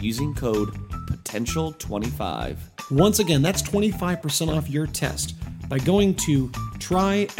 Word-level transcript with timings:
using 0.00 0.34
code 0.34 0.70
potential25 1.06 2.56
Once 2.90 3.20
again, 3.20 3.40
that's 3.40 3.62
25% 3.62 4.56
off 4.56 4.68
your 4.68 4.86
test 4.86 5.34
by 5.68 5.78
going 5.78 6.14
to 6.16 6.48
trylgc.com 6.78 7.36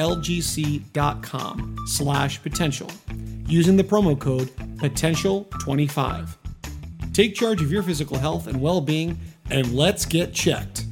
slash 1.86 2.40
potential 2.40 2.88
using 3.46 3.76
the 3.76 3.82
promo 3.82 4.16
code 4.18 4.48
potential25. 4.76 6.36
Take 7.12 7.34
charge 7.34 7.60
of 7.60 7.72
your 7.72 7.82
physical 7.82 8.16
health 8.16 8.46
and 8.46 8.60
well-being 8.62 9.18
and 9.50 9.74
let's 9.74 10.06
get 10.06 10.32
checked. 10.32 10.84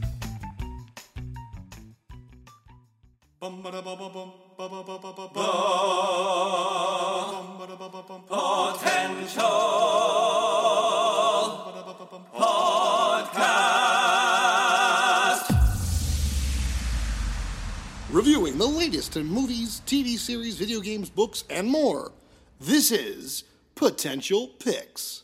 Reviewing 18.28 18.58
the 18.58 18.66
latest 18.66 19.16
in 19.16 19.24
movies, 19.24 19.80
TV 19.86 20.18
series, 20.18 20.58
video 20.58 20.80
games, 20.80 21.08
books, 21.08 21.44
and 21.48 21.66
more. 21.66 22.12
This 22.60 22.90
is 22.90 23.44
Potential 23.74 24.48
Picks. 24.62 25.22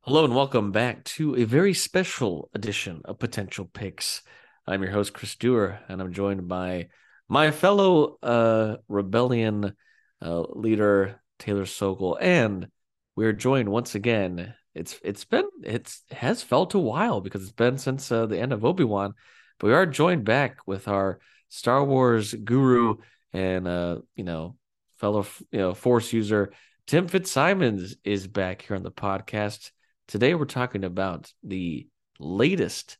Hello 0.00 0.24
and 0.24 0.34
welcome 0.34 0.72
back 0.72 1.04
to 1.04 1.36
a 1.36 1.44
very 1.44 1.74
special 1.74 2.48
edition 2.54 3.02
of 3.04 3.18
Potential 3.18 3.66
Picks. 3.66 4.22
I'm 4.66 4.82
your 4.82 4.92
host 4.92 5.12
Chris 5.12 5.34
Dewar, 5.34 5.80
and 5.86 6.00
I'm 6.00 6.14
joined 6.14 6.48
by 6.48 6.88
my 7.28 7.50
fellow 7.50 8.16
uh, 8.22 8.76
rebellion 8.88 9.76
uh, 10.22 10.44
leader 10.48 11.20
Taylor 11.38 11.66
Sokol, 11.66 12.16
and 12.18 12.68
we're 13.16 13.34
joined 13.34 13.68
once 13.68 13.94
again. 13.94 14.54
It's 14.74 14.98
it's 15.04 15.26
been 15.26 15.44
it's 15.62 16.04
has 16.10 16.42
felt 16.42 16.72
a 16.72 16.78
while 16.78 17.20
because 17.20 17.42
it's 17.42 17.52
been 17.52 17.76
since 17.76 18.10
uh, 18.10 18.24
the 18.24 18.38
end 18.38 18.54
of 18.54 18.64
Obi 18.64 18.84
Wan, 18.84 19.12
but 19.58 19.68
we 19.68 19.72
are 19.74 19.86
joined 19.86 20.24
back 20.24 20.58
with 20.66 20.88
our 20.88 21.20
Star 21.48 21.84
Wars 21.84 22.34
guru 22.34 22.96
and 23.32 23.66
uh 23.66 23.98
you 24.16 24.24
know 24.24 24.56
fellow 24.96 25.26
you 25.50 25.58
know 25.58 25.74
Force 25.74 26.12
user 26.12 26.52
Tim 26.86 27.08
Fitzsimons 27.08 27.96
is 28.04 28.26
back 28.26 28.60
here 28.60 28.76
on 28.76 28.82
the 28.82 28.90
podcast. 28.90 29.70
Today 30.06 30.34
we're 30.34 30.44
talking 30.44 30.84
about 30.84 31.32
the 31.42 31.88
latest 32.18 32.98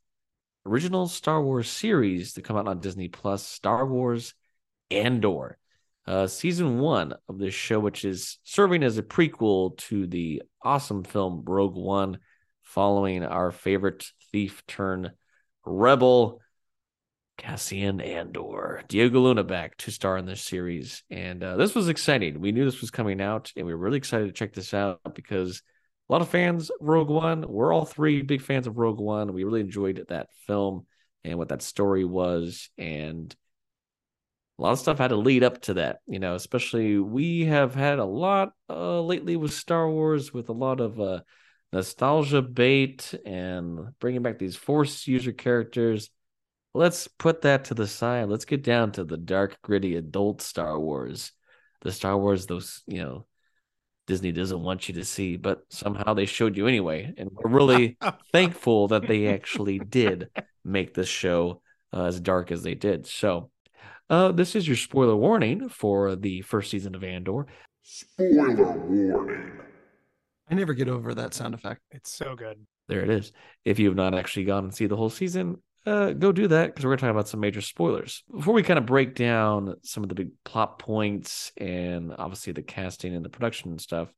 original 0.65 1.07
Star 1.07 1.43
Wars 1.43 1.69
series 1.69 2.33
to 2.33 2.43
come 2.43 2.57
out 2.57 2.67
on 2.67 2.81
Disney 2.81 3.09
Plus, 3.09 3.47
Star 3.47 3.85
Wars 3.87 4.33
Andor. 4.91 5.59
Uh, 6.07 6.27
season 6.27 6.79
one 6.79 7.13
of 7.29 7.39
this 7.39 7.53
show, 7.53 7.79
which 7.79 8.07
is 8.07 8.39
serving 8.43 8.83
as 8.83 8.97
a 8.97 9.03
prequel 9.03 9.77
to 9.77 10.07
the 10.07 10.43
awesome 10.63 11.05
film 11.05 11.43
Rogue 11.47 11.77
One, 11.77 12.21
following 12.63 13.23
our 13.23 13.51
favorite 13.51 14.07
thief 14.33 14.63
turn 14.67 15.13
rebel, 15.67 16.41
Cassian 17.37 18.01
Andor. 18.01 18.83
Diego 18.89 19.21
Luna 19.21 19.45
back 19.45 19.77
to 19.79 19.91
star 19.91 20.17
in 20.17 20.27
this 20.27 20.43
series. 20.43 21.03
And 21.11 21.43
uh, 21.43 21.57
this 21.57 21.75
was 21.75 21.89
exciting. 21.89 22.41
We 22.41 22.53
knew 22.53 22.65
this 22.65 22.81
was 22.81 22.91
coming 22.91 23.21
out, 23.21 23.53
and 23.57 23.67
we 23.67 23.75
were 23.75 23.81
really 23.81 23.99
excited 23.99 24.27
to 24.27 24.33
check 24.33 24.53
this 24.53 24.73
out 24.73 25.01
because 25.15 25.63
a 26.09 26.13
lot 26.13 26.23
of 26.23 26.29
fans 26.29 26.71
of 26.71 26.77
Rogue 26.81 27.09
One. 27.09 27.45
We're 27.49 27.73
all 27.73 27.85
three 27.85 28.23
big 28.23 28.43
fans 28.43 28.67
of 28.67 28.79
Rogue 28.79 29.01
One. 29.01 29.33
We 29.33 29.45
really 29.45 29.61
enjoyed 29.61 30.05
that 30.09 30.29
film 30.47 30.87
and 31.25 31.39
what 31.39 31.49
that 31.49 31.63
story 31.63 32.05
was. 32.05 32.69
And 32.77 33.35
a 34.59 34.63
lot 34.63 34.73
of 34.73 34.79
stuff 34.79 34.99
had 34.99 35.09
to 35.09 35.17
lead 35.17 35.43
up 35.43 35.63
to 35.63 35.75
that, 35.75 36.01
you 36.07 36.19
know, 36.19 36.35
especially 36.35 36.99
we 36.99 37.47
have 37.47 37.75
had 37.75 37.99
a 37.99 38.05
lot 38.05 38.53
uh, 38.71 39.01
lately 39.01 39.37
with 39.37 39.53
Star 39.53 39.91
Wars 39.91 40.33
with 40.33 40.49
a 40.49 40.53
lot 40.53 40.81
of 40.81 41.01
uh, 41.01 41.21
nostalgia 41.73 42.41
bait 42.41 43.15
and 43.27 43.99
bringing 43.99 44.23
back 44.23 44.39
these 44.39 44.57
Force 44.57 45.09
user 45.09 45.33
characters. 45.33 46.11
Let's 46.75 47.07
put 47.07 47.43
that 47.43 47.67
to 47.67 47.75
the 47.75 47.87
side. 47.87 48.29
Let's 48.29 48.45
get 48.45 48.65
down 48.65 48.93
to 48.93 49.05
the 49.05 49.17
dark, 49.17 49.57
gritty 49.63 49.95
adult 49.97 50.43
Star 50.43 50.79
Wars. 50.79 51.33
The 51.83 51.93
Star 51.93 52.19
Wars, 52.19 52.47
those, 52.47 52.83
you 52.87 53.03
know, 53.03 53.27
Disney 54.07 54.33
doesn't 54.33 54.63
want 54.63 54.89
you 54.89 54.95
to 54.95 55.05
see, 55.05 55.37
but 55.37 55.63
somehow 55.71 56.15
they 56.15 56.27
showed 56.27 56.57
you 56.57 56.67
anyway. 56.67 57.15
And 57.17 57.31
we're 57.33 57.51
really 57.51 57.97
thankful 58.33 58.89
that 58.89 59.07
they 59.07 59.29
actually 59.29 59.79
did 59.79 60.29
make 60.65 60.95
this 60.95 61.09
show 61.09 61.63
uh, 61.93 62.05
as 62.05 62.21
dark 62.21 62.51
as 62.51 62.63
they 62.63 62.75
did. 62.75 63.07
So, 63.07 63.51
uh, 64.11 64.33
this 64.33 64.55
is 64.55 64.67
your 64.67 64.77
spoiler 64.77 65.17
warning 65.17 65.69
for 65.69 66.17
the 66.17 66.43
first 66.43 66.71
season 66.71 66.95
of 66.95 67.05
Andor. 67.05 67.47
Spoiler 67.83 68.77
warning. 68.79 69.53
I 70.51 70.55
never 70.55 70.75
get 70.75 70.89
over 70.89 71.15
that 71.15 71.33
sound 71.33 71.55
effect. 71.55 71.81
It's 71.91 72.11
so 72.11 72.35
good. 72.35 72.67
There 72.89 73.01
it 73.01 73.09
is. 73.09 73.33
If 73.65 73.79
you 73.79 73.87
have 73.89 73.97
not 73.97 74.15
actually 74.15 74.45
gone 74.45 74.65
and 74.65 74.75
see 74.75 74.87
the 74.87 74.97
whole 74.97 75.09
season, 75.09 75.63
uh, 75.87 76.13
go 76.13 76.33
do 76.33 76.49
that 76.49 76.67
because 76.67 76.85
we're 76.85 76.91
going 76.91 76.99
to 76.99 77.03
talk 77.03 77.11
about 77.11 77.29
some 77.29 77.41
major 77.41 77.61
spoilers. 77.61 78.25
Before 78.31 78.55
we 78.55 78.63
kind 78.63 78.79
of 78.79 78.87
break 78.87 79.15
down 79.15 79.75
some 79.83 80.03
of 80.03 80.09
the 80.09 80.15
big 80.15 80.31
plot 80.45 80.79
points 80.79 81.53
and 81.57 82.15
obviously 82.17 82.53
the 82.53 82.63
casting 82.63 83.15
and 83.15 83.25
the 83.25 83.29
production 83.29 83.71
and 83.71 83.81
stuff, 83.81 84.13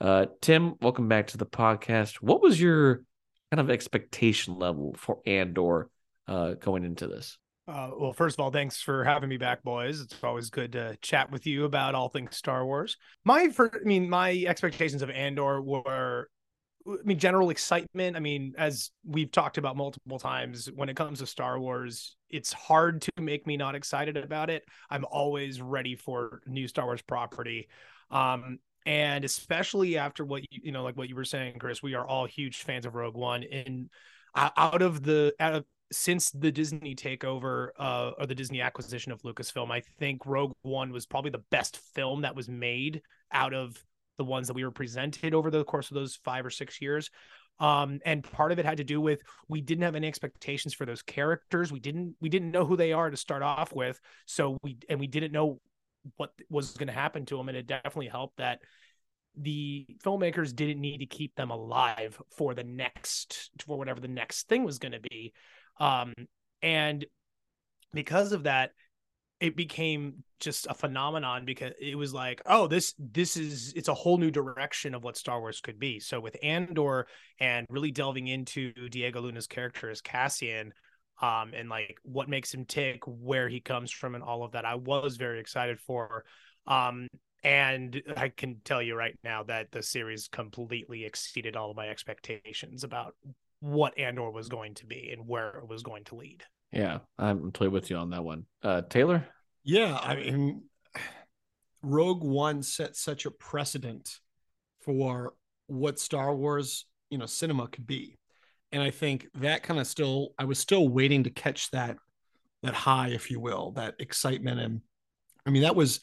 uh, 0.00 0.26
Tim, 0.40 0.74
welcome 0.80 1.08
back 1.08 1.28
to 1.28 1.38
the 1.38 1.46
podcast. 1.46 2.16
What 2.16 2.42
was 2.42 2.60
your 2.60 3.02
kind 3.50 3.60
of 3.60 3.70
expectation 3.70 4.58
level 4.58 4.94
for 4.98 5.18
Andor 5.26 5.88
uh, 6.26 6.54
going 6.54 6.84
into 6.84 7.06
this? 7.06 7.38
Uh, 7.66 7.90
well, 7.98 8.12
first 8.14 8.38
of 8.38 8.42
all, 8.42 8.50
thanks 8.50 8.80
for 8.80 9.04
having 9.04 9.28
me 9.28 9.36
back, 9.36 9.62
boys. 9.62 10.00
It's 10.00 10.16
always 10.22 10.48
good 10.48 10.72
to 10.72 10.96
chat 11.02 11.30
with 11.30 11.46
you 11.46 11.64
about 11.64 11.94
all 11.94 12.08
things 12.08 12.36
Star 12.36 12.64
Wars. 12.64 12.96
My, 13.24 13.48
first, 13.48 13.74
I 13.82 13.86
mean, 13.86 14.08
my 14.08 14.44
expectations 14.46 15.02
of 15.02 15.10
Andor 15.10 15.60
were 15.60 16.28
I 16.86 16.96
mean, 17.04 17.18
general 17.18 17.50
excitement. 17.50 18.16
I 18.16 18.20
mean, 18.20 18.54
as 18.56 18.90
we've 19.04 19.30
talked 19.30 19.58
about 19.58 19.76
multiple 19.76 20.18
times, 20.18 20.70
when 20.74 20.88
it 20.88 20.96
comes 20.96 21.18
to 21.18 21.26
Star 21.26 21.58
Wars, 21.58 22.16
it's 22.30 22.52
hard 22.52 23.02
to 23.02 23.12
make 23.20 23.46
me 23.46 23.56
not 23.56 23.74
excited 23.74 24.16
about 24.16 24.48
it. 24.48 24.64
I'm 24.88 25.04
always 25.10 25.60
ready 25.60 25.96
for 25.96 26.40
new 26.46 26.66
Star 26.68 26.86
Wars 26.86 27.02
property. 27.02 27.68
Um, 28.10 28.58
and 28.86 29.24
especially 29.24 29.98
after 29.98 30.24
what 30.24 30.42
you, 30.50 30.60
you 30.64 30.72
know, 30.72 30.82
like 30.82 30.96
what 30.96 31.08
you 31.08 31.16
were 31.16 31.24
saying, 31.24 31.58
Chris, 31.58 31.82
we 31.82 31.94
are 31.94 32.06
all 32.06 32.24
huge 32.26 32.62
fans 32.62 32.86
of 32.86 32.94
Rogue 32.94 33.16
One. 33.16 33.42
And 33.44 33.90
out 34.34 34.80
of 34.80 35.02
the, 35.02 35.34
out 35.38 35.54
of, 35.54 35.64
since 35.92 36.30
the 36.30 36.52
Disney 36.52 36.94
takeover 36.94 37.68
uh, 37.78 38.12
or 38.18 38.26
the 38.26 38.34
Disney 38.34 38.60
acquisition 38.60 39.12
of 39.12 39.22
Lucasfilm, 39.22 39.70
I 39.70 39.82
think 39.98 40.24
Rogue 40.24 40.52
One 40.62 40.90
was 40.90 41.06
probably 41.06 41.30
the 41.30 41.44
best 41.50 41.76
film 41.94 42.22
that 42.22 42.36
was 42.36 42.48
made 42.48 43.02
out 43.32 43.52
of 43.52 43.82
the 44.18 44.24
ones 44.24 44.48
that 44.48 44.54
we 44.54 44.64
were 44.64 44.70
presented 44.70 45.32
over 45.32 45.50
the 45.50 45.64
course 45.64 45.90
of 45.90 45.94
those 45.94 46.16
five 46.16 46.44
or 46.44 46.50
six 46.50 46.80
years. 46.80 47.10
Um, 47.60 48.00
and 48.04 48.22
part 48.22 48.52
of 48.52 48.58
it 48.58 48.64
had 48.64 48.76
to 48.76 48.84
do 48.84 49.00
with 49.00 49.20
we 49.48 49.60
didn't 49.60 49.82
have 49.82 49.96
any 49.96 50.06
expectations 50.06 50.74
for 50.74 50.86
those 50.86 51.02
characters. 51.02 51.72
We 51.72 51.80
didn't 51.80 52.14
we 52.20 52.28
didn't 52.28 52.52
know 52.52 52.64
who 52.64 52.76
they 52.76 52.92
are 52.92 53.10
to 53.10 53.16
start 53.16 53.42
off 53.42 53.72
with. 53.72 53.98
So 54.26 54.58
we 54.62 54.78
and 54.88 55.00
we 55.00 55.06
didn't 55.06 55.32
know 55.32 55.60
what 56.16 56.32
was 56.48 56.76
going 56.76 56.86
to 56.86 56.92
happen 56.92 57.26
to 57.26 57.36
them. 57.36 57.48
And 57.48 57.58
it 57.58 57.66
definitely 57.66 58.08
helped 58.08 58.36
that 58.36 58.60
the 59.36 59.86
filmmakers 60.04 60.54
didn't 60.54 60.80
need 60.80 60.98
to 60.98 61.06
keep 61.06 61.34
them 61.34 61.50
alive 61.50 62.20
for 62.36 62.54
the 62.54 62.64
next 62.64 63.50
for 63.64 63.78
whatever 63.78 64.00
the 64.00 64.08
next 64.08 64.48
thing 64.48 64.64
was 64.64 64.78
going 64.78 64.92
to 64.92 65.00
be 65.00 65.32
um 65.78 66.12
and 66.62 67.04
because 67.92 68.32
of 68.32 68.44
that 68.44 68.72
it 69.40 69.56
became 69.56 70.24
just 70.40 70.66
a 70.68 70.74
phenomenon 70.74 71.44
because 71.44 71.72
it 71.80 71.96
was 71.96 72.12
like, 72.12 72.42
oh, 72.46 72.66
this 72.66 72.94
this 72.98 73.36
is 73.36 73.72
it's 73.74 73.88
a 73.88 73.94
whole 73.94 74.18
new 74.18 74.30
direction 74.30 74.94
of 74.94 75.04
what 75.04 75.16
Star 75.16 75.40
Wars 75.40 75.60
could 75.60 75.78
be. 75.78 76.00
So 76.00 76.20
with 76.20 76.36
Andor 76.42 77.06
and 77.38 77.66
really 77.70 77.90
delving 77.90 78.26
into 78.26 78.72
Diego 78.88 79.20
Luna's 79.20 79.46
character 79.46 79.90
as 79.90 80.00
Cassian, 80.00 80.72
um, 81.20 81.52
and 81.54 81.68
like 81.68 81.98
what 82.02 82.28
makes 82.28 82.52
him 82.52 82.64
tick, 82.64 83.02
where 83.06 83.48
he 83.48 83.60
comes 83.60 83.90
from, 83.90 84.14
and 84.14 84.24
all 84.24 84.44
of 84.44 84.52
that, 84.52 84.64
I 84.64 84.74
was 84.74 85.16
very 85.16 85.40
excited 85.40 85.80
for. 85.80 86.24
Um, 86.66 87.08
and 87.44 88.02
I 88.16 88.30
can 88.30 88.60
tell 88.64 88.82
you 88.82 88.96
right 88.96 89.16
now 89.22 89.44
that 89.44 89.70
the 89.70 89.82
series 89.82 90.26
completely 90.26 91.04
exceeded 91.04 91.56
all 91.56 91.70
of 91.70 91.76
my 91.76 91.88
expectations 91.88 92.82
about 92.82 93.14
what 93.60 93.96
Andor 93.98 94.30
was 94.30 94.48
going 94.48 94.74
to 94.74 94.86
be 94.86 95.10
and 95.12 95.26
where 95.26 95.50
it 95.50 95.68
was 95.68 95.82
going 95.82 96.04
to 96.04 96.16
lead. 96.16 96.44
Yeah, 96.72 96.98
I'm 97.18 97.50
totally 97.52 97.68
with 97.70 97.90
you 97.90 97.96
on 97.96 98.10
that 98.10 98.24
one. 98.24 98.44
Uh, 98.62 98.82
Taylor? 98.82 99.26
Yeah, 99.64 99.96
I 99.96 100.16
mean, 100.16 100.62
Rogue 101.82 102.22
One 102.22 102.62
set 102.62 102.96
such 102.96 103.26
a 103.26 103.30
precedent 103.30 104.10
for 104.80 105.34
what 105.66 105.98
Star 105.98 106.34
Wars, 106.34 106.86
you 107.10 107.18
know, 107.18 107.26
cinema 107.26 107.68
could 107.68 107.86
be. 107.86 108.18
And 108.72 108.82
I 108.82 108.90
think 108.90 109.28
that 109.36 109.62
kind 109.62 109.80
of 109.80 109.86
still, 109.86 110.34
I 110.38 110.44
was 110.44 110.58
still 110.58 110.88
waiting 110.88 111.24
to 111.24 111.30
catch 111.30 111.70
that, 111.70 111.96
that 112.62 112.74
high, 112.74 113.08
if 113.08 113.30
you 113.30 113.40
will, 113.40 113.72
that 113.72 113.94
excitement. 113.98 114.60
And 114.60 114.80
I 115.46 115.50
mean, 115.50 115.62
that 115.62 115.76
was 115.76 116.00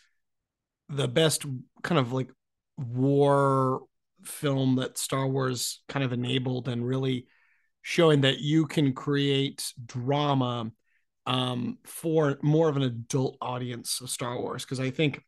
the 0.90 1.08
best 1.08 1.46
kind 1.84 2.00
of 2.00 2.12
like 2.12 2.30
war 2.78 3.82
film 4.24 4.78
that 4.78 4.98
Star 4.98 5.28
Wars 5.28 5.82
kind 5.88 6.04
of 6.04 6.14
enabled 6.14 6.68
and 6.68 6.86
really 6.86 7.28
showing 7.88 8.22
that 8.22 8.40
you 8.40 8.66
can 8.66 8.94
create 8.94 9.72
drama 9.86 10.72
um, 11.28 11.78
for 11.86 12.40
more 12.42 12.68
of 12.68 12.78
an 12.78 12.82
adult 12.82 13.38
audience 13.40 14.02
of 14.02 14.10
Star 14.10 14.42
Wars. 14.42 14.66
Because 14.66 14.80
I 14.80 14.90
think 14.90 15.22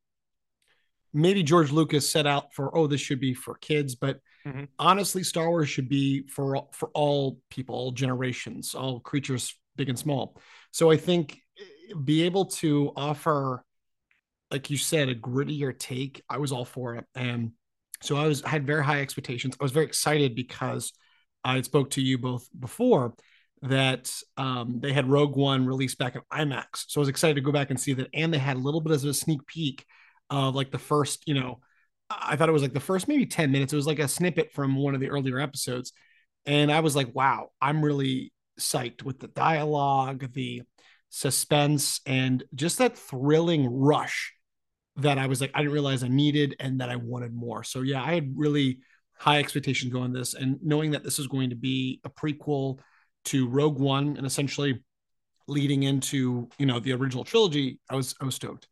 maybe 1.14 1.44
George 1.44 1.72
Lucas 1.72 2.10
set 2.10 2.26
out 2.26 2.56
for, 2.56 2.76
oh, 2.76 2.88
this 2.88 3.00
should 3.00 3.20
be 3.20 3.36
for 3.36 3.54
kids, 3.60 3.94
but 3.94 4.22
mm-hmm. 4.44 4.64
honestly, 4.80 5.22
Star 5.22 5.48
Wars 5.50 5.70
should 5.70 5.88
be 5.88 6.28
for 6.30 6.68
for 6.72 6.90
all 6.96 7.40
people, 7.52 7.76
all 7.76 7.92
generations, 7.92 8.74
all 8.74 9.02
creatures, 9.02 9.56
big 9.76 9.90
and 9.90 10.00
small. 10.00 10.42
So 10.72 10.90
I 10.90 10.98
think 10.98 11.40
eh, 11.60 11.94
be 12.04 12.24
able 12.24 12.46
to 12.46 12.92
offer, 12.96 13.64
like 14.50 14.72
you 14.72 14.78
said, 14.78 15.10
a 15.10 15.16
grittier 15.16 15.78
take. 15.78 16.24
I 16.28 16.40
was 16.40 16.52
all 16.52 16.66
for 16.66 16.96
it, 16.96 17.06
and 17.14 17.52
so 18.02 18.18
I 18.18 18.26
was 18.26 18.42
had 18.42 18.66
very 18.66 18.84
high 18.84 19.02
expectations. 19.02 19.56
I 19.60 19.64
was 19.64 19.72
very 19.72 19.86
excited 19.86 20.34
because 20.34 20.92
I 21.48 21.62
spoke 21.62 21.92
to 21.92 22.02
you 22.02 22.18
both 22.18 22.48
before 22.58 23.14
that 23.64 24.12
um, 24.36 24.80
they 24.82 24.94
had 24.94 25.10
Rogue 25.10 25.36
One 25.36 25.66
released 25.66 25.98
back 25.98 26.16
in 26.16 26.22
IMAX. 26.32 26.86
So 26.88 27.00
I 27.00 27.02
was 27.02 27.10
excited 27.10 27.36
to 27.36 27.42
go 27.42 27.52
back 27.52 27.70
and 27.70 27.80
see 27.80 27.94
that. 27.94 28.10
And 28.14 28.34
they 28.34 28.38
had 28.38 28.58
a 28.58 28.60
little 28.60 28.82
bit 28.82 28.94
of 28.94 29.04
a 29.04 29.14
sneak 29.14 29.46
peek 29.48 29.86
of 30.30 30.56
like 30.56 30.72
the 30.72 30.78
first, 30.78 31.28
you 31.28 31.34
know, 31.34 31.60
I 32.10 32.36
thought 32.36 32.50
it 32.50 32.54
was 32.54 32.62
like 32.62 32.74
the 32.74 32.80
first 32.80 33.08
maybe 33.08 33.26
10 33.26 33.52
minutes. 33.52 33.74
It 33.74 33.78
was 33.78 33.88
like 33.88 34.00
a 34.00 34.08
snippet 34.08 34.54
from 34.54 34.76
one 34.76 34.94
of 34.94 35.02
the 35.02 35.10
earlier 35.10 35.40
episodes. 35.40 35.94
And 36.46 36.72
I 36.72 36.82
was 36.82 36.96
like, 36.96 37.14
wow, 37.16 37.50
I'm 37.62 37.84
really 37.84 38.32
psyched 38.60 39.04
with 39.04 39.20
the 39.20 39.28
dialogue, 39.28 40.32
the 40.34 40.64
suspense, 41.10 42.02
and 42.06 42.44
just 42.56 42.78
that 42.78 42.98
thrilling 42.98 43.68
rush 43.68 44.34
that 44.98 45.18
I 45.18 45.28
was 45.28 45.42
like, 45.42 45.52
I 45.54 45.60
didn't 45.60 45.74
realize 45.74 46.04
I 46.04 46.08
needed 46.08 46.56
and 46.60 46.82
that 46.82 46.90
I 46.90 46.96
wanted 46.96 47.34
more. 47.34 47.64
So 47.64 47.82
yeah, 47.82 48.02
I 48.02 48.14
had 48.14 48.34
really 48.36 48.80
high 49.20 49.40
expectations 49.40 49.92
going 49.92 50.14
this 50.14 50.34
and 50.34 50.58
knowing 50.62 50.92
that 50.92 51.04
this 51.04 51.20
is 51.20 51.28
going 51.28 51.50
to 51.50 51.56
be 51.56 52.00
a 52.04 52.10
prequel 52.10 52.80
to 53.26 53.48
Rogue 53.48 53.80
One 53.80 54.16
and 54.18 54.26
essentially 54.26 54.84
leading 55.48 55.84
into 55.84 56.50
you 56.58 56.66
know 56.66 56.80
the 56.80 56.94
original 56.94 57.24
trilogy, 57.24 57.80
I 57.90 57.96
was 57.96 58.16
I 58.22 58.26
was 58.26 58.36
stoked. 58.36 58.68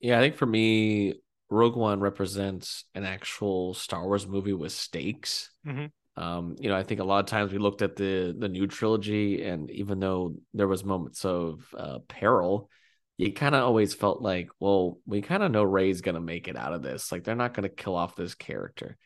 Yeah, 0.00 0.18
I 0.18 0.22
think 0.22 0.36
for 0.36 0.46
me, 0.46 1.14
Rogue 1.50 1.76
One 1.76 2.00
represents 2.00 2.84
an 2.94 3.04
actual 3.04 3.74
Star 3.74 4.04
Wars 4.04 4.26
movie 4.26 4.52
with 4.52 4.72
stakes. 4.72 5.50
Mm-hmm. 5.66 5.86
Um, 6.22 6.56
you 6.58 6.70
know, 6.70 6.76
I 6.76 6.82
think 6.82 7.00
a 7.00 7.04
lot 7.04 7.20
of 7.20 7.26
times 7.26 7.52
we 7.52 7.58
looked 7.58 7.82
at 7.82 7.96
the 7.96 8.34
the 8.36 8.48
new 8.48 8.66
trilogy, 8.66 9.44
and 9.44 9.70
even 9.70 10.00
though 10.00 10.36
there 10.54 10.68
was 10.68 10.84
moments 10.84 11.24
of 11.24 11.66
uh, 11.76 11.98
peril, 12.08 12.70
you 13.16 13.32
kind 13.32 13.54
of 13.54 13.62
always 13.62 13.94
felt 13.94 14.22
like, 14.22 14.48
well, 14.60 14.98
we 15.06 15.20
kind 15.20 15.42
of 15.42 15.50
know 15.50 15.62
Rey's 15.62 16.00
gonna 16.00 16.20
make 16.20 16.48
it 16.48 16.56
out 16.56 16.72
of 16.72 16.82
this. 16.82 17.12
Like 17.12 17.24
they're 17.24 17.34
not 17.34 17.54
gonna 17.54 17.68
kill 17.68 17.96
off 17.96 18.16
this 18.16 18.34
character. 18.34 18.96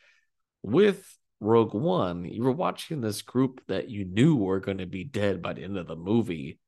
With 0.63 1.17
Rogue 1.39 1.73
One, 1.73 2.25
you 2.25 2.43
were 2.43 2.51
watching 2.51 3.01
this 3.01 3.21
group 3.21 3.61
that 3.67 3.89
you 3.89 4.05
knew 4.05 4.35
were 4.35 4.59
going 4.59 4.77
to 4.77 4.85
be 4.85 5.03
dead 5.03 5.41
by 5.41 5.53
the 5.53 5.63
end 5.63 5.77
of 5.77 5.87
the 5.87 5.95
movie 5.95 6.59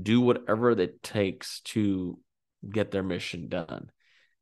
do 0.00 0.20
whatever 0.20 0.70
it 0.72 1.02
takes 1.02 1.60
to 1.60 2.18
get 2.68 2.90
their 2.90 3.02
mission 3.02 3.48
done. 3.48 3.90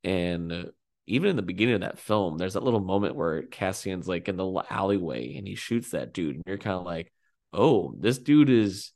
And 0.02 0.70
even 1.06 1.30
in 1.30 1.36
the 1.36 1.42
beginning 1.42 1.76
of 1.76 1.80
that 1.82 1.98
film, 1.98 2.38
there's 2.38 2.54
that 2.54 2.62
little 2.62 2.80
moment 2.80 3.14
where 3.14 3.42
Cassian's 3.42 4.08
like 4.08 4.28
in 4.28 4.36
the 4.36 4.62
alleyway 4.70 5.36
and 5.36 5.46
he 5.46 5.54
shoots 5.54 5.90
that 5.90 6.12
dude, 6.12 6.36
and 6.36 6.44
you're 6.46 6.58
kind 6.58 6.78
of 6.78 6.84
like, 6.84 7.12
oh, 7.52 7.94
this 7.98 8.18
dude 8.18 8.50
is 8.50 8.92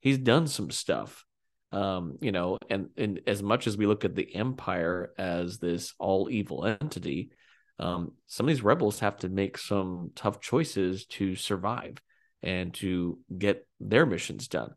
he's 0.00 0.18
done 0.18 0.46
some 0.46 0.70
stuff. 0.70 1.24
Um, 1.72 2.18
you 2.20 2.32
know, 2.32 2.58
and 2.68 2.88
and 2.96 3.20
as 3.26 3.42
much 3.42 3.66
as 3.66 3.76
we 3.76 3.86
look 3.86 4.04
at 4.04 4.16
the 4.16 4.34
Empire 4.34 5.12
as 5.16 5.58
this 5.58 5.94
all 5.98 6.28
evil 6.28 6.64
entity, 6.64 7.30
um, 7.80 8.12
some 8.26 8.46
of 8.46 8.48
these 8.48 8.62
rebels 8.62 9.00
have 9.00 9.16
to 9.18 9.28
make 9.28 9.58
some 9.58 10.10
tough 10.14 10.40
choices 10.40 11.06
to 11.06 11.34
survive 11.34 11.96
and 12.42 12.74
to 12.74 13.18
get 13.36 13.66
their 13.80 14.06
missions 14.06 14.48
done. 14.48 14.74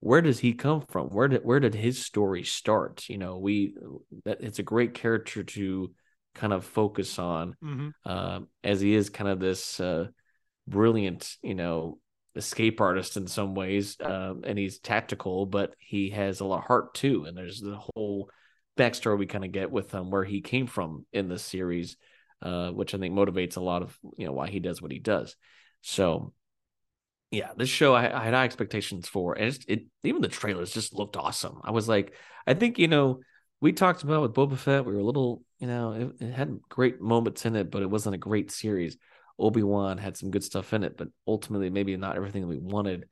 Where 0.00 0.20
does 0.20 0.38
he 0.38 0.52
come 0.52 0.82
from? 0.82 1.08
Where 1.08 1.28
did 1.28 1.44
where 1.44 1.60
did 1.60 1.74
his 1.74 2.04
story 2.04 2.44
start? 2.44 3.08
You 3.08 3.18
know, 3.18 3.38
we 3.38 3.74
that 4.24 4.40
it's 4.40 4.58
a 4.58 4.64
great 4.64 4.94
character 4.94 5.42
to 5.42 5.92
kind 6.34 6.52
of 6.52 6.64
focus 6.64 7.18
on, 7.18 7.54
mm-hmm. 7.62 7.88
uh, 8.04 8.40
as 8.62 8.80
he 8.80 8.94
is 8.94 9.10
kind 9.10 9.30
of 9.30 9.38
this 9.40 9.80
uh, 9.80 10.08
brilliant, 10.66 11.36
you 11.42 11.54
know, 11.54 11.98
escape 12.34 12.80
artist 12.80 13.16
in 13.16 13.26
some 13.28 13.54
ways, 13.54 13.96
uh, 14.00 14.34
and 14.44 14.58
he's 14.58 14.78
tactical, 14.78 15.46
but 15.46 15.74
he 15.78 16.10
has 16.10 16.40
a 16.40 16.44
lot 16.44 16.58
of 16.58 16.64
heart 16.64 16.94
too. 16.94 17.24
And 17.24 17.36
there's 17.36 17.60
the 17.60 17.78
whole 17.78 18.28
backstory 18.76 19.18
we 19.18 19.26
kind 19.26 19.44
of 19.44 19.52
get 19.52 19.70
with 19.70 19.92
him 19.92 20.10
where 20.10 20.24
he 20.24 20.40
came 20.40 20.66
from 20.66 21.06
in 21.12 21.28
the 21.28 21.38
series 21.38 21.96
uh, 22.42 22.70
which 22.70 22.94
I 22.94 22.98
think 22.98 23.14
motivates 23.14 23.56
a 23.56 23.60
lot 23.60 23.82
of 23.82 23.96
you 24.16 24.26
know 24.26 24.32
why 24.32 24.48
he 24.48 24.60
does 24.60 24.82
what 24.82 24.92
he 24.92 24.98
does. 24.98 25.36
So, 25.80 26.32
yeah, 27.30 27.50
this 27.56 27.68
show 27.68 27.94
I, 27.94 28.20
I 28.20 28.24
had 28.24 28.34
high 28.34 28.44
expectations 28.44 29.08
for, 29.08 29.34
and 29.34 29.58
it 29.68 29.86
even 30.02 30.22
the 30.22 30.28
trailers 30.28 30.72
just 30.72 30.94
looked 30.94 31.16
awesome. 31.16 31.60
I 31.64 31.70
was 31.70 31.88
like, 31.88 32.14
I 32.46 32.54
think 32.54 32.78
you 32.78 32.88
know 32.88 33.20
we 33.60 33.72
talked 33.72 34.02
about 34.02 34.22
with 34.22 34.34
Boba 34.34 34.58
Fett, 34.58 34.84
we 34.84 34.92
were 34.92 34.98
a 34.98 35.04
little 35.04 35.44
you 35.58 35.66
know 35.66 35.92
it, 35.92 36.24
it 36.24 36.32
had 36.32 36.58
great 36.68 37.00
moments 37.00 37.46
in 37.46 37.56
it, 37.56 37.70
but 37.70 37.82
it 37.82 37.90
wasn't 37.90 38.14
a 38.14 38.18
great 38.18 38.50
series. 38.50 38.96
Obi 39.38 39.62
Wan 39.62 39.98
had 39.98 40.16
some 40.16 40.30
good 40.30 40.44
stuff 40.44 40.72
in 40.72 40.84
it, 40.84 40.96
but 40.96 41.08
ultimately 41.26 41.70
maybe 41.70 41.96
not 41.96 42.16
everything 42.16 42.42
that 42.42 42.48
we 42.48 42.58
wanted. 42.58 43.06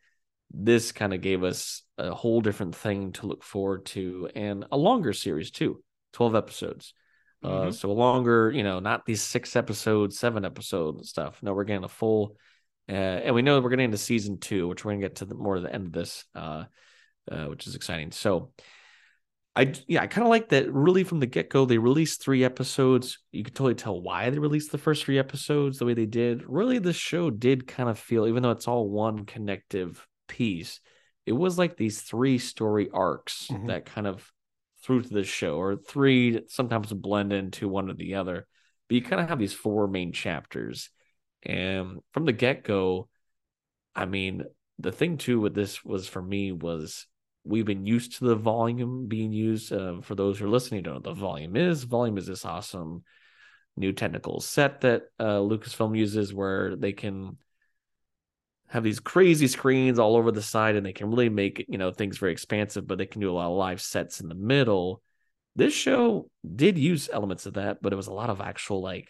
This 0.52 0.92
kind 0.92 1.14
of 1.14 1.20
gave 1.20 1.44
us 1.44 1.82
a 1.96 2.12
whole 2.12 2.40
different 2.40 2.74
thing 2.74 3.12
to 3.12 3.26
look 3.26 3.44
forward 3.44 3.86
to, 3.86 4.28
and 4.34 4.64
a 4.72 4.76
longer 4.76 5.12
series 5.12 5.50
too, 5.50 5.82
twelve 6.12 6.34
episodes. 6.34 6.92
Uh, 7.42 7.48
mm-hmm. 7.48 7.70
so 7.70 7.92
longer, 7.92 8.50
you 8.50 8.62
know, 8.62 8.80
not 8.80 9.06
these 9.06 9.22
six 9.22 9.56
episodes, 9.56 10.18
seven 10.18 10.44
episode 10.44 11.04
stuff. 11.06 11.38
No, 11.42 11.54
we're 11.54 11.64
getting 11.64 11.84
a 11.84 11.88
full, 11.88 12.36
uh, 12.88 12.92
and 12.92 13.34
we 13.34 13.42
know 13.42 13.60
we're 13.60 13.70
getting 13.70 13.86
into 13.86 13.98
season 13.98 14.38
two, 14.38 14.68
which 14.68 14.84
we're 14.84 14.92
gonna 14.92 15.00
get 15.00 15.16
to 15.16 15.24
the 15.24 15.34
more 15.34 15.54
to 15.54 15.62
the 15.62 15.74
end 15.74 15.86
of 15.86 15.92
this, 15.92 16.24
uh, 16.34 16.64
uh, 17.30 17.44
which 17.46 17.66
is 17.66 17.74
exciting. 17.74 18.12
So, 18.12 18.52
I 19.56 19.72
yeah, 19.88 20.02
I 20.02 20.06
kind 20.06 20.26
of 20.26 20.30
like 20.30 20.50
that. 20.50 20.70
Really, 20.70 21.02
from 21.02 21.20
the 21.20 21.26
get 21.26 21.48
go, 21.48 21.64
they 21.64 21.78
released 21.78 22.22
three 22.22 22.44
episodes. 22.44 23.18
You 23.32 23.42
could 23.42 23.54
totally 23.54 23.74
tell 23.74 24.00
why 24.00 24.28
they 24.28 24.38
released 24.38 24.70
the 24.70 24.78
first 24.78 25.04
three 25.04 25.18
episodes 25.18 25.78
the 25.78 25.86
way 25.86 25.94
they 25.94 26.06
did. 26.06 26.44
Really, 26.46 26.78
the 26.78 26.92
show 26.92 27.30
did 27.30 27.66
kind 27.66 27.88
of 27.88 27.98
feel, 27.98 28.26
even 28.26 28.42
though 28.42 28.50
it's 28.50 28.68
all 28.68 28.88
one 28.88 29.24
connective 29.24 30.06
piece, 30.28 30.80
it 31.26 31.32
was 31.32 31.58
like 31.58 31.76
these 31.76 32.02
three 32.02 32.38
story 32.38 32.90
arcs 32.92 33.48
mm-hmm. 33.50 33.66
that 33.68 33.86
kind 33.86 34.06
of 34.06 34.30
through 34.82 35.02
to 35.02 35.08
the 35.08 35.24
show, 35.24 35.56
or 35.56 35.76
three 35.76 36.40
sometimes 36.48 36.92
blend 36.92 37.32
into 37.32 37.68
one 37.68 37.90
or 37.90 37.94
the 37.94 38.14
other. 38.14 38.46
But 38.88 38.94
you 38.94 39.02
kind 39.02 39.20
of 39.20 39.28
have 39.28 39.38
these 39.38 39.52
four 39.52 39.86
main 39.86 40.12
chapters. 40.12 40.90
And 41.42 41.98
from 42.12 42.24
the 42.24 42.32
get 42.32 42.64
go, 42.64 43.08
I 43.94 44.06
mean, 44.06 44.44
the 44.78 44.92
thing 44.92 45.18
too 45.18 45.40
with 45.40 45.54
this 45.54 45.84
was 45.84 46.08
for 46.08 46.22
me 46.22 46.52
was 46.52 47.06
we've 47.44 47.66
been 47.66 47.86
used 47.86 48.18
to 48.18 48.24
the 48.24 48.36
volume 48.36 49.06
being 49.06 49.32
used. 49.32 49.72
Uh, 49.72 50.00
for 50.00 50.14
those 50.14 50.38
who 50.38 50.46
are 50.46 50.50
listening, 50.50 50.82
don't 50.82 50.94
know 50.94 50.98
what 50.98 51.04
the 51.04 51.20
volume 51.20 51.56
is. 51.56 51.84
Volume 51.84 52.18
is 52.18 52.26
this 52.26 52.44
awesome 52.44 53.04
new 53.76 53.92
technical 53.92 54.40
set 54.40 54.82
that 54.82 55.02
uh, 55.18 55.38
Lucasfilm 55.38 55.96
uses 55.96 56.34
where 56.34 56.76
they 56.76 56.92
can 56.92 57.36
have 58.70 58.84
these 58.84 59.00
crazy 59.00 59.48
screens 59.48 59.98
all 59.98 60.16
over 60.16 60.30
the 60.30 60.42
side 60.42 60.76
and 60.76 60.86
they 60.86 60.92
can 60.92 61.10
really 61.10 61.28
make 61.28 61.66
you 61.68 61.76
know 61.76 61.90
things 61.90 62.18
very 62.18 62.32
expansive 62.32 62.86
but 62.86 62.98
they 62.98 63.06
can 63.06 63.20
do 63.20 63.30
a 63.30 63.32
lot 63.32 63.50
of 63.50 63.56
live 63.56 63.80
sets 63.80 64.20
in 64.20 64.28
the 64.28 64.34
middle. 64.34 65.02
This 65.56 65.74
show 65.74 66.30
did 66.56 66.78
use 66.78 67.10
elements 67.12 67.46
of 67.46 67.54
that 67.54 67.82
but 67.82 67.92
it 67.92 67.96
was 67.96 68.06
a 68.06 68.12
lot 68.12 68.30
of 68.30 68.40
actual 68.40 68.80
like 68.80 69.08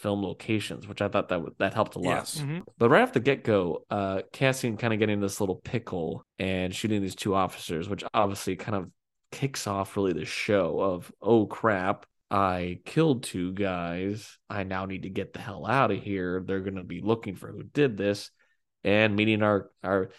film 0.00 0.22
locations 0.22 0.86
which 0.86 1.00
i 1.00 1.08
thought 1.08 1.28
that 1.28 1.40
that 1.58 1.72
helped 1.72 1.94
a 1.94 1.98
lot. 1.98 2.10
Yes. 2.10 2.38
mm-hmm. 2.38 2.58
but 2.76 2.90
right 2.90 3.02
off 3.02 3.12
the 3.12 3.20
get-go 3.20 3.84
uh 3.90 4.22
cassian 4.32 4.76
kind 4.76 4.92
of 4.92 4.98
getting 4.98 5.20
this 5.20 5.40
little 5.40 5.56
pickle 5.56 6.26
and 6.38 6.74
shooting 6.74 7.00
these 7.00 7.14
two 7.14 7.34
officers 7.34 7.88
which 7.88 8.04
obviously 8.12 8.56
kind 8.56 8.76
of 8.76 8.90
kicks 9.30 9.66
off 9.66 9.96
really 9.96 10.12
the 10.12 10.24
show 10.24 10.78
of 10.80 11.10
oh 11.22 11.46
crap 11.46 12.06
i 12.30 12.80
killed 12.84 13.22
two 13.22 13.52
guys. 13.52 14.38
I 14.50 14.64
now 14.64 14.86
need 14.86 15.04
to 15.04 15.10
get 15.10 15.32
the 15.32 15.40
hell 15.40 15.66
out 15.66 15.92
of 15.92 16.02
here. 16.02 16.42
They're 16.44 16.60
going 16.60 16.76
to 16.76 16.82
be 16.82 17.00
looking 17.00 17.36
for 17.36 17.48
who 17.52 17.62
did 17.62 17.96
this 17.96 18.30
and 18.84 19.16
meeting 19.16 19.42
our 19.42 19.70
our 19.82 20.10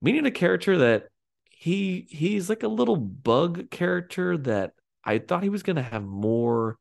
meeting 0.00 0.26
a 0.26 0.30
character 0.30 0.78
that 0.78 1.08
he 1.44 2.06
he's 2.10 2.48
like 2.48 2.62
a 2.62 2.68
little 2.68 2.96
bug 2.96 3.70
character 3.70 4.38
that 4.38 4.72
i 5.04 5.18
thought 5.18 5.42
he 5.42 5.48
was 5.48 5.62
going 5.62 5.76
to 5.76 5.82
have 5.82 6.04
more 6.04 6.78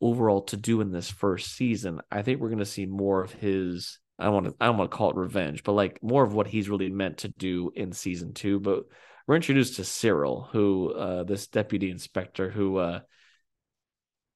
overall 0.00 0.42
to 0.42 0.56
do 0.56 0.80
in 0.80 0.90
this 0.90 1.10
first 1.10 1.54
season 1.54 2.00
i 2.10 2.22
think 2.22 2.40
we're 2.40 2.48
going 2.48 2.58
to 2.58 2.64
see 2.64 2.86
more 2.86 3.22
of 3.22 3.32
his 3.32 3.98
I 4.22 4.26
don't 4.26 4.34
want 4.34 4.46
to 4.46 4.54
I 4.60 4.66
don't 4.66 4.78
want 4.78 4.90
to 4.90 4.96
call 4.96 5.10
it 5.10 5.16
revenge, 5.16 5.64
but 5.64 5.72
like 5.72 6.02
more 6.02 6.22
of 6.22 6.32
what 6.32 6.46
he's 6.46 6.68
really 6.68 6.90
meant 6.90 7.18
to 7.18 7.28
do 7.28 7.72
in 7.74 7.92
season 7.92 8.34
two. 8.34 8.60
But 8.60 8.84
we're 9.26 9.36
introduced 9.36 9.76
to 9.76 9.82
Syril, 9.82 10.48
who 10.50 10.92
uh, 10.92 11.24
this 11.24 11.48
deputy 11.48 11.90
inspector, 11.90 12.48
who 12.48 12.76
uh, 12.76 13.00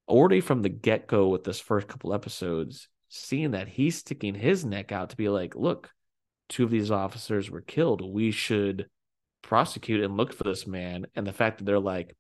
already 0.09 0.41
from 0.41 0.63
the 0.63 0.69
get 0.69 1.07
go 1.07 1.29
with 1.29 1.45
this 1.45 1.61
first 1.61 1.87
couple 1.87 2.15
episodes, 2.15 2.89
seeing 3.09 3.53
that 3.53 3.69
he's 3.69 3.99
sticking 3.99 4.35
his 4.35 4.65
neck 4.65 4.91
out 4.91 5.11
to 5.11 5.17
be 5.17 5.29
like, 5.29 5.55
look, 5.55 5.91
two 6.49 6.65
of 6.65 6.71
these 6.71 6.91
officers 6.91 7.51
were 7.51 7.61
killed. 7.61 8.03
We 8.03 8.31
should 8.31 8.89
prosecute 9.43 10.03
and 10.03 10.17
look 10.17 10.33
for 10.33 10.45
this 10.45 10.67
man. 10.67 11.07
And 11.15 11.27
the 11.27 11.33
fact 11.33 11.59
that 11.59 11.65
they're 11.65 11.79
like, 11.79 12.17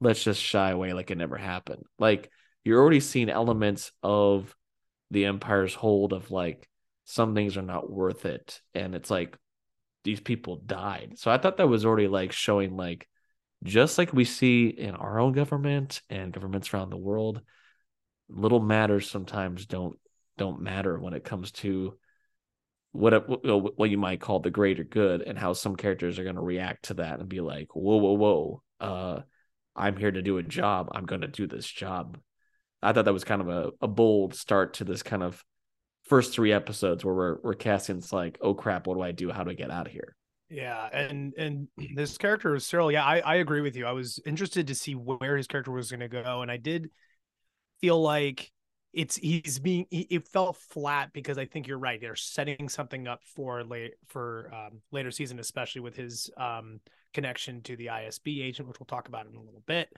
let's 0.00 0.22
just 0.22 0.40
shy 0.40 0.70
away 0.70 0.92
like 0.92 1.10
it 1.10 1.18
never 1.18 1.36
happened. 1.36 1.84
Like 1.98 2.30
you're 2.64 2.80
already 2.80 3.00
seeing 3.00 3.30
elements 3.30 3.92
of 4.02 4.54
the 5.10 5.26
Empire's 5.26 5.74
hold 5.74 6.12
of 6.12 6.30
like 6.30 6.68
some 7.04 7.34
things 7.34 7.56
are 7.56 7.62
not 7.62 7.90
worth 7.90 8.24
it. 8.24 8.60
And 8.74 8.94
it's 8.94 9.10
like 9.10 9.36
these 10.04 10.20
people 10.20 10.56
died. 10.56 11.14
So 11.16 11.30
I 11.30 11.38
thought 11.38 11.58
that 11.58 11.68
was 11.68 11.84
already 11.84 12.08
like 12.08 12.32
showing 12.32 12.76
like 12.76 13.08
just 13.62 13.96
like 13.96 14.12
we 14.12 14.24
see 14.24 14.68
in 14.68 14.94
our 14.94 15.18
own 15.18 15.32
government 15.32 16.02
and 16.10 16.32
governments 16.32 16.72
around 16.72 16.90
the 16.90 16.96
world, 16.96 17.40
little 18.28 18.60
matters 18.60 19.10
sometimes 19.10 19.66
don't 19.66 19.98
don't 20.36 20.60
matter 20.60 20.98
when 20.98 21.14
it 21.14 21.24
comes 21.24 21.52
to 21.52 21.96
what 22.94 23.76
what 23.76 23.90
you 23.90 23.98
might 23.98 24.20
call 24.20 24.38
the 24.38 24.50
greater 24.50 24.84
good 24.84 25.20
and 25.20 25.36
how 25.36 25.52
some 25.52 25.74
characters 25.74 26.16
are 26.18 26.22
going 26.22 26.36
to 26.36 26.40
react 26.40 26.84
to 26.84 26.94
that 26.94 27.18
and 27.18 27.28
be 27.28 27.40
like, 27.40 27.74
whoa, 27.74 27.96
whoa, 27.96 28.12
whoa, 28.12 28.62
uh, 28.78 29.20
I'm 29.74 29.96
here 29.96 30.12
to 30.12 30.22
do 30.22 30.38
a 30.38 30.44
job. 30.44 30.90
I'm 30.92 31.04
going 31.04 31.22
to 31.22 31.26
do 31.26 31.48
this 31.48 31.66
job. 31.66 32.18
I 32.80 32.92
thought 32.92 33.06
that 33.06 33.12
was 33.12 33.24
kind 33.24 33.40
of 33.40 33.48
a, 33.48 33.70
a 33.82 33.88
bold 33.88 34.36
start 34.36 34.74
to 34.74 34.84
this 34.84 35.02
kind 35.02 35.24
of 35.24 35.42
first 36.04 36.32
three 36.32 36.52
episodes 36.52 37.04
where 37.04 37.14
we're 37.14 37.38
we're 37.42 37.54
Cassian's 37.54 38.12
like, 38.12 38.38
oh 38.40 38.54
crap, 38.54 38.86
what 38.86 38.94
do 38.94 39.02
I 39.02 39.10
do? 39.10 39.32
How 39.32 39.42
do 39.42 39.50
I 39.50 39.54
get 39.54 39.72
out 39.72 39.88
of 39.88 39.92
here? 39.92 40.14
Yeah, 40.48 40.88
and 40.92 41.34
and 41.36 41.66
this 41.96 42.16
character 42.16 42.54
is 42.54 42.64
Syril. 42.64 42.92
Yeah, 42.92 43.04
I, 43.04 43.18
I 43.18 43.34
agree 43.36 43.60
with 43.60 43.74
you. 43.74 43.86
I 43.86 43.92
was 43.92 44.20
interested 44.24 44.68
to 44.68 44.74
see 44.76 44.94
where 44.94 45.36
his 45.36 45.48
character 45.48 45.72
was 45.72 45.90
going 45.90 45.98
to 45.98 46.08
go, 46.08 46.42
and 46.42 46.50
I 46.50 46.58
did 46.58 46.90
feel 47.80 48.00
like 48.00 48.52
it's 48.94 49.16
he's 49.16 49.58
being 49.58 49.86
he, 49.90 50.06
it 50.10 50.28
felt 50.28 50.56
flat 50.56 51.12
because 51.12 51.38
I 51.38 51.44
think 51.44 51.66
you're 51.66 51.78
right. 51.78 52.00
They're 52.00 52.16
setting 52.16 52.68
something 52.68 53.06
up 53.06 53.20
for 53.24 53.64
late 53.64 53.94
for 54.06 54.50
um, 54.52 54.80
later 54.92 55.10
season, 55.10 55.38
especially 55.38 55.80
with 55.80 55.96
his 55.96 56.30
um, 56.36 56.80
connection 57.12 57.62
to 57.62 57.76
the 57.76 57.86
ISB 57.86 58.42
agent, 58.44 58.68
which 58.68 58.78
we'll 58.78 58.86
talk 58.86 59.08
about 59.08 59.26
in 59.26 59.34
a 59.34 59.40
little 59.40 59.62
bit. 59.66 59.88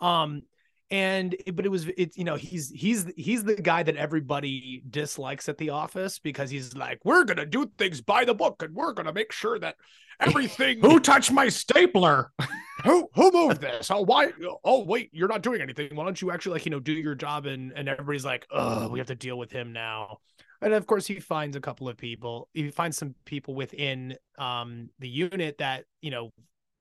Um, 0.00 0.42
and 0.90 1.34
but 1.52 1.66
it 1.66 1.68
was 1.68 1.88
it's 1.96 2.16
you 2.16 2.24
know 2.24 2.36
he's 2.36 2.70
he's 2.70 3.06
he's 3.16 3.42
the 3.42 3.56
guy 3.56 3.82
that 3.82 3.96
everybody 3.96 4.82
dislikes 4.88 5.48
at 5.48 5.58
the 5.58 5.70
office 5.70 6.20
because 6.20 6.48
he's 6.48 6.76
like 6.76 7.00
we're 7.04 7.24
gonna 7.24 7.44
do 7.44 7.70
things 7.76 8.00
by 8.00 8.24
the 8.24 8.34
book 8.34 8.62
and 8.62 8.74
we're 8.74 8.92
gonna 8.92 9.12
make 9.12 9.32
sure 9.32 9.58
that 9.58 9.74
everything 10.20 10.80
who 10.80 11.00
touched 11.00 11.32
my 11.32 11.48
stapler 11.48 12.30
who 12.86 13.08
who 13.14 13.30
moved 13.32 13.60
this? 13.60 13.90
Oh 13.90 14.02
why 14.02 14.32
oh 14.64 14.84
wait 14.84 15.10
you're 15.12 15.28
not 15.28 15.42
doing 15.42 15.60
anything. 15.60 15.94
Why 15.94 16.04
don't 16.04 16.20
you 16.20 16.30
actually 16.30 16.54
like 16.54 16.66
you 16.66 16.70
know 16.70 16.80
do 16.80 16.92
your 16.92 17.14
job 17.14 17.46
and 17.46 17.72
and 17.74 17.88
everybody's 17.88 18.24
like 18.24 18.46
oh 18.50 18.88
we 18.88 18.98
have 18.98 19.08
to 19.08 19.14
deal 19.14 19.38
with 19.38 19.52
him 19.52 19.72
now. 19.72 20.18
And 20.62 20.72
of 20.72 20.86
course 20.86 21.06
he 21.06 21.20
finds 21.20 21.56
a 21.56 21.60
couple 21.60 21.88
of 21.88 21.96
people 21.96 22.48
he 22.54 22.70
finds 22.70 22.96
some 22.96 23.14
people 23.24 23.54
within 23.54 24.16
um 24.38 24.88
the 24.98 25.08
unit 25.08 25.58
that 25.58 25.84
you 26.00 26.10
know 26.10 26.30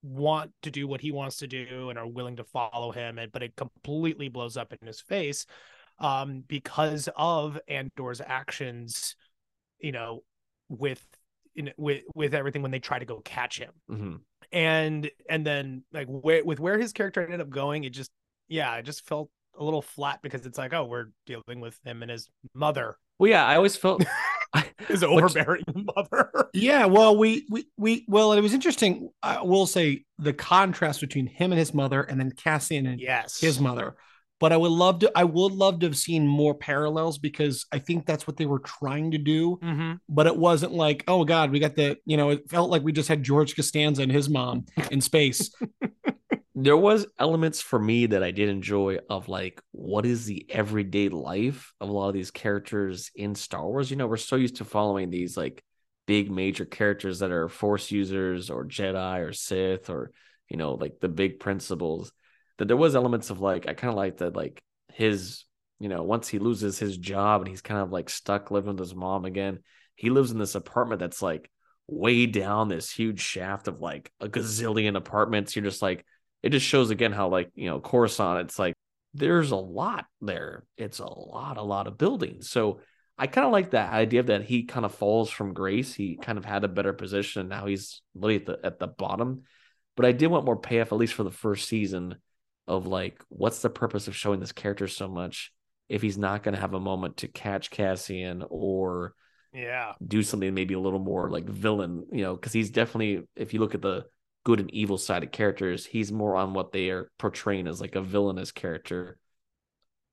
want 0.04 0.52
to 0.62 0.70
do 0.70 0.88
what 0.88 1.02
he 1.02 1.12
wants 1.12 1.38
to 1.38 1.48
do 1.48 1.90
and 1.90 1.98
are 1.98 2.08
willing 2.08 2.36
to 2.36 2.44
follow 2.44 2.92
him 2.92 3.18
and 3.18 3.32
but 3.32 3.42
it 3.42 3.56
completely 3.56 4.30
blows 4.30 4.56
up 4.56 4.72
in 4.72 4.86
his 4.86 5.02
face 5.02 5.48
um 6.00 6.44
because 6.48 7.10
of 7.16 7.60
Andor's 7.68 8.22
actions 8.22 9.16
you 9.80 9.92
know 9.92 10.22
with 10.70 11.04
in, 11.56 11.72
with 11.78 12.04
with 12.14 12.34
everything 12.34 12.62
when 12.62 12.72
they 12.72 12.80
try 12.80 13.00
to 13.00 13.06
go 13.06 13.22
catch 13.24 13.60
him. 13.60 13.72
Mm-hmm. 13.90 14.16
And 14.56 15.10
and 15.30 15.46
then 15.46 15.84
like 15.94 16.08
where, 16.08 16.44
with 16.44 16.60
where 16.60 16.80
his 16.80 16.94
character 16.94 17.22
ended 17.22 17.42
up 17.42 17.50
going 17.50 17.84
it 17.84 17.92
just 17.92 18.10
yeah 18.48 18.76
it 18.76 18.84
just 18.84 19.06
felt 19.08 19.30
a 19.58 19.64
little 19.64 19.82
flat 19.82 20.20
because 20.24 20.46
it's 20.46 20.58
like 20.58 20.74
oh 20.74 20.86
we're 20.86 21.08
dealing 21.26 21.60
with 21.60 21.80
him 21.86 22.02
and 22.02 22.10
his 22.10 22.30
mother 22.54 22.98
well 23.20 23.30
yeah 23.30 23.46
i 23.46 23.56
always 23.56 23.76
felt 23.76 24.04
his 24.88 25.04
overbearing 25.04 25.64
mother. 25.96 26.50
Yeah, 26.54 26.86
well, 26.86 27.18
we 27.18 27.46
we 27.50 27.68
we 27.78 28.06
well, 28.08 28.34
it 28.34 28.42
was 28.42 28.54
interesting. 28.54 29.10
I 29.22 29.42
will 29.42 29.66
say 29.66 30.06
the 30.18 30.34
contrast 30.34 31.02
between 31.02 31.28
him 31.28 31.52
and 31.52 31.60
his 31.60 31.74
mother, 31.74 32.02
and 32.02 32.20
then 32.20 32.32
Cassian 32.32 32.86
and 32.86 33.00
yes, 33.00 33.40
his 33.40 33.60
mother. 33.60 33.96
But 34.40 34.52
I 34.52 34.58
would 34.58 34.72
love 34.72 35.00
to. 35.00 35.12
I 35.16 35.24
would 35.24 35.54
love 35.54 35.80
to 35.80 35.86
have 35.86 35.98
seen 35.98 36.28
more 36.28 36.54
parallels 36.54 37.18
because 37.18 37.66
I 37.72 37.80
think 37.80 38.06
that's 38.06 38.28
what 38.28 38.36
they 38.36 38.46
were 38.46 38.60
trying 38.60 39.12
to 39.12 39.18
do. 39.18 39.58
Mm-hmm. 39.64 39.94
But 40.10 40.28
it 40.28 40.36
wasn't 40.36 40.74
like, 40.74 41.04
oh 41.08 41.24
God, 41.24 41.52
we 41.52 41.60
got 41.60 41.76
the. 41.76 41.98
You 42.06 42.18
know, 42.18 42.32
it 42.32 42.50
felt 42.50 42.70
like 42.70 42.84
we 42.84 42.92
just 42.92 43.08
had 43.10 43.24
George 43.24 43.56
Costanza 43.56 44.02
and 44.02 44.12
his 44.12 44.30
mom 44.30 44.66
in 44.92 45.00
space. 45.00 45.52
there 46.56 46.78
was 46.78 47.06
elements 47.20 47.62
for 47.62 47.78
me 47.78 48.06
that 48.08 48.24
I 48.24 48.32
did 48.32 48.48
enjoy 48.48 49.00
of 49.10 49.28
like 49.28 49.62
what 49.72 50.06
is 50.06 50.26
the 50.26 50.46
everyday 50.50 51.10
life 51.10 51.74
of 51.82 51.90
a 51.90 51.92
lot 51.92 52.08
of 52.08 52.14
these 52.14 52.32
characters 52.32 53.12
in 53.14 53.36
Star 53.36 53.68
Wars. 53.68 53.92
You 53.92 53.98
know, 53.98 54.08
we're 54.08 54.16
so 54.16 54.38
used 54.38 54.58
to 54.58 54.66
following 54.66 55.10
these 55.10 55.36
like 55.36 55.62
big 56.08 56.32
major 56.32 56.64
characters 56.64 57.20
that 57.20 57.32
are 57.32 57.50
Force 57.50 57.92
users 57.92 58.50
or 58.50 58.64
Jedi 58.66 59.28
or 59.28 59.34
Sith 59.34 59.90
or 59.90 60.12
you 60.50 60.56
know 60.56 60.76
like 60.76 61.00
the 61.02 61.10
big 61.10 61.42
principles. 61.42 62.14
That 62.58 62.68
there 62.68 62.78
was 62.78 62.96
elements 62.96 63.30
of 63.30 63.42
like 63.42 63.68
I 63.68 63.74
kind 63.74 63.92
of 63.92 63.98
like 63.98 64.18
that 64.18 64.36
like 64.36 64.62
his 64.94 65.44
you 65.80 65.90
know 65.90 66.04
once 66.04 66.28
he 66.28 66.40
loses 66.40 66.80
his 66.80 66.98
job 66.98 67.42
and 67.42 67.50
he's 67.50 67.62
kind 67.62 67.82
of 67.82 67.92
like 67.92 68.10
stuck 68.10 68.52
living 68.52 68.72
with 68.72 68.80
his 68.80 68.96
mom 68.96 69.26
again. 69.26 69.60
He 69.96 70.10
lives 70.10 70.32
in 70.32 70.40
this 70.40 70.56
apartment 70.56 71.00
that's 71.00 71.22
like 71.22 71.50
way 71.88 72.26
down 72.26 72.68
this 72.68 72.92
huge 72.92 73.22
shaft 73.22 73.68
of 73.68 73.82
like 73.82 74.12
a 74.20 74.28
gazillion 74.28 74.96
apartments. 74.96 75.56
You're 75.56 75.66
just 75.66 75.82
like 75.82 76.06
it 76.44 76.50
just 76.50 76.66
shows 76.66 76.92
again 76.92 77.12
how 77.12 77.30
like 77.30 77.52
you 77.56 77.70
know 77.70 77.80
Coruscant, 77.80 78.42
it's 78.42 78.60
like 78.60 78.76
there's 79.14 79.52
a 79.52 79.56
lot 79.56 80.06
there. 80.22 80.66
It's 80.78 81.00
a 81.00 81.06
lot, 81.06 81.58
a 81.58 81.64
lot 81.64 81.88
of 81.88 81.98
buildings. 81.98 82.50
So 82.50 82.82
I 83.18 83.28
kind 83.28 83.48
of 83.48 83.54
like 83.54 83.72
that 83.72 83.94
idea 83.94 84.24
that 84.24 84.44
he 84.44 84.64
kind 84.64 84.86
of 84.86 84.94
falls 84.94 85.30
from 85.30 85.54
grace. 85.54 85.94
He 85.94 86.18
kind 86.18 86.38
of 86.38 86.44
had 86.44 86.66
a 86.66 86.70
better 86.70 86.92
position, 86.92 87.42
and 87.42 87.50
now 87.50 87.66
he's 87.66 88.02
really 88.14 88.36
at 88.36 88.46
the 88.46 88.60
at 88.64 88.80
the 88.80 88.88
bottom. 88.88 89.44
But 89.96 90.06
I 90.06 90.12
did 90.12 90.28
want 90.28 90.46
more 90.46 90.58
payoff, 90.58 90.92
at 90.92 90.98
least 90.98 91.14
for 91.14 91.24
the 91.24 91.32
first 91.32 91.70
season, 91.70 92.16
of 92.68 92.88
like, 92.88 93.24
what's 93.30 93.62
the 93.62 93.70
purpose 93.70 94.08
of 94.08 94.16
showing 94.16 94.40
this 94.40 94.52
character 94.52 94.88
so 94.88 95.08
much 95.08 95.52
if 95.90 96.02
he's 96.02 96.18
not 96.18 96.44
going 96.44 96.56
to 96.56 96.62
have 96.62 96.74
a 96.74 96.80
moment 96.80 97.18
to 97.18 97.28
catch 97.28 97.70
Cassian 97.70 98.44
or 98.50 99.14
yeah 99.54 99.94
do 100.06 100.22
something 100.22 100.54
maybe 100.54 100.74
a 100.74 100.80
little 100.80 101.00
more 101.00 101.30
like 101.30 101.46
villain, 101.46 102.06
you 102.12 102.24
know? 102.24 102.36
Because 102.36 102.54
he's 102.54 102.72
definitely, 102.72 103.28
if 103.36 103.54
you 103.54 103.60
look 103.60 103.76
at 103.76 103.82
the 103.82 104.06
good 104.46 104.60
and 104.62 104.74
evil 104.74 104.98
sided 104.98 105.32
characters. 105.34 105.86
He's 105.86 106.12
more 106.12 106.38
on 106.38 106.54
what 106.54 106.72
they 106.72 106.90
are 106.92 107.12
portraying 107.18 107.68
as 107.68 107.82
like 107.82 107.96
a 107.96 108.02
villainous 108.02 108.52
character. 108.52 109.18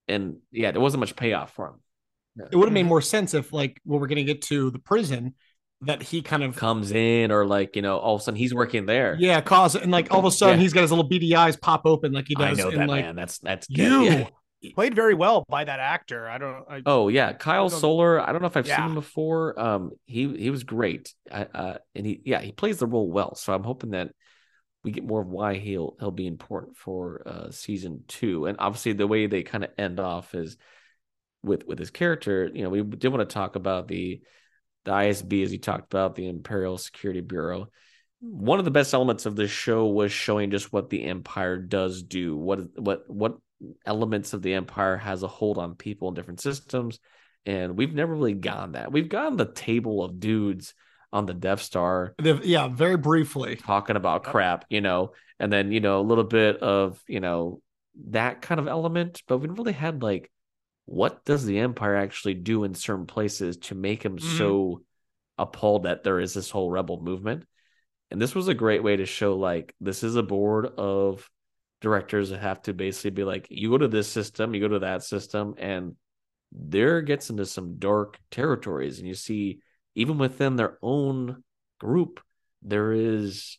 And 0.08 0.38
yeah, 0.50 0.72
there 0.72 0.80
wasn't 0.80 1.00
much 1.00 1.14
payoff 1.14 1.52
for 1.52 1.68
him. 1.68 1.80
Yeah. 2.36 2.46
It 2.50 2.56
would 2.56 2.66
have 2.66 2.72
made 2.72 2.80
mm-hmm. 2.80 2.88
more 2.88 3.02
sense 3.02 3.34
if, 3.34 3.52
like, 3.52 3.78
when 3.84 4.00
we're 4.00 4.06
going 4.06 4.16
to 4.16 4.24
get 4.24 4.42
to 4.42 4.70
the 4.70 4.78
prison, 4.78 5.34
that 5.82 6.02
he 6.02 6.22
kind 6.22 6.42
of 6.42 6.56
comes 6.56 6.92
in, 6.92 7.30
or 7.30 7.46
like, 7.46 7.76
you 7.76 7.82
know, 7.82 7.98
all 7.98 8.14
of 8.14 8.20
a 8.20 8.24
sudden 8.24 8.38
he's 8.38 8.54
working 8.54 8.86
there. 8.86 9.16
Yeah, 9.18 9.40
cause 9.40 9.74
and 9.74 9.90
like 9.90 10.12
all 10.12 10.20
of 10.20 10.24
a 10.24 10.30
sudden 10.30 10.58
yeah. 10.58 10.62
he's 10.62 10.72
got 10.72 10.82
his 10.82 10.90
little 10.90 11.08
beady 11.08 11.34
eyes 11.34 11.56
pop 11.56 11.82
open 11.84 12.12
like 12.12 12.26
he 12.28 12.34
does. 12.34 12.58
I 12.58 12.62
know 12.62 12.68
in, 12.70 12.78
that 12.78 12.88
like, 12.88 13.04
man. 13.04 13.16
That's 13.16 13.38
that's 13.38 13.66
you. 13.68 14.02
Yeah. 14.02 14.28
Played 14.74 14.94
very 14.94 15.14
well 15.14 15.44
by 15.48 15.64
that 15.64 15.80
actor. 15.80 16.28
I 16.28 16.38
don't. 16.38 16.64
I, 16.70 16.82
oh 16.86 17.08
yeah, 17.08 17.32
Kyle 17.32 17.68
Soller. 17.68 18.20
I 18.20 18.30
don't 18.30 18.40
know 18.40 18.46
if 18.46 18.56
I've 18.56 18.64
yeah. 18.64 18.76
seen 18.76 18.86
him 18.86 18.94
before. 18.94 19.58
Um, 19.58 19.90
he 20.06 20.36
he 20.36 20.50
was 20.50 20.62
great. 20.62 21.12
Uh, 21.28 21.78
and 21.96 22.06
he 22.06 22.22
yeah 22.24 22.40
he 22.40 22.52
plays 22.52 22.78
the 22.78 22.86
role 22.86 23.10
well. 23.10 23.34
So 23.34 23.52
I'm 23.52 23.64
hoping 23.64 23.90
that 23.90 24.10
we 24.84 24.92
get 24.92 25.04
more 25.04 25.22
of 25.22 25.26
why 25.26 25.54
he'll 25.54 25.96
he'll 25.98 26.12
be 26.12 26.28
important 26.28 26.76
for 26.76 27.22
uh, 27.26 27.50
season 27.50 28.04
two. 28.06 28.46
And 28.46 28.56
obviously, 28.60 28.92
the 28.92 29.08
way 29.08 29.26
they 29.26 29.42
kind 29.42 29.64
of 29.64 29.70
end 29.78 29.98
off 29.98 30.32
is 30.32 30.56
with 31.42 31.66
with 31.66 31.80
his 31.80 31.90
character. 31.90 32.48
You 32.54 32.62
know, 32.62 32.70
we 32.70 32.84
did 32.84 33.08
want 33.08 33.28
to 33.28 33.34
talk 33.34 33.56
about 33.56 33.88
the 33.88 34.22
the 34.84 34.92
ISB 34.92 35.42
as 35.42 35.52
you 35.52 35.58
talked 35.58 35.92
about 35.92 36.14
the 36.14 36.28
Imperial 36.28 36.78
Security 36.78 37.20
Bureau. 37.20 37.68
One 38.20 38.58
of 38.58 38.64
the 38.64 38.70
best 38.70 38.94
elements 38.94 39.26
of 39.26 39.36
this 39.36 39.50
show 39.50 39.86
was 39.86 40.12
showing 40.12 40.50
just 40.50 40.72
what 40.72 40.90
the 40.90 41.04
Empire 41.04 41.58
does 41.58 42.02
do. 42.02 42.36
What 42.36 42.60
what 42.78 43.08
what 43.08 43.38
elements 43.84 44.32
of 44.32 44.42
the 44.42 44.54
Empire 44.54 44.96
has 44.96 45.22
a 45.22 45.28
hold 45.28 45.58
on 45.58 45.74
people 45.74 46.08
in 46.08 46.14
different 46.14 46.40
systems, 46.40 47.00
and 47.46 47.76
we've 47.76 47.94
never 47.94 48.14
really 48.14 48.34
gone 48.34 48.72
that. 48.72 48.92
We've 48.92 49.08
gone 49.08 49.36
the 49.36 49.52
table 49.52 50.04
of 50.04 50.20
dudes 50.20 50.74
on 51.12 51.26
the 51.26 51.34
Death 51.34 51.60
Star. 51.60 52.14
Yeah, 52.22 52.68
very 52.68 52.96
briefly 52.96 53.56
talking 53.56 53.96
about 53.96 54.24
crap, 54.24 54.64
you 54.70 54.80
know, 54.80 55.12
and 55.38 55.52
then 55.52 55.72
you 55.72 55.80
know 55.80 56.00
a 56.00 56.02
little 56.02 56.24
bit 56.24 56.58
of 56.58 57.02
you 57.06 57.20
know 57.20 57.60
that 58.10 58.42
kind 58.42 58.60
of 58.60 58.68
element, 58.68 59.22
but 59.26 59.38
we 59.38 59.48
really 59.48 59.72
had 59.72 60.02
like 60.02 60.30
what 60.84 61.24
does 61.24 61.44
the 61.44 61.58
Empire 61.58 61.96
actually 61.96 62.34
do 62.34 62.64
in 62.64 62.74
certain 62.74 63.06
places 63.06 63.56
to 63.56 63.74
make 63.74 64.02
him 64.04 64.18
Mhm. 64.18 64.38
so 64.38 64.82
appalled 65.38 65.84
that 65.84 66.02
there 66.02 66.20
is 66.20 66.34
this 66.34 66.50
whole 66.50 66.70
rebel 66.70 67.00
movement. 67.02 67.46
And 68.10 68.20
this 68.20 68.34
was 68.34 68.48
a 68.48 68.54
great 68.54 68.82
way 68.82 68.96
to 68.96 69.06
show 69.06 69.36
like 69.36 69.74
this 69.80 70.02
is 70.02 70.16
a 70.16 70.22
board 70.22 70.66
of 70.66 71.28
directors 71.80 72.30
that 72.30 72.40
have 72.40 72.62
to 72.62 72.74
basically 72.74 73.10
be 73.10 73.24
like, 73.24 73.46
you 73.50 73.70
go 73.70 73.78
to 73.78 73.88
this 73.88 74.08
system, 74.08 74.54
you 74.54 74.60
go 74.60 74.68
to 74.68 74.80
that 74.80 75.02
system, 75.02 75.54
and 75.58 75.96
there 76.52 77.00
gets 77.00 77.30
into 77.30 77.46
some 77.46 77.78
dark 77.78 78.18
territories. 78.30 78.98
And 78.98 79.08
you 79.08 79.14
see, 79.14 79.60
even 79.94 80.18
within 80.18 80.56
their 80.56 80.78
own 80.82 81.42
group, 81.80 82.20
there 82.60 82.92
is 82.92 83.58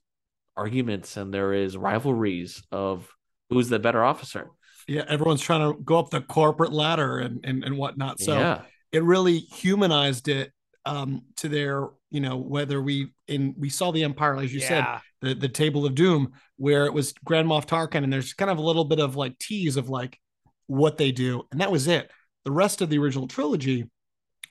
arguments 0.55 1.17
and 1.17 1.33
there 1.33 1.53
is 1.53 1.75
rivalries 1.75 2.63
of 2.71 3.09
who's 3.49 3.69
the 3.69 3.79
better 3.79 4.03
officer. 4.03 4.51
Yeah, 4.87 5.05
everyone's 5.07 5.41
trying 5.41 5.71
to 5.71 5.79
go 5.81 5.99
up 5.99 6.09
the 6.09 6.21
corporate 6.21 6.73
ladder 6.73 7.19
and 7.19 7.43
and, 7.43 7.63
and 7.63 7.77
whatnot. 7.77 8.19
So 8.19 8.37
yeah. 8.37 8.61
it 8.91 9.03
really 9.03 9.39
humanized 9.39 10.27
it 10.27 10.51
um 10.85 11.23
to 11.37 11.47
their, 11.47 11.87
you 12.11 12.19
know, 12.19 12.37
whether 12.37 12.81
we 12.81 13.13
in 13.27 13.55
we 13.57 13.69
saw 13.69 13.91
the 13.91 14.03
Empire, 14.03 14.35
as 14.37 14.53
you 14.53 14.59
said, 14.59 14.85
the 15.21 15.33
the 15.33 15.49
table 15.49 15.85
of 15.85 15.95
doom 15.95 16.33
where 16.57 16.85
it 16.85 16.93
was 16.93 17.13
Grand 17.23 17.47
Moff 17.47 17.65
Tarkin, 17.65 18.03
and 18.03 18.11
there's 18.11 18.33
kind 18.33 18.51
of 18.51 18.57
a 18.57 18.61
little 18.61 18.85
bit 18.85 18.99
of 18.99 19.15
like 19.15 19.37
tease 19.39 19.77
of 19.77 19.89
like 19.89 20.19
what 20.67 20.97
they 20.97 21.11
do, 21.11 21.43
and 21.51 21.61
that 21.61 21.71
was 21.71 21.87
it. 21.87 22.11
The 22.45 22.51
rest 22.51 22.81
of 22.81 22.89
the 22.89 22.97
original 22.97 23.27
trilogy 23.27 23.89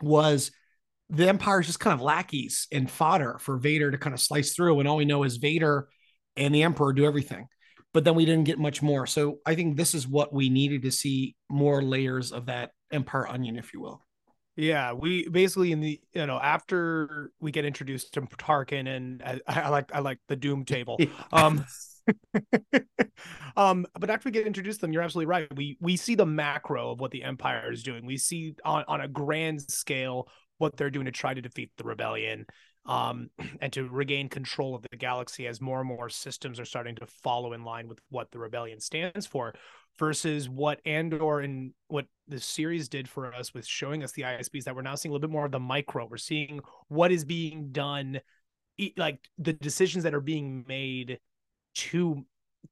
was 0.00 0.50
the 1.10 1.28
Empire's 1.28 1.66
just 1.66 1.80
kind 1.80 1.92
of 1.92 2.00
lackeys 2.00 2.66
and 2.72 2.90
fodder 2.90 3.36
for 3.38 3.58
Vader 3.58 3.90
to 3.90 3.98
kind 3.98 4.14
of 4.14 4.20
slice 4.20 4.54
through, 4.54 4.80
and 4.80 4.88
all 4.88 4.96
we 4.96 5.04
know 5.04 5.24
is 5.24 5.36
Vader 5.36 5.88
and 6.36 6.54
the 6.54 6.62
Emperor 6.62 6.92
do 6.94 7.04
everything. 7.04 7.46
But 7.94 8.04
then 8.04 8.14
we 8.14 8.24
didn't 8.24 8.44
get 8.44 8.58
much 8.58 8.80
more. 8.80 9.06
So 9.06 9.38
I 9.44 9.54
think 9.54 9.76
this 9.76 9.94
is 9.94 10.08
what 10.08 10.32
we 10.32 10.48
needed 10.48 10.82
to 10.82 10.90
see 10.90 11.36
more 11.50 11.82
layers 11.82 12.32
of 12.32 12.46
that 12.46 12.70
Empire 12.90 13.28
onion, 13.28 13.56
if 13.56 13.74
you 13.74 13.80
will. 13.80 14.02
Yeah, 14.56 14.92
we 14.92 15.28
basically 15.28 15.72
in 15.72 15.80
the 15.80 16.00
you 16.12 16.26
know 16.26 16.38
after 16.38 17.32
we 17.40 17.52
get 17.52 17.64
introduced 17.64 18.14
to 18.14 18.22
Tarkin 18.22 18.86
and 18.86 19.22
I, 19.22 19.40
I 19.46 19.68
like 19.70 19.94
I 19.94 20.00
like 20.00 20.18
the 20.28 20.36
Doom 20.36 20.64
table. 20.64 20.98
Um, 21.32 21.64
um, 23.56 23.86
but 23.98 24.10
after 24.10 24.26
we 24.26 24.32
get 24.32 24.46
introduced 24.46 24.80
to 24.80 24.86
them, 24.86 24.92
you're 24.92 25.02
absolutely 25.02 25.26
right. 25.26 25.56
We 25.56 25.78
we 25.80 25.96
see 25.96 26.14
the 26.14 26.26
macro 26.26 26.90
of 26.90 27.00
what 27.00 27.12
the 27.12 27.22
Empire 27.22 27.72
is 27.72 27.82
doing. 27.82 28.04
We 28.04 28.18
see 28.18 28.54
on 28.64 28.84
on 28.88 29.00
a 29.00 29.08
grand 29.08 29.62
scale 29.62 30.28
what 30.58 30.76
they're 30.76 30.90
doing 30.90 31.06
to 31.06 31.12
try 31.12 31.32
to 31.32 31.40
defeat 31.40 31.70
the 31.76 31.84
rebellion, 31.84 32.46
um, 32.86 33.30
and 33.60 33.72
to 33.72 33.88
regain 33.88 34.28
control 34.28 34.74
of 34.74 34.82
the 34.90 34.96
galaxy 34.96 35.46
as 35.46 35.60
more 35.60 35.80
and 35.80 35.88
more 35.88 36.08
systems 36.08 36.58
are 36.58 36.64
starting 36.64 36.96
to 36.96 37.06
follow 37.06 37.52
in 37.52 37.64
line 37.64 37.88
with 37.88 38.00
what 38.10 38.30
the 38.30 38.38
rebellion 38.38 38.80
stands 38.80 39.26
for. 39.26 39.54
Versus 39.98 40.48
what 40.48 40.80
Andor 40.86 41.40
and 41.40 41.74
what 41.88 42.06
the 42.26 42.40
series 42.40 42.88
did 42.88 43.06
for 43.06 43.34
us 43.34 43.52
with 43.52 43.66
showing 43.66 44.02
us 44.02 44.12
the 44.12 44.22
ISBs 44.22 44.64
that 44.64 44.74
we're 44.74 44.80
now 44.80 44.94
seeing 44.94 45.10
a 45.10 45.12
little 45.12 45.28
bit 45.28 45.32
more 45.32 45.44
of 45.44 45.52
the 45.52 45.60
micro. 45.60 46.06
We're 46.06 46.16
seeing 46.16 46.60
what 46.88 47.12
is 47.12 47.26
being 47.26 47.72
done, 47.72 48.18
like 48.96 49.18
the 49.36 49.52
decisions 49.52 50.04
that 50.04 50.14
are 50.14 50.22
being 50.22 50.64
made 50.66 51.18
to 51.74 52.24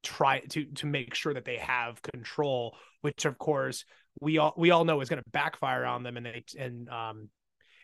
try 0.03 0.41
to 0.41 0.65
to 0.65 0.87
make 0.87 1.15
sure 1.15 1.35
that 1.35 1.45
they 1.45 1.57
have 1.57 2.01
control 2.03 2.77
which 3.01 3.25
of 3.25 3.39
course 3.39 3.85
we 4.21 4.39
all 4.39 4.55
we 4.57 4.71
all 4.71 4.85
know 4.85 5.01
is 5.01 5.09
going 5.09 5.23
to 5.23 5.31
backfire 5.31 5.85
on 5.85 6.03
them 6.03 6.17
and 6.17 6.27
they 6.27 6.45
and 6.59 6.89
um 6.89 7.29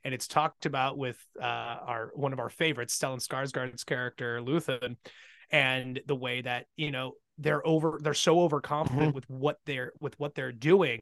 and 0.04 0.14
it's 0.14 0.26
talked 0.26 0.66
about 0.66 0.98
with 0.98 1.18
uh 1.40 1.44
our 1.44 2.10
one 2.14 2.32
of 2.32 2.38
our 2.38 2.50
favorites 2.50 2.98
Stellan 2.98 3.26
Skarsgård's 3.26 3.84
character 3.84 4.40
Luthen 4.40 4.96
and 5.50 6.00
the 6.06 6.16
way 6.16 6.42
that 6.42 6.66
you 6.76 6.90
know 6.90 7.12
they're 7.38 7.66
over 7.66 7.98
they're 8.02 8.14
so 8.14 8.40
overconfident 8.40 9.14
with 9.14 9.28
what 9.28 9.58
they're 9.66 9.92
with 10.00 10.18
what 10.18 10.34
they're 10.34 10.52
doing 10.52 11.00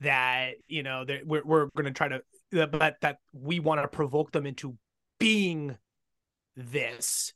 that 0.00 0.52
you 0.66 0.82
know 0.82 1.04
we're 1.24 1.44
we're 1.44 1.66
going 1.76 1.84
to 1.84 1.92
try 1.92 2.08
to 2.08 2.22
but 2.68 2.96
that 3.00 3.18
we 3.32 3.60
want 3.60 3.80
to 3.80 3.88
provoke 3.88 4.32
them 4.32 4.46
into 4.46 4.76
being 5.18 5.76
this 6.56 7.32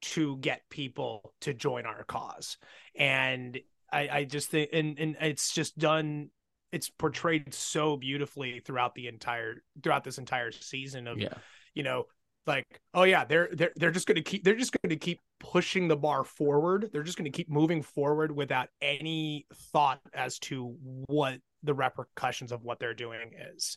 to 0.00 0.36
get 0.38 0.62
people 0.70 1.34
to 1.40 1.52
join 1.52 1.86
our 1.86 2.04
cause. 2.04 2.56
And 2.94 3.58
i 3.90 4.08
i 4.12 4.24
just 4.24 4.50
think 4.50 4.70
and 4.72 4.98
and 4.98 5.16
it's 5.20 5.52
just 5.54 5.78
done 5.78 6.28
it's 6.72 6.88
portrayed 6.90 7.52
so 7.54 7.96
beautifully 7.96 8.60
throughout 8.60 8.94
the 8.94 9.06
entire 9.08 9.62
throughout 9.82 10.04
this 10.04 10.18
entire 10.18 10.52
season 10.52 11.06
of 11.08 11.18
Yeah. 11.18 11.34
you 11.74 11.82
know 11.82 12.06
like 12.46 12.66
oh 12.94 13.02
yeah 13.02 13.24
they're 13.24 13.48
they're 13.52 13.72
they're 13.76 13.90
just 13.90 14.06
going 14.06 14.16
to 14.16 14.22
keep 14.22 14.44
they're 14.44 14.54
just 14.56 14.72
going 14.72 14.90
to 14.90 14.96
keep 14.96 15.20
pushing 15.40 15.88
the 15.88 15.96
bar 15.96 16.24
forward 16.24 16.88
they're 16.92 17.02
just 17.02 17.18
going 17.18 17.30
to 17.30 17.36
keep 17.36 17.50
moving 17.50 17.82
forward 17.82 18.32
without 18.32 18.68
any 18.80 19.46
thought 19.72 20.00
as 20.14 20.38
to 20.38 20.74
what 21.06 21.38
the 21.62 21.74
repercussions 21.74 22.52
of 22.52 22.62
what 22.64 22.78
they're 22.78 22.94
doing 22.94 23.32
is 23.54 23.76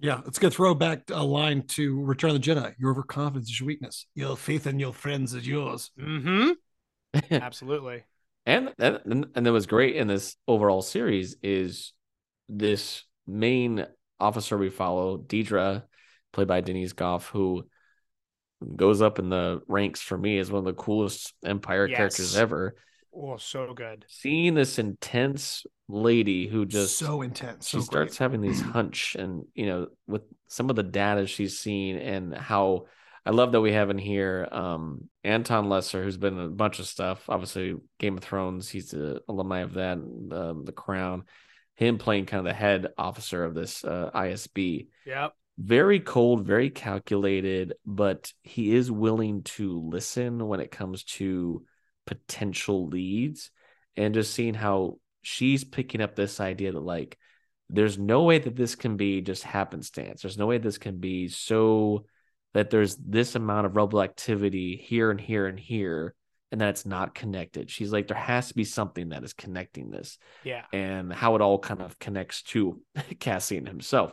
Yeah, 0.00 0.20
let's 0.24 0.38
get 0.38 0.52
throw 0.52 0.74
back 0.74 1.10
a 1.10 1.22
line 1.24 1.62
to 1.68 2.02
Return 2.04 2.30
of 2.30 2.42
the 2.42 2.48
Jedi. 2.52 2.74
Your 2.78 2.90
overconfidence 2.90 3.48
is 3.50 3.60
your 3.60 3.68
weakness. 3.68 4.06
Your 4.14 4.36
faith 4.36 4.66
in 4.66 4.78
your 4.80 4.92
friends 4.92 5.34
is 5.34 5.46
yours. 5.46 5.90
mm-hmm 5.98 6.50
absolutely 7.30 8.02
and 8.46 8.72
and 8.78 9.26
and 9.34 9.46
that 9.46 9.52
was 9.52 9.66
great 9.66 9.96
in 9.96 10.06
this 10.08 10.36
overall 10.46 10.82
series 10.82 11.36
is 11.42 11.92
this 12.48 13.04
main 13.26 13.86
officer 14.20 14.56
we 14.58 14.70
follow, 14.70 15.18
Dedra, 15.18 15.82
played 16.32 16.48
by 16.48 16.60
Denise 16.60 16.92
Gough, 16.92 17.28
who 17.28 17.66
goes 18.76 19.02
up 19.02 19.18
in 19.18 19.28
the 19.28 19.60
ranks 19.68 20.00
for 20.00 20.16
me 20.16 20.38
as 20.38 20.50
one 20.50 20.60
of 20.60 20.64
the 20.64 20.72
coolest 20.72 21.34
Empire 21.44 21.88
characters 21.88 22.36
ever. 22.36 22.74
oh 23.14 23.36
so 23.36 23.74
good 23.74 24.04
Seeing 24.08 24.54
this 24.54 24.78
intense 24.78 25.66
lady 25.88 26.46
who 26.46 26.64
just 26.64 26.98
so 26.98 27.20
intense. 27.22 27.68
she 27.68 27.76
so 27.78 27.82
starts 27.82 28.16
great. 28.16 28.24
having 28.24 28.40
these 28.40 28.60
hunch 28.60 29.16
and 29.18 29.44
you 29.54 29.66
know 29.66 29.88
with 30.06 30.22
some 30.48 30.70
of 30.70 30.76
the 30.76 30.82
data 30.82 31.26
she's 31.26 31.58
seen 31.58 31.96
and 31.96 32.34
how 32.34 32.86
I 33.26 33.30
love 33.30 33.52
that 33.52 33.60
we 33.60 33.72
have 33.72 33.90
in 33.90 33.98
here 33.98 34.48
um 34.52 35.08
Anton 35.22 35.68
Lesser 35.68 36.02
who's 36.02 36.16
been 36.16 36.38
in 36.38 36.44
a 36.44 36.48
bunch 36.48 36.78
of 36.78 36.86
stuff. 36.86 37.28
Obviously 37.28 37.74
Game 37.98 38.16
of 38.16 38.24
Thrones 38.24 38.68
he's 38.68 38.90
the 38.90 39.22
alumni 39.28 39.60
of 39.60 39.74
that 39.74 39.98
the 39.98 40.72
Crown. 40.72 41.24
Him 41.76 41.98
playing 41.98 42.26
kind 42.26 42.38
of 42.38 42.44
the 42.44 42.54
head 42.54 42.88
officer 42.96 43.44
of 43.44 43.54
this 43.54 43.84
uh, 43.84 44.10
ISB 44.14 44.88
yep. 45.06 45.32
Very 45.56 46.00
cold 46.00 46.46
very 46.46 46.70
calculated 46.70 47.74
but 47.86 48.32
he 48.42 48.74
is 48.74 48.90
willing 48.90 49.42
to 49.42 49.80
listen 49.80 50.46
when 50.46 50.60
it 50.60 50.70
comes 50.70 51.04
to 51.04 51.64
potential 52.06 52.88
leads 52.88 53.50
and 53.96 54.14
just 54.14 54.34
seeing 54.34 54.54
how 54.54 54.98
she's 55.22 55.64
picking 55.64 56.00
up 56.00 56.14
this 56.14 56.40
idea 56.40 56.72
that 56.72 56.80
like 56.80 57.16
there's 57.70 57.98
no 57.98 58.22
way 58.22 58.38
that 58.38 58.56
this 58.56 58.74
can 58.74 58.96
be 58.96 59.20
just 59.20 59.42
happenstance. 59.42 60.22
There's 60.22 60.38
no 60.38 60.46
way 60.46 60.58
this 60.58 60.78
can 60.78 60.98
be 60.98 61.28
so 61.28 62.04
that 62.54 62.70
there's 62.70 62.96
this 62.96 63.34
amount 63.34 63.66
of 63.66 63.76
rebel 63.76 64.02
activity 64.02 64.82
here 64.82 65.10
and 65.10 65.20
here 65.20 65.46
and 65.46 65.60
here 65.60 66.14
and 66.50 66.60
that 66.60 66.70
it's 66.70 66.86
not 66.86 67.14
connected 67.14 67.70
she's 67.70 67.92
like 67.92 68.06
there 68.06 68.16
has 68.16 68.48
to 68.48 68.54
be 68.54 68.64
something 68.64 69.10
that 69.10 69.24
is 69.24 69.32
connecting 69.32 69.90
this 69.90 70.18
yeah 70.44 70.64
and 70.72 71.12
how 71.12 71.34
it 71.34 71.40
all 71.40 71.58
kind 71.58 71.82
of 71.82 71.98
connects 71.98 72.42
to 72.42 72.80
Cassian 73.20 73.66
himself. 73.66 74.12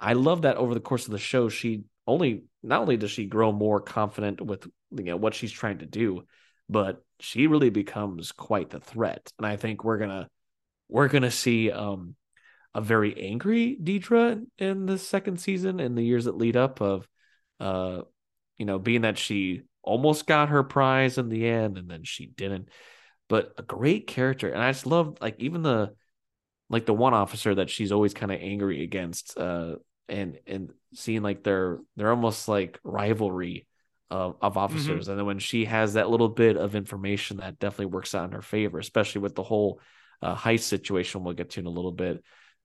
I 0.00 0.14
love 0.14 0.42
that 0.42 0.56
over 0.56 0.74
the 0.74 0.80
course 0.80 1.06
of 1.06 1.12
the 1.12 1.18
show, 1.18 1.48
she 1.48 1.84
only 2.06 2.42
not 2.62 2.80
only 2.80 2.96
does 2.96 3.10
she 3.10 3.26
grow 3.26 3.52
more 3.52 3.80
confident 3.80 4.40
with 4.40 4.66
you 4.90 5.04
know 5.04 5.16
what 5.16 5.34
she's 5.34 5.52
trying 5.52 5.78
to 5.78 5.86
do, 5.86 6.24
but 6.68 7.02
she 7.20 7.46
really 7.46 7.70
becomes 7.70 8.32
quite 8.32 8.70
the 8.70 8.80
threat. 8.80 9.32
And 9.38 9.46
I 9.46 9.56
think 9.56 9.84
we're 9.84 9.98
gonna 9.98 10.28
we're 10.88 11.08
gonna 11.08 11.30
see 11.30 11.70
um 11.70 12.16
a 12.74 12.80
very 12.80 13.30
angry 13.30 13.78
Dedra 13.80 14.42
in 14.58 14.86
the 14.86 14.98
second 14.98 15.38
season 15.38 15.78
in 15.78 15.94
the 15.94 16.02
years 16.02 16.24
that 16.24 16.36
lead 16.36 16.56
up 16.56 16.80
of 16.80 17.06
uh 17.62 18.02
you 18.58 18.66
know 18.66 18.78
being 18.78 19.02
that 19.02 19.18
she 19.18 19.62
almost 19.82 20.26
got 20.26 20.50
her 20.50 20.62
prize 20.62 21.18
in 21.18 21.28
the 21.28 21.46
end 21.46 21.78
and 21.78 21.88
then 21.90 22.04
she 22.04 22.26
didn't. 22.26 22.68
But 23.28 23.54
a 23.56 23.62
great 23.62 24.06
character 24.06 24.50
and 24.50 24.62
i 24.62 24.70
just 24.70 24.86
love 24.86 25.16
like 25.22 25.36
even 25.38 25.62
the 25.62 25.94
like 26.68 26.84
the 26.84 26.92
one 26.92 27.14
officer 27.14 27.54
that 27.54 27.70
she's 27.70 27.92
always 27.92 28.12
kind 28.12 28.30
of 28.30 28.40
angry 28.42 28.82
against 28.82 29.38
uh 29.38 29.76
and 30.08 30.38
and 30.46 30.70
seeing 30.92 31.22
like 31.22 31.42
their 31.42 31.78
they're 31.96 32.10
almost 32.10 32.48
like 32.48 32.78
rivalry 32.84 33.66
of, 34.10 34.36
of 34.42 34.58
officers. 34.58 35.08
And 35.08 35.18
then 35.18 35.24
when 35.24 35.38
she 35.38 35.64
has 35.64 35.94
that 35.94 36.10
little 36.10 36.28
bit 36.28 36.58
of 36.58 36.74
information 36.74 37.38
that 37.38 37.58
definitely 37.58 37.86
works 37.86 38.14
out 38.14 38.26
in 38.26 38.32
her 38.32 38.42
favor 38.42 38.78
especially 38.78 39.22
with 39.22 39.34
the 39.34 39.42
whole 39.42 39.80
uh, 40.20 40.36
heist 40.36 40.64
situation 40.64 41.24
we'll 41.24 41.32
get 41.32 41.50
to 41.50 41.60
in 41.60 41.66
a 41.66 41.70
little 41.70 41.92
bit 41.92 42.22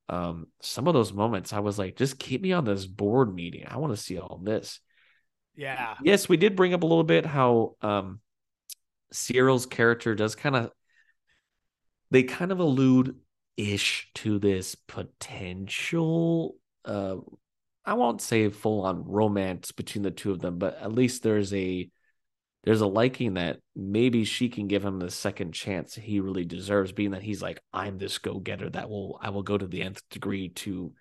um 0.10 0.48
some 0.62 0.88
of 0.88 0.94
those 0.94 1.14
moments 1.14 1.54
i 1.54 1.60
was 1.60 1.80
like 1.80 1.96
just 1.96 2.20
keep 2.20 2.42
me 2.42 2.52
on 2.52 2.66
this 2.66 2.86
board 2.86 3.34
meeting. 3.34 3.66
I 3.68 3.78
want 3.78 3.96
to 3.96 4.02
see 4.02 4.20
all 4.20 4.42
this 4.44 4.82
yeah. 5.58 5.96
Yes, 6.04 6.30
we 6.30 6.38
did 6.38 6.56
bring 6.56 6.74
up 6.74 6.84
a 6.84 6.88
little 6.88 7.04
bit 7.04 7.26
how 7.26 7.76
um 7.82 8.22
Syril's 9.12 9.66
character 9.66 10.16
does 10.16 10.36
kind 10.36 10.56
of 10.56 10.72
they 12.12 12.24
kind 12.24 12.52
of 12.52 12.60
allude 12.60 13.16
ish 13.58 14.10
to 14.16 14.40
this 14.40 14.76
potential 14.76 16.56
uh 16.86 17.18
I 17.84 17.94
won't 17.94 18.22
say 18.22 18.50
full 18.50 18.82
on 18.82 19.06
romance 19.06 19.72
between 19.72 20.04
the 20.04 20.12
two 20.12 20.32
of 20.32 20.40
them, 20.40 20.58
but 20.60 20.78
at 20.82 20.92
least 20.92 21.24
there's 21.24 21.54
a 21.54 21.90
there's 22.66 22.82
a 22.82 22.88
liking 22.88 23.36
that 23.36 23.60
maybe 23.78 24.26
she 24.26 24.50
can 24.50 24.68
give 24.68 24.84
him 24.84 25.00
the 25.00 25.10
second 25.10 25.54
chance 25.54 25.96
he 25.96 26.20
really 26.20 26.44
deserves, 26.44 26.92
being 26.92 27.12
that 27.12 27.24
he's 27.24 27.42
like, 27.42 27.62
I'm 27.72 27.98
this 27.98 28.18
go 28.18 28.40
getter 28.40 28.70
that 28.72 28.90
will 28.90 29.18
I 29.22 29.30
will 29.30 29.42
go 29.44 29.58
to 29.58 29.66
the 29.66 29.84
nth 29.84 30.02
degree 30.10 30.50
to 30.50 30.92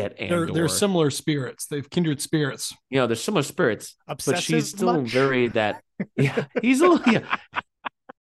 get 0.00 0.20
Andor. 0.20 0.46
They're, 0.46 0.54
they're 0.54 0.68
similar 0.68 1.10
spirits. 1.10 1.66
They've 1.66 1.88
kindred 1.88 2.20
spirits. 2.20 2.74
you 2.90 2.98
know, 3.00 3.06
there's 3.06 3.22
similar 3.24 3.42
spirits, 3.42 3.96
Obsessive 4.06 4.34
but 4.34 4.42
she's 4.42 4.68
still 4.70 5.02
much? 5.02 5.10
very 5.10 5.48
that. 5.48 5.82
Yeah, 6.16 6.44
he's 6.60 6.80
a 6.82 6.88
little. 6.88 7.12
Yeah. 7.12 7.24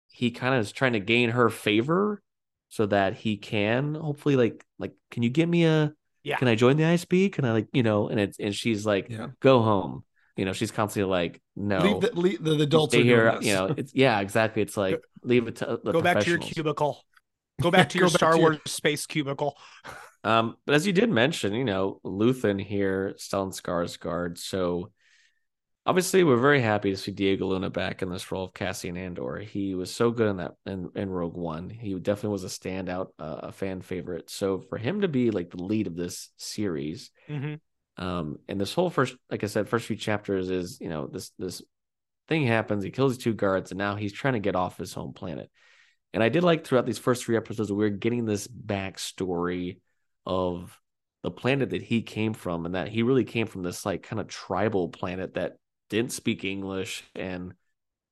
He 0.08 0.32
kind 0.32 0.56
of 0.56 0.62
is 0.62 0.72
trying 0.72 0.94
to 0.94 1.00
gain 1.02 1.30
her 1.32 1.50
favor 1.50 2.22
so 2.70 2.86
that 2.86 3.16
he 3.16 3.36
can 3.38 3.96
hopefully 3.96 4.36
like 4.38 4.64
like 4.80 4.94
can 5.12 5.24
you 5.24 5.30
get 5.30 5.48
me 5.50 5.66
a 5.66 5.94
Yeah. 6.24 6.38
can 6.38 6.48
I 6.48 6.56
join 6.56 6.78
the 6.78 6.84
ISB? 6.84 7.32
Can 7.34 7.44
I 7.46 7.52
like 7.52 7.68
you 7.74 7.84
know 7.84 8.08
and 8.08 8.20
it's 8.20 8.40
and 8.40 8.56
she's 8.56 8.86
like 8.86 9.08
Yeah. 9.10 9.28
go 9.42 9.62
home. 9.62 10.04
You 10.38 10.46
know, 10.46 10.54
she's 10.54 10.72
constantly 10.72 11.10
like 11.10 11.42
no. 11.56 11.80
Leave 11.80 12.02
the, 12.02 12.12
leave, 12.20 12.44
the, 12.44 12.56
the 12.56 12.64
adults 12.64 12.94
stay 12.94 13.02
are 13.02 13.04
here. 13.04 13.32
doing. 13.32 13.44
You 13.44 13.54
know, 13.54 13.66
it's 13.78 13.94
yeah, 13.94 14.20
exactly. 14.22 14.62
It's 14.62 14.78
like 14.78 15.02
leave 15.24 15.48
it 15.48 15.58
to 15.58 15.80
the 15.84 15.92
Go 15.92 16.02
back 16.02 16.20
to 16.22 16.30
your 16.30 16.40
cubicle. 16.40 17.02
Go 17.62 17.72
back 17.72 17.90
to 17.92 17.98
your 18.00 18.10
Star 18.10 18.34
to 18.34 18.38
your- 18.40 18.52
Wars 18.52 18.60
space 18.68 19.06
cubicle. 19.06 19.58
Um, 20.26 20.58
but 20.66 20.74
as 20.74 20.88
you 20.88 20.92
did 20.92 21.12
mention, 21.12 21.54
you 21.54 21.64
know, 21.64 22.02
Luthen 22.04 22.60
here, 22.60 23.14
Stellan 23.18 23.54
Skarsgård. 23.54 24.40
So 24.40 24.92
obviously, 25.86 26.24
we're 26.24 26.38
very 26.38 26.62
happy 26.62 26.90
to 26.90 26.98
see 26.98 27.12
Diego 27.12 27.46
Luna 27.46 27.70
back 27.70 28.02
in 28.02 28.10
this 28.10 28.32
role 28.32 28.46
of 28.46 28.54
Cassian 28.56 28.98
Andor. 28.98 29.38
He 29.38 29.76
was 29.76 29.94
so 29.94 30.10
good 30.10 30.28
in 30.28 30.38
that 30.38 30.54
in, 30.66 30.90
in 30.96 31.12
Rogue 31.12 31.38
One. 31.38 31.70
He 31.70 31.94
definitely 31.94 32.32
was 32.32 32.44
a 32.44 32.48
standout, 32.48 33.10
uh, 33.20 33.42
a 33.44 33.52
fan 33.52 33.82
favorite. 33.82 34.32
So 34.32 34.62
for 34.62 34.80
him 34.80 35.02
to 35.02 35.08
be 35.08 35.30
like 35.30 35.52
the 35.52 35.64
lead 35.64 35.86
of 35.86 35.96
this 35.96 36.32
series, 36.38 37.12
Mhm. 37.30 37.60
um, 37.98 38.40
and 38.48 38.60
this 38.60 38.74
whole 38.74 38.90
first, 38.90 39.16
like 39.30 39.44
I 39.44 39.48
said, 39.48 39.70
first 39.70 39.86
few 39.86 39.96
chapters 39.96 40.50
is 40.50 40.80
you 40.82 40.90
know 40.90 41.06
this 41.06 41.30
this 41.38 41.62
thing 42.28 42.48
happens. 42.48 42.84
He 42.84 42.90
kills 42.90 43.20
two 43.20 43.36
guards, 43.36 43.70
and 43.70 43.78
now 43.78 43.96
he's 43.96 44.12
trying 44.12 44.34
to 44.34 44.40
get 44.40 44.56
off 44.56 44.80
his 44.80 44.92
home 44.92 45.14
planet. 45.14 45.52
And 46.14 46.24
I 46.24 46.30
did 46.30 46.44
like 46.44 46.66
throughout 46.66 46.88
these 46.88 46.98
first 46.98 47.24
three 47.24 47.38
episodes, 47.38 47.72
we 47.72 47.86
are 47.86 47.90
getting 47.90 48.26
this 48.26 48.48
backstory 48.48 49.78
of 50.26 50.80
the 51.24 51.32
planet 51.32 51.72
that 51.72 51.82
he 51.82 52.02
came 52.02 52.34
from, 52.34 52.66
and 52.66 52.76
that 52.76 52.88
he 52.88 53.04
really 53.04 53.24
came 53.24 53.48
from 53.48 53.64
this 53.64 53.86
like 53.86 54.04
kind 54.04 54.20
of 54.20 54.28
tribal 54.28 54.90
planet 54.90 55.34
that 55.36 55.58
didn't 55.90 56.12
speak 56.12 56.44
English, 56.44 57.04
and 57.16 57.54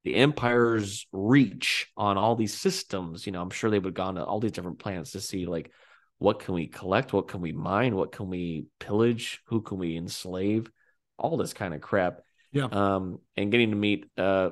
the 0.04 0.15
Empire's 0.15 1.08
reach 1.12 1.91
on 1.95 2.17
all 2.17 2.36
these 2.36 2.54
systems. 2.54 3.26
You 3.26 3.32
know, 3.32 3.41
I'm 3.41 3.49
sure 3.49 3.69
they 3.69 3.80
would 3.80 3.86
have 3.86 3.93
gone 3.93 4.15
to 4.15 4.23
all 4.23 4.39
these 4.39 4.52
different 4.52 4.80
planets 4.80 5.12
to 5.12 5.21
see 5.21 5.45
like 5.45 5.71
what 6.17 6.39
can 6.39 6.54
we 6.54 6.67
collect, 6.67 7.13
what 7.13 7.28
can 7.28 7.41
we 7.41 7.52
mine, 7.52 7.95
what 7.95 8.12
can 8.12 8.30
we 8.30 8.65
pillage, 8.80 9.41
who 9.45 9.62
can 9.62 9.78
we 9.78 9.97
enslave, 9.97 10.69
all 11.17 11.38
this 11.38 11.54
kind 11.54 11.73
of 11.73 11.82
crap. 11.82 12.21
Yeah. 12.52 12.67
Um, 12.71 13.19
and 13.36 13.52
getting 13.52 13.71
to 13.71 13.76
meet 13.76 14.06
uh 14.17 14.52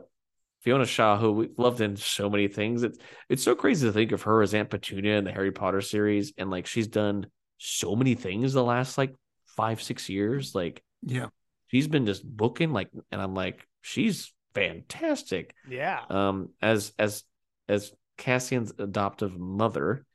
Fiona 0.62 0.86
Shaw, 0.86 1.18
who 1.18 1.32
we've 1.32 1.58
loved 1.58 1.82
in 1.82 1.96
so 1.96 2.30
many 2.30 2.48
things. 2.48 2.84
It's 2.84 3.00
it's 3.30 3.44
so 3.44 3.56
crazy 3.56 3.88
to 3.88 3.94
think 3.94 4.12
of 4.12 4.24
her 4.24 4.42
as 4.42 4.54
Aunt 4.54 4.70
Petunia 4.70 5.18
in 5.18 5.24
the 5.24 5.32
Harry 5.32 5.52
Potter 5.52 5.82
series, 5.82 6.34
and 6.38 6.52
like 6.52 6.68
she's 6.68 6.88
done 6.88 7.26
so 7.64 7.96
many 7.96 8.16
things 8.16 8.54
the 8.54 8.64
last 8.64 8.98
like 8.98 9.14
five 9.56 9.82
six 9.82 10.10
years. 10.10 10.56
Like 10.56 10.82
yeah. 11.04 11.28
she's 11.68 11.88
been 11.88 12.06
just 12.06 12.26
booking 12.26 12.74
like, 12.74 12.90
and 13.12 13.22
I'm 13.22 13.36
like 13.36 13.68
she's 13.82 14.34
fantastic. 14.56 15.54
Yeah. 15.70 16.02
Um, 16.10 16.50
as 16.62 16.92
as 16.98 17.24
as 17.70 17.92
Cassian's 18.18 18.74
adoptive 18.80 19.38
mother, 19.38 20.06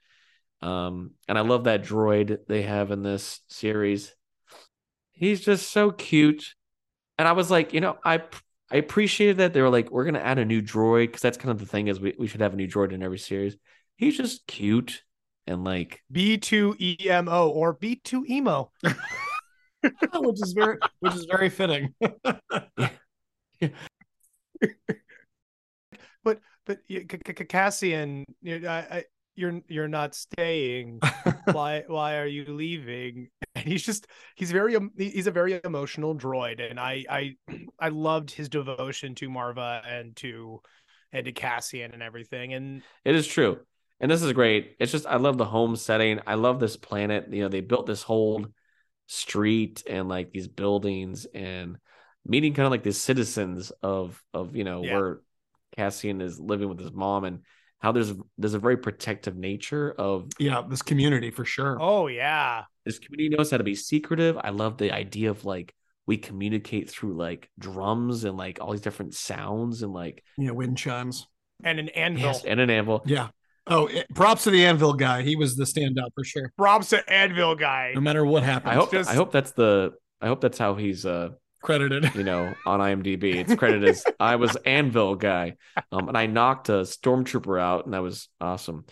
um, 0.61 1.13
and 1.29 1.39
I 1.39 1.43
love 1.43 1.65
that 1.65 1.85
droid 1.85 2.39
they 2.49 2.63
have 2.63 2.91
in 2.91 3.03
this 3.03 3.41
series. 3.49 4.13
He's 5.13 5.41
just 5.41 5.71
so 5.71 5.93
cute, 5.93 6.55
and 7.17 7.29
I 7.29 7.33
was 7.33 7.51
like, 7.51 7.73
you 7.73 7.81
know, 7.81 7.97
I 8.05 8.23
I 8.73 8.77
appreciated 8.77 9.37
that 9.37 9.53
they 9.53 9.63
were 9.63 9.71
like, 9.71 9.93
we're 9.93 10.05
gonna 10.05 10.19
add 10.19 10.39
a 10.39 10.45
new 10.45 10.63
droid 10.63 11.07
because 11.07 11.23
that's 11.23 11.39
kind 11.39 11.53
of 11.53 11.61
the 11.61 11.67
thing 11.67 11.87
is 11.87 12.01
we, 12.01 12.15
we 12.19 12.27
should 12.27 12.41
have 12.41 12.55
a 12.55 12.57
new 12.57 12.67
droid 12.67 12.93
in 12.93 13.05
every 13.05 13.19
series. 13.19 13.57
He's 13.95 14.17
just 14.17 14.49
cute 14.49 15.03
and 15.47 15.65
like 15.65 16.03
B2 16.13 16.77
EMO 16.81 17.49
or 17.51 17.75
B2 17.75 18.29
emo. 18.29 18.71
which 20.15 20.43
is 20.43 20.53
very 20.53 20.79
which 21.01 21.15
is 21.15 21.27
very 21.31 21.49
fitting. 21.49 21.95
But 26.67 26.79
you- 26.89 27.07
C- 27.09 27.19
C- 27.25 27.35
C- 27.39 27.45
Cassian, 27.45 28.25
you- 28.43 28.67
I, 28.67 28.79
I, 28.79 29.05
you're 29.37 29.61
you're 29.69 29.87
not 29.89 30.15
staying. 30.17 30.99
why 31.53 31.85
why 31.87 32.17
are 32.19 32.27
you 32.27 32.45
leaving? 32.49 33.29
And 33.55 33.65
he's 33.65 33.85
just 33.85 34.09
he's 34.35 34.51
very 34.51 34.77
he's 34.99 35.29
a 35.29 35.31
very 35.31 35.61
emotional 35.63 36.17
droid, 36.17 36.61
and 36.69 36.81
I 36.81 37.05
I 37.09 37.37
I 37.79 37.91
loved 37.91 38.33
his 38.33 38.49
devotion 38.49 39.15
to 39.17 39.31
Marva 39.31 39.83
and 39.89 40.17
to 40.17 40.61
and 41.13 41.25
to 41.25 41.33
Cassian 41.33 41.93
and 41.93 42.03
everything. 42.03 42.53
And 42.53 42.83
It 43.05 43.15
is 43.15 43.27
true. 43.29 43.61
And 44.01 44.11
this 44.11 44.23
is 44.23 44.33
great. 44.33 44.77
It's 44.79 44.93
just 44.93 45.07
I 45.07 45.17
love 45.17 45.39
the 45.39 45.45
home 45.45 45.77
setting. 45.77 46.21
I 46.27 46.35
love 46.35 46.61
this 46.61 46.77
planet. 46.77 47.29
You 47.33 47.43
know, 47.43 47.49
they 47.49 47.61
built 47.61 47.87
this 47.87 48.03
whole 48.03 48.47
street 49.07 49.83
and 49.89 50.09
like 50.09 50.31
these 50.33 50.49
buildings 50.49 51.27
and 51.35 51.79
meeting 52.27 52.55
kind 52.55 52.67
of 52.67 52.71
like 52.73 52.83
the 52.83 52.93
citizens 52.93 53.71
of 53.83 54.23
of, 54.35 54.57
you 54.57 54.65
know, 54.65 54.83
Yeah. 54.83 54.95
where 54.95 55.21
Cassian 55.77 56.21
is 56.21 56.39
living 56.41 56.69
with 56.69 56.81
his 56.81 56.93
mom 56.93 57.25
and 57.25 57.41
how 57.79 57.93
there's 57.93 58.13
there's 58.39 58.55
a 58.55 58.59
very 58.59 58.77
protective 58.77 59.37
nature 59.37 59.93
of 59.93 60.29
yeah, 60.39 60.63
this 60.69 60.83
community 60.83 61.31
for 61.31 61.45
sure. 61.45 61.79
oh 61.81 62.07
yeah, 62.09 62.65
this 62.85 62.99
community 62.99 63.35
knows 63.37 63.51
how 63.51 63.59
to 63.59 63.65
be 63.65 63.75
secretive. 63.75 64.37
I 64.43 64.51
love 64.51 64.77
the 64.79 64.93
idea 64.93 65.31
of 65.31 65.45
like 65.45 65.75
we 66.07 66.17
communicate 66.17 66.89
through 66.91 67.15
like 67.15 67.51
drums 67.59 68.25
and 68.25 68.37
like 68.37 68.59
all 68.61 68.73
these 68.73 68.81
different 68.81 69.15
sounds 69.15 69.83
and 69.83 69.93
like 69.93 70.23
Yeah, 70.39 70.53
wind 70.53 70.79
chimes. 70.79 71.27
and 71.65 71.79
an 71.79 71.89
anvil. 71.91 72.23
yes, 72.23 72.45
and 72.45 72.61
an 72.61 72.71
anvil. 72.71 73.03
Yeah. 73.07 73.29
Oh, 73.67 73.87
it- 73.87 74.07
props 74.15 74.45
to 74.45 74.51
the 74.51 74.65
Anvil 74.65 74.95
guy. 74.95 75.23
He 75.23 75.37
was 75.37 75.57
the 75.57 75.65
standout 75.65 76.11
for 76.15 76.25
sure. 76.25 76.53
Props 76.57 76.91
to 76.91 77.13
anvil 77.13 77.55
guy. 77.57 77.93
No 77.95 78.01
matter 78.01 78.25
what 78.25 78.43
happens, 78.43 78.71
I 78.73 78.75
hope 78.75 78.93
just- 78.93 79.11
I 79.11 79.15
hope 79.15 79.33
that's 79.33 79.53
the 79.53 79.93
I 80.21 80.29
hope 80.29 80.41
that's 80.41 80.59
how 80.59 80.75
he's 80.75 81.05
uh 81.05 81.31
credited. 81.63 82.15
you 82.15 82.23
know, 82.25 82.55
on 82.65 82.81
IMDb. 82.81 83.35
It's 83.35 83.55
credited 83.55 83.89
as 83.89 84.05
I 84.21 84.37
was 84.37 84.57
Anvil 84.65 85.17
guy. 85.17 85.57
Um, 85.91 86.09
and 86.09 86.17
I 86.17 86.27
knocked 86.27 86.69
a 86.69 86.83
stormtrooper 86.83 87.61
out, 87.61 87.85
and 87.87 87.95
that 87.95 88.03
was 88.03 88.29
awesome. 88.41 88.85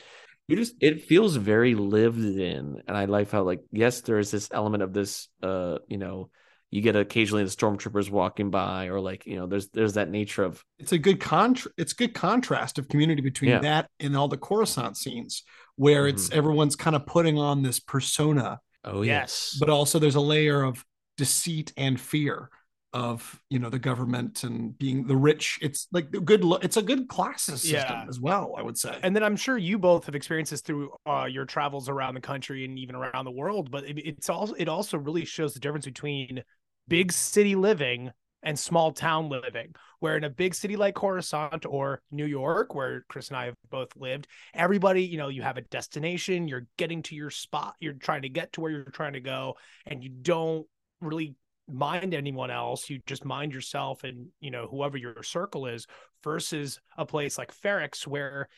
You 0.48 0.56
just 0.56 0.74
it 0.80 1.04
feels 1.04 1.36
very 1.36 1.74
lived 1.74 2.18
in, 2.24 2.82
and 2.86 2.96
I 2.96 3.04
like 3.06 3.30
how 3.30 3.42
like 3.44 3.60
yes, 3.70 4.00
there 4.02 4.18
is 4.18 4.30
this 4.30 4.48
element 4.52 4.82
of 4.82 4.92
this. 4.92 5.28
Uh, 5.42 5.78
you 5.88 5.96
know, 5.98 6.30
you 6.74 6.80
get 6.82 6.96
occasionally 6.96 7.44
the 7.44 7.50
stormtroopers 7.50 8.10
walking 8.10 8.50
by, 8.50 8.86
or 8.86 8.98
like 9.00 9.26
you 9.26 9.36
know, 9.36 9.46
there's 9.46 9.68
there's 9.68 9.94
that 9.94 10.10
nature 10.10 10.42
of 10.42 10.62
it's 10.80 10.90
a 10.92 10.98
good 10.98 11.20
contra- 11.20 11.70
it's 11.76 11.92
good 11.92 12.14
contrast 12.14 12.78
of 12.80 12.88
community 12.88 13.22
between 13.22 13.52
Yeah. 13.52 13.60
that 13.60 13.90
and 14.00 14.16
all 14.16 14.26
the 14.26 14.36
Coruscant 14.36 14.96
scenes 14.96 15.44
where 15.76 16.08
it's 16.08 16.30
everyone's 16.32 16.74
kind 16.74 16.96
of 16.96 17.06
putting 17.06 17.38
on 17.38 17.62
this 17.62 17.78
persona, 17.78 18.58
oh 18.84 19.02
Yes. 19.02 19.56
but 19.60 19.70
also 19.70 20.00
there's 20.00 20.16
a 20.16 20.20
layer 20.20 20.62
of 20.64 20.84
deceit 21.16 21.72
and 21.76 22.00
fear 22.00 22.50
of 22.92 23.40
you 23.50 23.58
know 23.58 23.70
the 23.70 23.78
government 23.78 24.44
and 24.44 24.78
being 24.78 25.06
the 25.08 25.16
rich. 25.16 25.58
It's 25.60 25.88
like 25.90 26.12
the 26.12 26.20
good. 26.20 26.44
lo- 26.44 26.60
It's 26.62 26.76
a 26.76 26.82
good 26.82 27.08
classes 27.08 27.62
system 27.62 27.98
Yeah. 28.02 28.06
as 28.08 28.20
well. 28.20 28.54
I 28.56 28.62
would 28.62 28.78
say. 28.78 28.96
and 29.02 29.14
then 29.16 29.24
I'm 29.24 29.34
sure 29.34 29.58
you 29.58 29.78
both 29.80 30.06
have 30.06 30.14
experienced 30.14 30.52
this 30.52 30.60
through 30.60 30.90
uh, 31.04 31.26
your 31.28 31.44
travels 31.44 31.88
around 31.88 32.14
the 32.14 32.20
country 32.20 32.64
and 32.64 32.78
even 32.78 32.94
around 32.94 33.24
the 33.24 33.32
world. 33.32 33.70
But 33.72 33.82
it, 33.84 33.98
it's 33.98 34.28
also 34.30 34.54
it 34.54 34.68
also 34.68 34.96
really 34.98 35.24
shows 35.24 35.54
the 35.54 35.60
difference 35.60 35.86
between 35.86 36.44
big 36.88 37.12
city 37.12 37.54
living 37.54 38.10
and 38.42 38.58
small 38.58 38.92
town 38.92 39.28
living. 39.28 39.74
Where 40.00 40.18
in 40.18 40.24
a 40.24 40.30
big 40.30 40.54
city 40.54 40.76
like 40.76 40.94
Coruscant 40.94 41.64
or 41.64 42.02
New 42.10 42.26
York, 42.26 42.74
where 42.74 43.06
Chris 43.08 43.28
and 43.28 43.38
I 43.38 43.46
have 43.46 43.54
both 43.70 43.96
lived, 43.96 44.26
everybody 44.52 45.02
you 45.02 45.16
know 45.16 45.28
you 45.28 45.42
have 45.42 45.56
a 45.56 45.62
destination, 45.62 46.46
you're 46.46 46.66
getting 46.76 47.02
to 47.04 47.14
your 47.14 47.30
spot, 47.30 47.74
you're 47.80 47.94
trying 47.94 48.22
to 48.22 48.28
get 48.28 48.52
to 48.52 48.60
where 48.60 48.70
you're 48.70 48.84
trying 48.84 49.14
to 49.14 49.20
go, 49.20 49.56
and 49.86 50.04
you 50.04 50.10
don't 50.10 50.66
really 51.00 51.36
mind 51.68 52.12
anyone 52.12 52.50
else 52.50 52.90
you 52.90 53.00
just 53.06 53.24
mind 53.24 53.52
yourself 53.52 54.04
and 54.04 54.28
you 54.40 54.50
know 54.50 54.66
whoever 54.66 54.98
your 54.98 55.22
circle 55.22 55.66
is 55.66 55.86
versus 56.22 56.78
a 56.98 57.06
place 57.06 57.38
like 57.38 57.54
Ferrix 57.54 58.06
where 58.06 58.48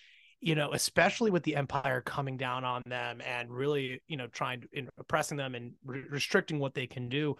you 0.40 0.54
know 0.54 0.72
especially 0.72 1.30
with 1.30 1.44
the 1.44 1.54
empire 1.54 2.00
coming 2.00 2.36
down 2.36 2.64
on 2.64 2.82
them 2.86 3.20
and 3.20 3.50
really 3.50 4.00
you 4.08 4.16
know 4.16 4.26
trying 4.26 4.60
to 4.60 4.68
in, 4.72 4.88
oppressing 4.98 5.36
them 5.36 5.54
and 5.54 5.72
re- 5.84 6.04
restricting 6.10 6.58
what 6.58 6.74
they 6.74 6.86
can 6.86 7.08
do 7.08 7.36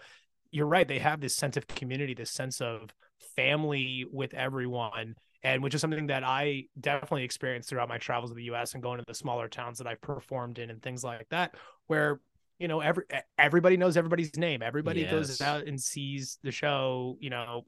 you're 0.51 0.67
right 0.67 0.87
they 0.87 0.99
have 0.99 1.19
this 1.21 1.35
sense 1.35 1.57
of 1.57 1.67
community 1.67 2.13
this 2.13 2.31
sense 2.31 2.61
of 2.61 2.93
family 3.35 4.05
with 4.11 4.33
everyone 4.33 5.15
and 5.43 5.61
which 5.61 5.75
is 5.75 5.81
something 5.81 6.07
that 6.07 6.23
I 6.23 6.65
definitely 6.79 7.23
experienced 7.23 7.69
throughout 7.69 7.89
my 7.89 7.97
travels 7.97 8.31
of 8.31 8.37
the 8.37 8.43
US 8.45 8.73
and 8.73 8.81
going 8.83 8.97
to 8.99 9.05
the 9.07 9.13
smaller 9.13 9.47
towns 9.47 9.77
that 9.77 9.87
I've 9.87 10.01
performed 10.01 10.59
in 10.59 10.69
and 10.69 10.81
things 10.81 11.03
like 11.03 11.27
that 11.29 11.55
where 11.87 12.19
you 12.59 12.67
know 12.67 12.79
every 12.79 13.03
everybody 13.37 13.77
knows 13.77 13.97
everybody's 13.97 14.35
name 14.35 14.61
everybody 14.63 15.01
Yes. 15.01 15.11
goes 15.11 15.41
out 15.41 15.67
and 15.67 15.79
sees 15.79 16.39
the 16.43 16.51
show 16.51 17.17
you 17.19 17.29
know 17.29 17.65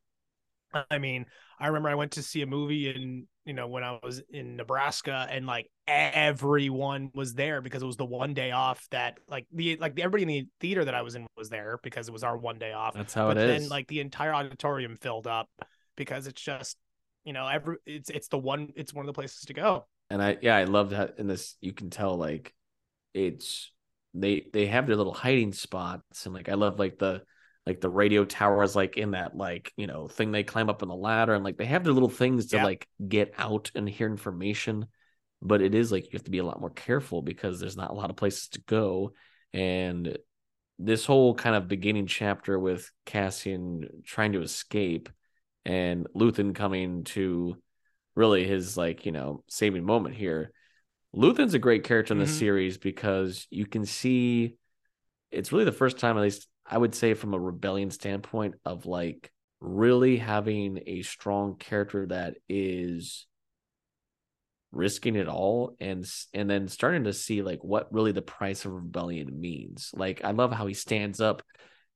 i 0.90 0.98
mean 0.98 1.26
i 1.60 1.68
remember 1.68 1.90
i 1.90 1.96
went 1.96 2.12
to 2.14 2.24
see 2.24 2.42
a 2.42 2.46
movie 2.48 2.90
in 2.90 3.28
you 3.50 3.56
know 3.56 3.68
when 3.68 3.84
i 3.84 4.00
was 4.04 4.22
in 4.32 4.56
nebraska 4.56 5.28
and 5.30 5.46
like 5.46 5.70
everyone 5.88 7.10
was 7.14 7.34
there 7.34 7.62
because 7.62 7.82
it 7.82 7.86
was 7.86 7.98
the 7.98 8.06
one 8.06 8.34
day 8.34 8.52
off 8.52 8.88
that 8.92 9.18
like 9.28 9.46
the 9.52 9.76
like 9.78 10.00
everybody 10.00 10.24
in 10.24 10.28
the 10.30 10.48
theater 10.62 10.86
that 10.86 10.94
i 10.94 11.02
was 11.02 11.16
in 11.16 11.26
was 11.36 11.50
there 11.50 11.80
because 11.84 12.08
it 12.08 12.12
was 12.12 12.24
our 12.24 12.38
one 12.38 12.60
day 12.60 12.74
off 12.74 12.94
that's 12.94 13.14
how 13.14 13.28
but 13.28 13.38
it 13.38 13.48
then 13.48 13.62
is. 13.64 13.70
like 13.70 13.88
the 13.88 14.00
entire 14.00 14.34
auditorium 14.34 14.96
filled 14.96 15.28
up 15.28 15.50
because 15.98 16.28
it's 16.28 16.42
just 16.42 16.78
you 17.26 17.34
know, 17.34 17.48
every 17.48 17.78
it's 17.86 18.10
it's 18.10 18.28
the 18.30 18.38
one 18.38 18.72
it's 18.76 18.94
one 18.94 19.04
of 19.04 19.08
the 19.08 19.14
places 19.14 19.42
to 19.42 19.54
go. 19.54 19.86
and 20.10 20.22
I 20.22 20.38
yeah, 20.42 20.56
I 20.56 20.64
love 20.64 20.92
that 20.92 21.16
in 21.20 21.28
this 21.28 21.56
you 21.62 21.74
can 21.74 21.90
tell 21.90 22.16
like 22.16 22.54
it's 23.14 23.72
they 24.14 24.48
they 24.52 24.66
have 24.68 24.88
their 24.88 24.96
little 24.96 25.14
hiding 25.14 25.54
spots 25.54 26.26
and 26.26 26.34
like 26.34 26.50
I 26.50 26.56
love 26.56 26.80
like 26.80 26.98
the 26.98 27.22
like 27.66 27.82
the 27.82 27.90
radio 27.90 28.26
towers 28.26 28.76
like 28.76 28.98
in 28.98 29.12
that 29.12 29.36
like 29.36 29.72
you 29.78 29.88
know 29.88 30.08
thing 30.08 30.32
they 30.32 30.44
climb 30.44 30.70
up 30.70 30.82
on 30.82 30.90
the 30.90 30.96
ladder 30.96 31.34
and 31.34 31.44
like 31.44 31.58
they 31.58 31.66
have 31.66 31.84
their 31.84 31.94
little 31.94 32.10
things 32.10 32.48
to 32.48 32.58
Yeah. 32.58 32.64
like 32.64 32.88
get 33.08 33.34
out 33.38 33.72
and 33.76 33.88
hear 33.88 34.08
information 34.08 34.88
but 35.42 35.62
it 35.62 35.76
is 35.76 35.92
like 35.92 36.06
you 36.06 36.12
have 36.14 36.24
to 36.24 36.32
be 36.32 36.40
a 36.40 36.44
lot 36.46 36.60
more 36.60 36.70
careful 36.72 37.22
because 37.22 37.60
there's 37.60 37.78
not 37.78 37.92
a 37.92 37.94
lot 37.94 38.10
of 38.10 38.16
places 38.16 38.50
to 38.50 38.62
go 38.62 39.14
and 39.54 40.18
this 40.80 41.06
whole 41.06 41.36
kind 41.36 41.56
of 41.56 41.68
beginning 41.68 42.08
chapter 42.08 42.58
with 42.58 42.90
Cassian 43.06 44.02
trying 44.06 44.32
to 44.32 44.42
escape 44.42 45.10
and 45.66 46.08
Luthen 46.16 46.56
coming 46.56 47.04
to 47.04 47.58
really 48.16 48.46
his 48.46 48.78
like 48.78 49.06
you 49.06 49.12
know 49.12 49.44
saving 49.50 49.84
moment 49.84 50.16
here. 50.16 50.52
Luthen's 51.16 51.54
a 51.54 51.60
great 51.60 51.84
character 51.84 52.14
in 52.14 52.20
this 52.20 52.32
Mhm. 52.32 52.40
series 52.40 52.78
because 52.78 53.46
you 53.50 53.66
can 53.66 53.86
see 53.86 54.56
it's 55.32 55.52
really 55.52 55.66
the 55.66 55.72
first 55.72 55.98
time, 56.00 56.18
at 56.18 56.22
least 56.22 56.48
I 56.70 56.78
would 56.78 56.94
say, 56.94 57.14
from 57.14 57.34
a 57.34 57.40
rebellion 57.40 57.92
standpoint, 57.92 58.56
of 58.64 58.86
like 58.86 59.32
really 59.60 60.18
having 60.18 60.82
a 60.86 61.02
strong 61.02 61.56
character 61.56 62.06
that 62.08 62.36
is 62.48 63.26
risking 64.72 65.16
it 65.16 65.28
all 65.28 65.76
and 65.80 66.06
and 66.34 66.50
then 66.50 66.68
starting 66.68 67.06
to 67.06 67.14
see 67.14 67.42
like 67.42 67.64
what 67.64 67.92
really 67.92 68.12
the 68.12 68.22
price 68.22 68.66
of 68.66 68.72
rebellion 68.72 69.40
means. 69.40 69.92
Like 69.96 70.24
i 70.24 70.32
love 70.32 70.52
how 70.52 70.68
he 70.68 70.76
stands 70.76 71.20
up 71.20 71.42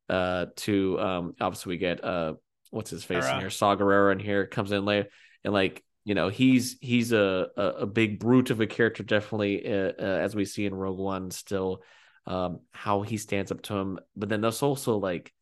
uh 0.09 0.47
to 0.57 0.99
um 0.99 1.35
obviously 1.39 1.75
we 1.75 1.77
get 1.77 2.03
uh 2.03 2.33
what's 2.71 2.89
his 2.89 3.03
face 3.03 3.25
in 3.25 3.39
here? 3.39 3.49
Saw 3.51 3.75
Gerrera 3.75 4.11
in 4.11 4.19
here 4.19 4.47
comes 4.47 4.71
in 4.71 4.85
later 4.85 5.07
and 5.43 5.53
like 5.53 5.83
you 6.03 6.15
know 6.15 6.29
he's 6.29 6.77
he's 6.81 7.11
a 7.11 7.47
a, 7.55 7.63
a 7.63 7.85
big 7.85 8.19
brute 8.19 8.49
of 8.49 8.59
a 8.59 8.67
character 8.67 9.03
definitely 9.03 9.71
uh, 9.71 9.91
uh, 9.99 10.19
as 10.21 10.35
we 10.35 10.43
see 10.43 10.65
in 10.65 10.73
rogue 10.73 10.97
one 10.97 11.29
still 11.29 11.83
um 12.25 12.59
how 12.71 13.01
he 13.01 13.17
stands 13.17 13.51
up 13.51 13.61
to 13.61 13.75
him 13.75 13.99
but 14.15 14.29
then 14.29 14.41
there's 14.41 14.61
also 14.61 14.97
like 14.97 15.33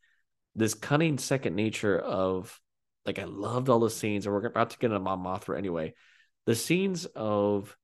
this 0.55 0.73
cunning 0.73 1.17
second 1.17 1.55
nature 1.55 1.97
of 1.97 2.59
like 3.05 3.19
i 3.19 3.23
loved 3.23 3.69
all 3.69 3.79
the 3.79 3.89
scenes 3.89 4.25
and 4.25 4.33
we're 4.33 4.45
about 4.45 4.71
to 4.71 4.77
get 4.77 4.87
into 4.87 4.99
Mon 4.99 5.19
Mothra 5.19 5.57
anyway 5.57 5.93
the 6.45 6.55
scenes 6.55 7.05
of 7.05 7.75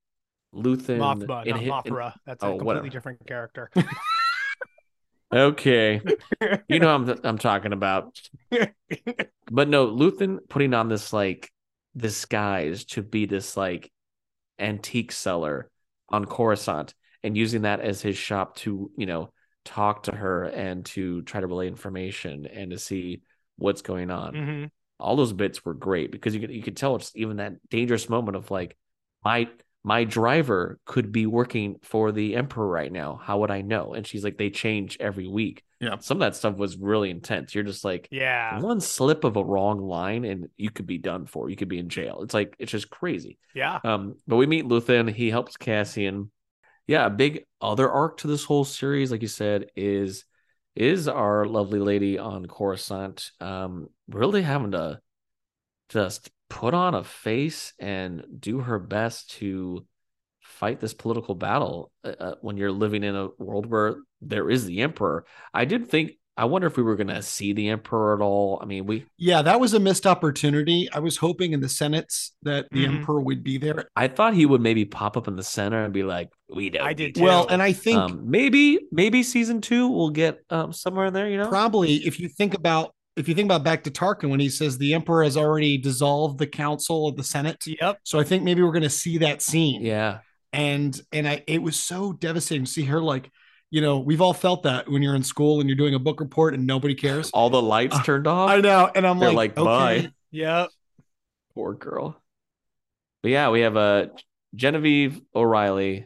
Luthen 0.53 0.97
Mothra, 0.97 1.45
in 1.45 1.51
not 1.51 1.59
hi- 1.59 1.81
in- 1.85 1.93
Mothra. 1.93 2.13
That's 2.25 2.43
oh, 2.43 2.47
a 2.47 2.49
completely 2.51 2.65
whatever. 2.65 2.89
different 2.89 3.27
character. 3.27 3.69
okay 5.33 5.99
you 6.69 6.79
know 6.79 6.95
I'm 6.95 7.19
I'm 7.25 7.37
talking 7.37 7.73
about 7.73 8.17
but 9.51 9.67
no 9.67 9.87
Luthen 9.87 10.39
putting 10.47 10.73
on 10.73 10.87
this 10.87 11.11
like 11.11 11.51
disguise 11.97 12.85
to 12.85 13.01
be 13.01 13.25
this 13.25 13.57
like 13.57 13.91
antique 14.57 15.11
seller 15.11 15.69
on 16.09 16.23
Coruscant 16.23 16.93
and 17.23 17.35
using 17.37 17.63
that 17.63 17.79
as 17.79 18.01
his 18.01 18.17
shop 18.17 18.55
to 18.57 18.91
you 18.97 19.05
know 19.05 19.31
talk 19.65 20.03
to 20.03 20.15
her 20.15 20.45
and 20.45 20.85
to 20.85 21.21
try 21.23 21.41
to 21.41 21.47
relay 21.47 21.67
information 21.67 22.45
and 22.45 22.71
to 22.71 22.77
see 22.79 23.21
what's 23.57 23.81
going 23.81 24.09
on 24.11 24.35
hmm 24.35 24.65
all 24.99 25.15
those 25.15 25.31
bits 25.33 25.63
were 25.63 25.75
great 25.75 26.11
because 26.11 26.33
you 26.33 26.41
could 26.41 26.49
you 26.49 26.63
could 26.63 26.75
tell 26.75 26.95
it's 26.95 27.11
even 27.15 27.37
that 27.37 27.53
dangerous 27.69 28.09
moment 28.09 28.35
of 28.35 28.49
like 28.49 28.75
my 29.23 29.47
my 29.83 30.03
driver 30.03 30.79
could 30.85 31.11
be 31.11 31.27
working 31.27 31.75
for 31.83 32.11
the 32.11 32.35
emperor 32.35 32.67
right 32.67 32.91
now 32.91 33.19
how 33.21 33.37
would 33.39 33.51
i 33.51 33.61
know 33.61 33.93
and 33.93 34.07
she's 34.07 34.23
like 34.23 34.39
they 34.39 34.49
change 34.49 34.97
every 34.99 35.27
week 35.27 35.61
Yeah. 35.79 35.97
some 35.99 36.17
of 36.17 36.21
that 36.21 36.35
stuff 36.35 36.57
was 36.57 36.77
really 36.77 37.11
intense 37.11 37.53
you're 37.53 37.63
just 37.63 37.85
like 37.85 38.07
Yeah. 38.09 38.59
one 38.59 38.79
slip 38.81 39.23
of 39.23 39.35
a 39.35 39.43
wrong 39.43 39.79
line 39.79 40.25
and 40.25 40.47
you 40.57 40.71
could 40.71 40.87
be 40.87 40.97
done 40.97 41.27
for 41.27 41.47
you 41.47 41.55
could 41.55 41.69
be 41.69 41.77
in 41.77 41.89
jail 41.89 42.21
it's 42.23 42.33
like 42.33 42.55
it's 42.57 42.71
just 42.71 42.89
crazy 42.89 43.37
Yeah. 43.53 43.79
um, 43.83 44.15
but 44.27 44.37
we 44.37 44.47
meet 44.47 44.65
Luthen. 44.65 45.13
He 45.13 45.29
helps 45.29 45.57
Cassian. 45.57 46.31
Yeah, 46.87 47.05
a 47.05 47.09
big 47.09 47.45
other 47.59 47.89
arc 47.89 48.17
to 48.19 48.27
this 48.27 48.45
whole 48.45 48.63
series, 48.65 49.11
like 49.11 49.21
you 49.21 49.27
said, 49.27 49.69
is 49.75 50.25
is 50.75 51.07
our 51.07 51.45
lovely 51.45 51.79
lady 51.79 52.19
on 52.19 52.45
Coruscant 52.45 53.31
um, 53.41 53.89
really 54.07 54.43
having 54.43 54.71
to 54.71 54.99
just 55.89 56.29
put 56.49 56.73
on 56.73 56.93
a 56.93 57.03
face 57.03 57.73
and 57.79 58.23
do 58.39 58.59
her 58.59 58.77
best 58.79 59.31
to 59.31 59.85
fight 60.41 60.79
this 60.79 60.93
political 60.93 61.35
battle 61.35 61.91
uh, 62.03 62.13
uh, 62.19 62.35
when 62.41 62.57
you're 62.57 62.71
living 62.71 63.03
in 63.03 63.15
a 63.15 63.29
world 63.39 63.65
where 63.65 63.97
there 64.21 64.49
is 64.49 64.65
the 64.65 64.81
emperor. 64.81 65.25
I 65.53 65.65
did 65.65 65.89
think. 65.89 66.11
I 66.37 66.45
wonder 66.45 66.67
if 66.67 66.77
we 66.77 66.83
were 66.83 66.95
going 66.95 67.07
to 67.07 67.21
see 67.23 67.51
the 67.51 67.69
emperor 67.69 68.13
at 68.15 68.21
all. 68.21 68.59
I 68.61 68.65
mean, 68.65 68.85
we 68.85 69.05
Yeah, 69.17 69.41
that 69.41 69.59
was 69.59 69.73
a 69.73 69.79
missed 69.79 70.05
opportunity. 70.05 70.87
I 70.93 70.99
was 70.99 71.17
hoping 71.17 71.53
in 71.53 71.61
the 71.61 71.67
Senates 71.67 72.31
that 72.43 72.67
the 72.71 72.85
Mhm. 72.85 72.99
emperor 72.99 73.19
would 73.21 73.43
be 73.43 73.57
there. 73.57 73.89
I 73.95 74.07
thought 74.07 74.35
he 74.35 74.45
would 74.45 74.61
maybe 74.61 74.85
pop 74.85 75.17
up 75.17 75.27
in 75.27 75.35
the 75.35 75.43
center 75.43 75.83
and 75.83 75.91
be 75.93 76.03
like, 76.03 76.29
"We 76.47 76.69
don't." 76.69 76.85
I 76.85 76.93
did 76.93 77.15
too. 77.15 77.23
Well, 77.23 77.47
and 77.49 77.61
I 77.61 77.73
think 77.73 77.97
um, 77.97 78.21
maybe 78.29 78.79
maybe 78.91 79.23
season 79.23 79.61
two 79.61 79.87
we'll 79.89 80.11
get 80.11 80.39
um 80.51 80.71
somewhere 80.73 81.07
in 81.07 81.13
there. 81.13 81.27
You 81.27 81.37
know, 81.37 81.49
probably 81.49 81.95
if 82.05 82.19
you 82.19 82.29
think 82.29 82.53
about 82.53 82.93
if 83.15 83.27
you 83.27 83.33
think 83.33 83.47
about 83.47 83.63
back 83.63 83.83
to 83.85 83.89
Tarkin 83.89 84.29
when 84.29 84.39
he 84.39 84.47
says 84.49 84.77
the 84.77 84.93
emperor 84.93 85.23
has 85.23 85.35
already 85.37 85.79
dissolved 85.79 86.37
the 86.37 86.45
council 86.45 87.07
of 87.07 87.15
the 87.15 87.23
Senate. 87.23 87.57
Yep. 87.65 87.97
So 88.03 88.19
I 88.19 88.23
think 88.23 88.43
maybe 88.43 88.61
we're 88.61 88.71
going 88.71 88.83
to 88.83 88.91
see 88.91 89.17
that 89.17 89.41
scene. 89.41 89.83
yeah, 89.83 90.19
and 90.53 91.01
and 91.11 91.27
I 91.27 91.43
it 91.47 91.63
was 91.63 91.77
so 91.79 92.13
devastating 92.13 92.65
to 92.65 92.71
see 92.71 92.83
her 92.83 93.01
like 93.01 93.31
you 93.69 93.81
know 93.81 93.99
we've 93.99 94.21
all 94.21 94.33
felt 94.33 94.63
that 94.63 94.89
when 94.89 95.01
you're 95.01 95.15
in 95.15 95.23
school 95.23 95.59
and 95.59 95.69
you're 95.69 95.75
doing 95.77 95.93
a 95.95 95.99
book 95.99 96.19
report 96.19 96.53
and 96.53 96.65
nobody 96.65 96.95
cares. 96.95 97.29
all 97.31 97.49
the 97.49 97.61
lights 97.61 97.95
Uh, 97.95 98.03
turned 98.03 98.27
off. 98.27 98.49
I 98.49 98.61
know, 98.61 98.89
and 98.93 99.05
I'm 99.05 99.19
They're 99.19 99.31
like, 99.31 99.57
like, 99.57 99.57
okay, 99.57 100.05
bye. 100.07 100.11
Yep. 100.31 100.69
Poor 101.53 101.73
girl. 101.73 102.21
But 103.23 103.31
yeah, 103.31 103.49
we 103.49 103.61
have 103.61 103.75
uh, 103.75 104.07
Genevieve 104.55 105.21
O'Reilly 105.35 106.05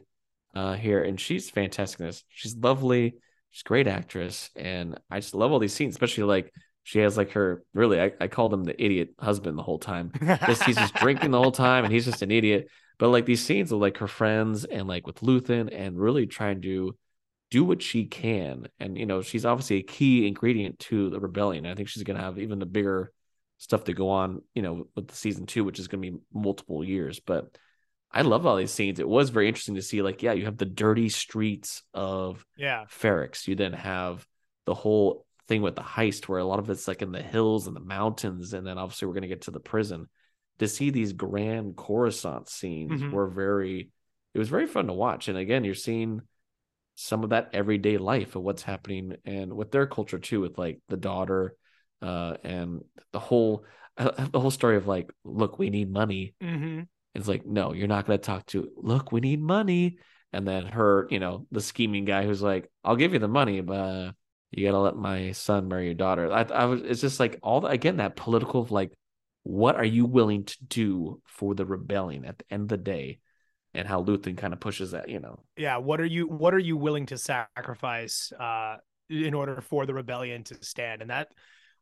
uh, 0.56 0.74
here, 0.76 1.04
and 1.04 1.20
she's 1.20 1.50
fantastic. 1.50 2.00
in 2.00 2.06
this. 2.08 2.24
She's 2.30 2.56
lovely. 2.56 3.16
She's 3.52 3.62
a 3.66 3.68
great 3.68 3.88
actress, 3.88 4.50
and 4.56 5.00
I 5.10 5.20
just 5.20 5.36
love 5.36 5.52
all 5.52 5.60
these 5.60 5.74
scenes, 5.74 5.94
especially 5.94 6.24
like 6.24 6.54
she 6.84 7.00
has 7.00 7.18
like 7.18 7.32
her 7.34 7.64
really. 7.74 8.00
I, 8.02 8.12
I 8.20 8.28
called 8.28 8.54
him 8.54 8.64
the 8.64 8.82
idiot 8.82 9.10
husband 9.20 9.58
the 9.58 9.64
whole 9.64 9.78
time. 9.80 10.14
just 10.48 10.64
he's 10.64 10.78
just 10.78 10.96
drinking 11.04 11.32
the 11.32 11.38
whole 11.42 11.52
time 11.52 11.84
and 11.84 11.94
he's 11.94 12.06
just 12.06 12.22
an 12.22 12.32
idiot. 12.32 12.70
But 12.98 13.10
like 13.10 13.26
these 13.26 13.44
scenes 13.44 13.72
of 13.72 13.80
like 13.80 13.98
her 13.98 14.08
friends 14.08 14.64
and 14.64 14.88
like 14.88 15.06
with 15.06 15.20
Luthen 15.22 15.70
and 15.72 16.00
really 16.00 16.28
trying 16.28 16.62
to 16.62 16.96
do 17.52 17.64
what 17.64 17.84
she 17.84 18.06
can. 18.06 18.68
And 18.80 18.98
you 18.98 19.06
know, 19.06 19.22
she's 19.22 19.46
obviously 19.46 19.78
a 19.78 19.84
key 19.84 20.26
ingredient 20.28 20.80
to 20.80 21.10
the 21.10 21.20
rebellion. 21.20 21.66
I 21.66 21.76
think 21.76 21.90
she's 21.90 22.04
gonna 22.04 22.22
have 22.22 22.40
even 22.40 22.58
the 22.58 22.66
bigger 22.66 23.12
stuff 23.60 23.84
to 23.84 23.94
go 23.94 24.10
on, 24.10 24.42
you 24.56 24.64
know, 24.64 24.88
with 24.96 25.08
the 25.08 25.16
season 25.16 25.46
two, 25.46 25.64
which 25.64 25.78
is 25.78 25.88
gonna 25.88 26.02
be 26.02 26.18
multiple 26.34 26.84
years. 26.84 27.20
But 27.20 27.56
I 28.12 28.24
love 28.24 28.46
all 28.46 28.58
these 28.58 28.72
scenes. 28.72 29.00
It 29.00 29.08
was 29.08 29.30
very 29.30 29.48
interesting 29.48 29.76
to 29.76 29.82
see, 29.82 30.02
like, 30.02 30.24
yeah, 30.24 30.34
you 30.34 30.46
have 30.46 30.58
the 30.58 30.66
dirty 30.66 31.10
streets 31.10 31.84
of 31.94 32.46
yeah. 32.58 32.86
Ferrix. 32.90 33.48
You 33.48 33.56
then 33.56 33.74
have 33.74 34.26
the 34.66 34.74
whole 34.74 35.26
thing 35.48 35.62
with 35.62 35.76
the 35.76 35.82
heist, 35.82 36.28
where 36.28 36.40
a 36.40 36.44
lot 36.46 36.60
of 36.60 36.70
it's 36.70 36.88
like 36.88 37.02
in 37.02 37.12
the 37.12 37.22
hills 37.22 37.68
and 37.68 37.76
the 37.76 37.80
mountains, 37.82 38.54
and 38.54 38.66
then 38.68 38.78
obviously 38.78 39.08
we're 39.08 39.14
going 39.14 39.22
to 39.22 39.30
get 39.30 39.44
to 39.44 39.52
the 39.52 39.60
prison. 39.60 40.08
To 40.60 40.68
see 40.68 40.90
these 40.90 41.14
grand 41.14 41.76
Coruscant 41.78 42.50
scenes 42.50 43.02
Mhm. 43.02 43.12
were 43.12 43.28
very, 43.28 43.90
it 44.34 44.40
was 44.40 44.50
very 44.50 44.68
fun 44.68 44.88
to 44.88 44.94
watch. 44.94 45.28
And 45.30 45.38
again, 45.38 45.64
you're 45.64 45.74
seeing 45.74 46.22
some 47.02 47.24
of 47.24 47.32
that 47.32 47.50
everyday 47.54 47.98
life 47.98 48.36
of 48.36 48.44
what's 48.44 48.64
happening 48.64 49.16
and 49.26 49.54
with 49.54 49.72
their 49.72 49.88
culture 49.88 50.20
too, 50.20 50.42
with 50.42 50.58
like 50.58 50.80
the 50.88 50.98
daughter, 50.98 51.56
uh, 52.02 52.36
and 52.44 52.82
the 53.12 53.20
whole, 53.20 53.66
uh, 53.98 54.28
the 54.32 54.40
whole 54.40 54.52
story 54.52 54.78
of 54.78 54.88
like, 54.88 55.12
look, 55.24 55.60
we 55.60 55.70
need 55.70 55.92
money. 55.92 56.34
hmm 56.42 56.82
It's 57.14 57.28
like, 57.28 57.46
no, 57.46 57.74
you're 57.74 57.88
not 57.88 58.06
going 58.06 58.20
to 58.20 58.26
talk 58.26 58.46
to, 58.48 58.70
look, 58.78 59.12
we 59.12 59.20
need 59.20 59.42
money. 59.42 59.98
And 60.34 60.48
then 60.48 60.66
her, 60.68 61.08
you 61.10 61.20
know, 61.20 61.46
the 61.52 61.60
scheming 61.60 62.06
guy 62.06 62.24
who's 62.24 62.42
like, 62.42 62.72
I'll 62.84 62.96
give 62.96 63.14
you 63.14 63.20
the 63.20 63.28
money, 63.28 63.62
but 63.62 63.74
uh, 63.74 64.12
you 64.52 64.66
got 64.66 64.72
to 64.72 64.80
let 64.80 64.96
my 64.96 65.34
son 65.34 65.68
marry 65.68 65.86
your 65.86 65.94
daughter. 65.94 66.32
I, 66.32 66.44
I 66.44 66.66
was, 66.66 66.82
it's 66.82 67.02
just 67.02 67.20
like 67.20 67.38
all 67.44 67.62
the, 67.62 67.68
again, 67.68 67.98
that 67.98 68.16
political, 68.16 68.66
like, 68.70 68.92
what 69.44 69.76
are 69.76 69.84
you 69.84 70.06
willing 70.06 70.46
to 70.46 70.58
do 70.66 71.22
for 71.26 71.54
the 71.54 71.66
rebellion 71.66 72.26
at 72.26 72.38
the 72.38 72.46
end 72.50 72.64
of 72.64 72.70
the 72.70 72.78
day? 72.78 73.20
And 73.74 73.88
how 73.88 74.04
Luthen 74.04 74.38
kind 74.38 74.54
of 74.54 74.60
pushes 74.60 74.92
that, 74.92 75.08
you 75.10 75.20
know. 75.20 75.40
Yeah. 75.56 75.78
What 75.78 76.02
are 76.02 76.06
you 76.06 76.28
What 76.28 76.54
are 76.54 76.60
you 76.60 76.76
willing 76.78 77.06
to 77.08 77.18
sacrifice 77.18 78.32
uh, 78.38 78.78
in 79.10 79.34
order 79.34 79.62
for 79.62 79.86
the 79.86 79.94
rebellion 79.94 80.44
to 80.46 80.64
stand? 80.64 81.02
And 81.02 81.10
that, 81.10 81.30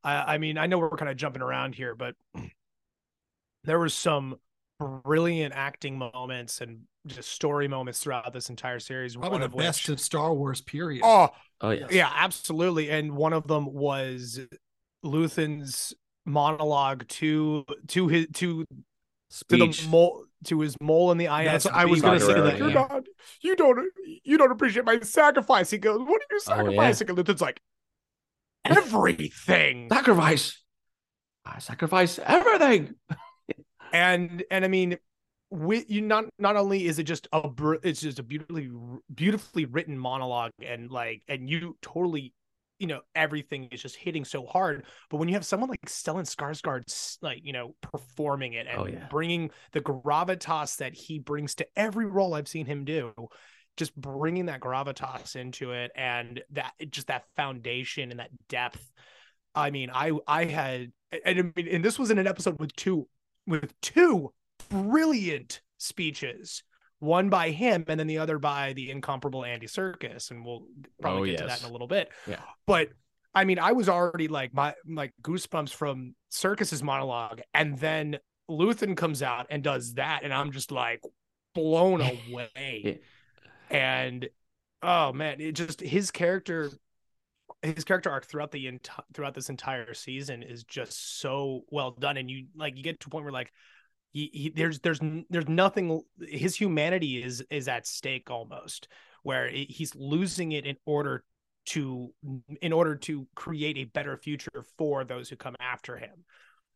I, 0.03 0.35
I 0.35 0.37
mean, 0.37 0.57
I 0.57 0.67
know 0.67 0.77
we're 0.77 0.89
kind 0.91 1.09
of 1.09 1.17
jumping 1.17 1.41
around 1.41 1.75
here, 1.75 1.95
but 1.95 2.15
there 3.63 3.79
was 3.79 3.93
some 3.93 4.35
brilliant 4.79 5.53
acting 5.55 5.97
moments 5.97 6.61
and 6.61 6.81
just 7.07 7.31
story 7.31 7.67
moments 7.67 7.99
throughout 7.99 8.31
this 8.33 8.49
entire 8.49 8.79
series. 8.79 9.15
probably 9.15 9.39
one 9.39 9.41
the 9.41 9.45
of 9.47 9.55
best 9.57 9.87
which, 9.87 9.93
of 9.93 9.99
Star 9.99 10.33
Wars. 10.33 10.61
Period. 10.61 11.01
oh 11.03 11.29
Oh, 11.61 11.71
yeah. 11.71 11.87
yeah, 11.89 12.11
absolutely. 12.15 12.89
And 12.89 13.13
one 13.15 13.33
of 13.33 13.47
them 13.47 13.65
was 13.73 14.39
Luthen's 15.03 15.93
monologue 16.25 17.07
to 17.07 17.65
to 17.87 18.07
his 18.07 18.27
to 18.35 18.65
to 19.49 19.57
Speech. 19.57 19.81
the 19.83 19.87
mole 19.87 20.25
to 20.45 20.59
his 20.61 20.75
mole 20.81 21.11
in 21.11 21.17
the 21.17 21.25
IS. 21.25 21.29
That's- 21.63 21.65
I 21.67 21.85
was 21.85 22.01
gonna 22.01 22.19
say 22.19 22.33
that, 22.33 22.57
You're 22.57 22.69
yeah. 22.69 22.87
not, 22.89 23.03
you 23.41 23.55
don't 23.55 23.85
you 24.23 24.37
don't 24.37 24.51
appreciate 24.51 24.85
my 24.85 24.99
sacrifice. 25.01 25.69
He 25.69 25.77
goes, 25.77 25.99
What 25.99 26.09
are 26.09 26.13
you 26.13 26.39
Oh, 26.47 26.51
yeah. 26.51 26.57
sacrificing? 26.57 27.09
And 27.09 27.17
Luthen's 27.17 27.41
like, 27.41 27.59
Everything. 28.65 29.89
sacrifice. 29.91 30.61
I 31.45 31.59
sacrifice 31.59 32.19
everything. 32.23 32.95
and 33.93 34.43
and 34.51 34.65
I 34.65 34.67
mean, 34.67 34.97
with 35.49 35.89
you 35.89 36.01
not 36.01 36.25
not 36.37 36.55
only 36.55 36.85
is 36.85 36.99
it 36.99 37.03
just 37.03 37.27
a 37.33 37.49
it's 37.83 38.01
just 38.01 38.19
a 38.19 38.23
beautifully 38.23 38.69
beautifully 39.13 39.65
written 39.65 39.97
monologue 39.97 40.51
and 40.63 40.91
like 40.91 41.23
and 41.27 41.49
you 41.49 41.75
totally 41.81 42.33
you 42.79 42.87
know 42.87 43.01
everything 43.13 43.67
is 43.71 43.81
just 43.81 43.95
hitting 43.95 44.25
so 44.25 44.45
hard 44.45 44.85
but 45.09 45.17
when 45.17 45.27
you 45.27 45.35
have 45.35 45.45
someone 45.45 45.69
like 45.69 45.85
Stellan 45.85 46.23
Skarsgård 46.23 47.17
like 47.21 47.41
you 47.43 47.53
know 47.53 47.75
performing 47.81 48.53
it 48.53 48.67
oh, 48.69 48.83
and 48.85 48.95
Oh, 48.95 48.99
yeah. 48.99 49.07
bringing 49.09 49.51
the 49.73 49.81
gravitas 49.81 50.77
that 50.77 50.93
he 50.93 51.19
brings 51.19 51.55
to 51.55 51.67
every 51.75 52.05
role 52.05 52.33
I've 52.33 52.47
seen 52.47 52.65
him 52.65 52.85
do 52.85 53.13
just 53.77 53.95
bringing 53.95 54.47
that 54.47 54.59
gravitas 54.61 55.35
into 55.35 55.71
it 55.71 55.91
and 55.95 56.41
that 56.51 56.73
just 56.89 57.07
that 57.07 57.25
foundation 57.35 58.11
and 58.11 58.19
that 58.19 58.31
depth 58.47 58.91
I 59.53 59.69
mean 59.71 59.89
I 59.93 60.11
I 60.27 60.45
had 60.45 60.91
and 61.25 61.39
I 61.39 61.41
mean 61.55 61.67
and 61.69 61.83
this 61.85 61.99
was 61.99 62.11
in 62.11 62.17
an 62.17 62.27
episode 62.27 62.59
with 62.59 62.75
two 62.75 63.07
with 63.45 63.73
two 63.81 64.31
brilliant 64.69 65.61
speeches 65.77 66.63
one 66.99 67.29
by 67.29 67.49
him 67.51 67.85
and 67.87 67.99
then 67.99 68.07
the 68.07 68.17
other 68.17 68.37
by 68.39 68.73
the 68.73 68.91
incomparable 68.91 69.45
Andy 69.45 69.67
Serkis 69.67 70.31
and 70.31 70.45
we'll 70.45 70.65
probably 71.01 71.29
Oh, 71.29 71.31
get 71.31 71.37
to 71.39 71.47
that 71.47 71.61
in 71.63 71.69
a 71.69 71.71
little 71.71 71.87
bit. 71.87 72.09
Yeah. 72.27 72.41
but 72.65 72.89
I 73.33 73.45
mean 73.45 73.59
I 73.59 73.71
was 73.71 73.87
already 73.89 74.27
like 74.27 74.53
my 74.53 74.75
like 74.87 75.13
goosebumps 75.21 75.69
from 75.73 76.15
Serkis's 76.31 76.83
monologue 76.83 77.41
and 77.53 77.77
then 77.77 78.17
Luthen 78.49 78.97
comes 78.97 79.21
out 79.23 79.47
and 79.49 79.63
does 79.63 79.93
that 79.93 80.21
and 80.23 80.33
I'm 80.33 80.51
just 80.51 80.71
like 80.71 81.01
blown 81.55 82.01
away. 82.31 82.99
And 83.69 84.27
oh 84.81 85.13
man 85.13 85.39
it 85.39 85.53
just 85.53 85.81
his 85.81 86.11
character 86.11 86.69
his 87.61 87.83
character 87.83 88.09
arc 88.09 88.25
throughout 88.25 88.51
the 88.51 88.65
enti- 88.65 89.03
throughout 89.13 89.33
this 89.33 89.49
entire 89.49 89.93
season 89.93 90.43
is 90.43 90.63
just 90.63 91.19
so 91.19 91.61
well 91.71 91.91
done 91.91 92.17
and 92.17 92.29
you 92.31 92.47
like 92.55 92.77
you 92.77 92.83
get 92.83 92.99
to 93.01 93.07
a 93.07 93.09
point 93.09 93.25
where 93.25 93.33
like 93.33 93.51
he, 94.11 94.29
he 94.33 94.49
there's 94.55 94.79
there's 94.79 94.99
there's 95.29 95.47
nothing 95.47 96.01
his 96.19 96.55
humanity 96.55 97.21
is 97.23 97.43
is 97.49 97.67
at 97.67 97.85
stake 97.85 98.29
almost 98.29 98.87
where 99.23 99.47
it, 99.47 99.69
he's 99.69 99.93
losing 99.95 100.51
it 100.51 100.65
in 100.65 100.77
order 100.85 101.23
to 101.67 102.11
in 102.61 102.73
order 102.73 102.95
to 102.95 103.27
create 103.35 103.77
a 103.77 103.83
better 103.83 104.17
future 104.17 104.65
for 104.77 105.03
those 105.03 105.29
who 105.29 105.35
come 105.35 105.55
after 105.59 105.97
him. 105.97 106.23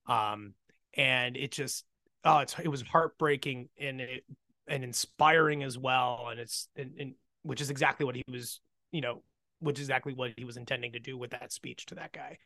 Um 0.07 0.53
and 0.95 1.35
it 1.35 1.51
just 1.51 1.85
oh 2.23 2.39
it's 2.39 2.55
it 2.59 2.67
was 2.67 2.81
heartbreaking 2.83 3.69
and 3.79 4.01
it 4.01 4.23
and 4.67 4.83
inspiring 4.83 5.63
as 5.63 5.77
well. 5.77 6.27
And 6.29 6.39
it's 6.39 6.67
and, 6.75 6.91
and 6.99 7.13
which 7.41 7.61
is 7.61 7.69
exactly 7.69 8.05
what 8.05 8.15
he 8.15 8.23
was 8.31 8.59
you 8.91 9.01
know 9.01 9.23
which 9.59 9.79
is 9.79 9.85
exactly 9.85 10.13
what 10.13 10.31
he 10.37 10.43
was 10.43 10.57
intending 10.57 10.91
to 10.91 10.99
do 10.99 11.17
with 11.17 11.31
that 11.31 11.51
speech 11.51 11.85
to 11.87 11.95
that 11.95 12.11
guy. 12.11 12.37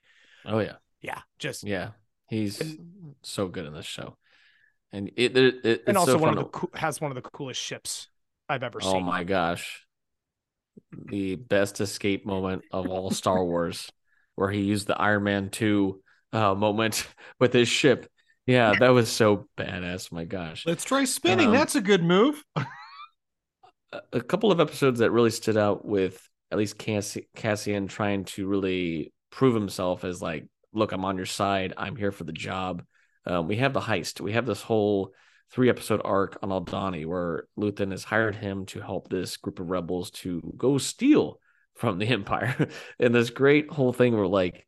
Oh 0.46 0.60
yeah, 0.60 0.76
yeah 1.02 1.22
just 1.40 1.64
yeah. 1.64 1.90
He's 2.30 2.62
And- 2.62 3.16
so 3.24 3.48
good 3.48 3.66
in 3.66 3.74
this 3.74 3.86
show, 3.86 4.18
and 4.94 5.10
it, 5.18 5.38
it, 5.38 5.56
it 5.66 5.66
it's 5.66 5.84
and 5.88 5.98
also 5.98 6.14
so 6.14 6.18
one 6.18 6.30
of 6.30 6.36
the 6.38 6.44
to- 6.44 6.50
coo- 6.50 6.72
has 6.76 7.00
one 7.02 7.12
of 7.12 7.16
the 7.16 7.22
coolest 7.30 7.62
ships 7.62 8.08
I've 8.50 8.64
ever 8.64 8.80
Oh 8.82 8.92
seen. 8.94 9.02
Oh 9.02 9.06
my 9.06 9.24
gosh. 9.24 9.86
The 11.06 11.36
best 11.36 11.82
escape 11.82 12.26
moment 12.26 12.64
of 12.72 12.88
all 12.88 13.10
Star 13.12 13.44
Wars, 13.44 13.90
where 14.36 14.50
he 14.52 14.62
used 14.62 14.88
the 14.88 15.00
Iron 15.00 15.24
Man 15.24 15.50
2 15.50 16.02
uh, 16.34 16.56
moment 16.56 17.08
with 17.40 17.54
his 17.54 17.68
ship. 17.68 18.10
Yeah, 18.46 18.74
that 18.80 18.90
was 18.90 19.10
so 19.10 19.48
badass. 19.58 20.12
My 20.12 20.24
gosh. 20.24 20.66
Let's 20.66 20.86
try 20.86 21.04
spinning. 21.04 21.48
Um, 21.48 21.54
That's 21.54 21.76
a 21.76 21.82
good 21.82 22.04
move. 22.04 22.44
A- 22.56 24.02
A 24.14 24.22
couple 24.22 24.52
of 24.52 24.60
episodes 24.60 25.00
that 25.00 25.12
really 25.12 25.32
stood 25.32 25.58
out 25.58 25.86
with 25.86 26.22
at 26.52 26.58
least 26.58 26.78
Cassi- 26.78 27.28
Cassian 27.36 27.88
trying 27.88 28.24
to 28.26 28.48
really 28.48 29.14
prove 29.32 29.54
himself 29.54 30.04
as 30.04 30.22
like, 30.22 30.48
look, 30.74 30.92
I'm 30.92 31.06
on 31.06 31.18
your 31.18 31.26
side. 31.26 31.74
I'm 31.78 31.96
here 31.96 32.12
for 32.12 32.24
the 32.24 32.32
job. 32.34 32.84
Um, 33.28 33.48
we 33.48 33.58
have 33.58 33.74
the 33.74 33.82
heist. 33.82 34.22
We 34.22 34.34
have 34.34 34.46
this 34.46 34.62
whole 34.62 35.14
three 35.52 35.70
episode 35.70 36.02
arc 36.04 36.38
on 36.42 36.50
Aldhani 36.50 37.06
where 37.06 37.48
Luthen 37.58 37.92
has 37.92 38.04
hired 38.04 38.36
him 38.36 38.66
to 38.68 38.82
help 38.82 39.10
this 39.10 39.38
group 39.38 39.60
of 39.60 39.70
rebels 39.70 40.12
to 40.12 40.42
go 40.58 40.78
steal 40.78 41.40
from 41.76 42.00
the 42.00 42.08
Empire. 42.08 42.70
and 43.00 43.14
this 43.14 43.30
great 43.30 43.70
whole 43.70 43.94
thing 43.94 44.16
where 44.16 44.28
like 44.28 44.66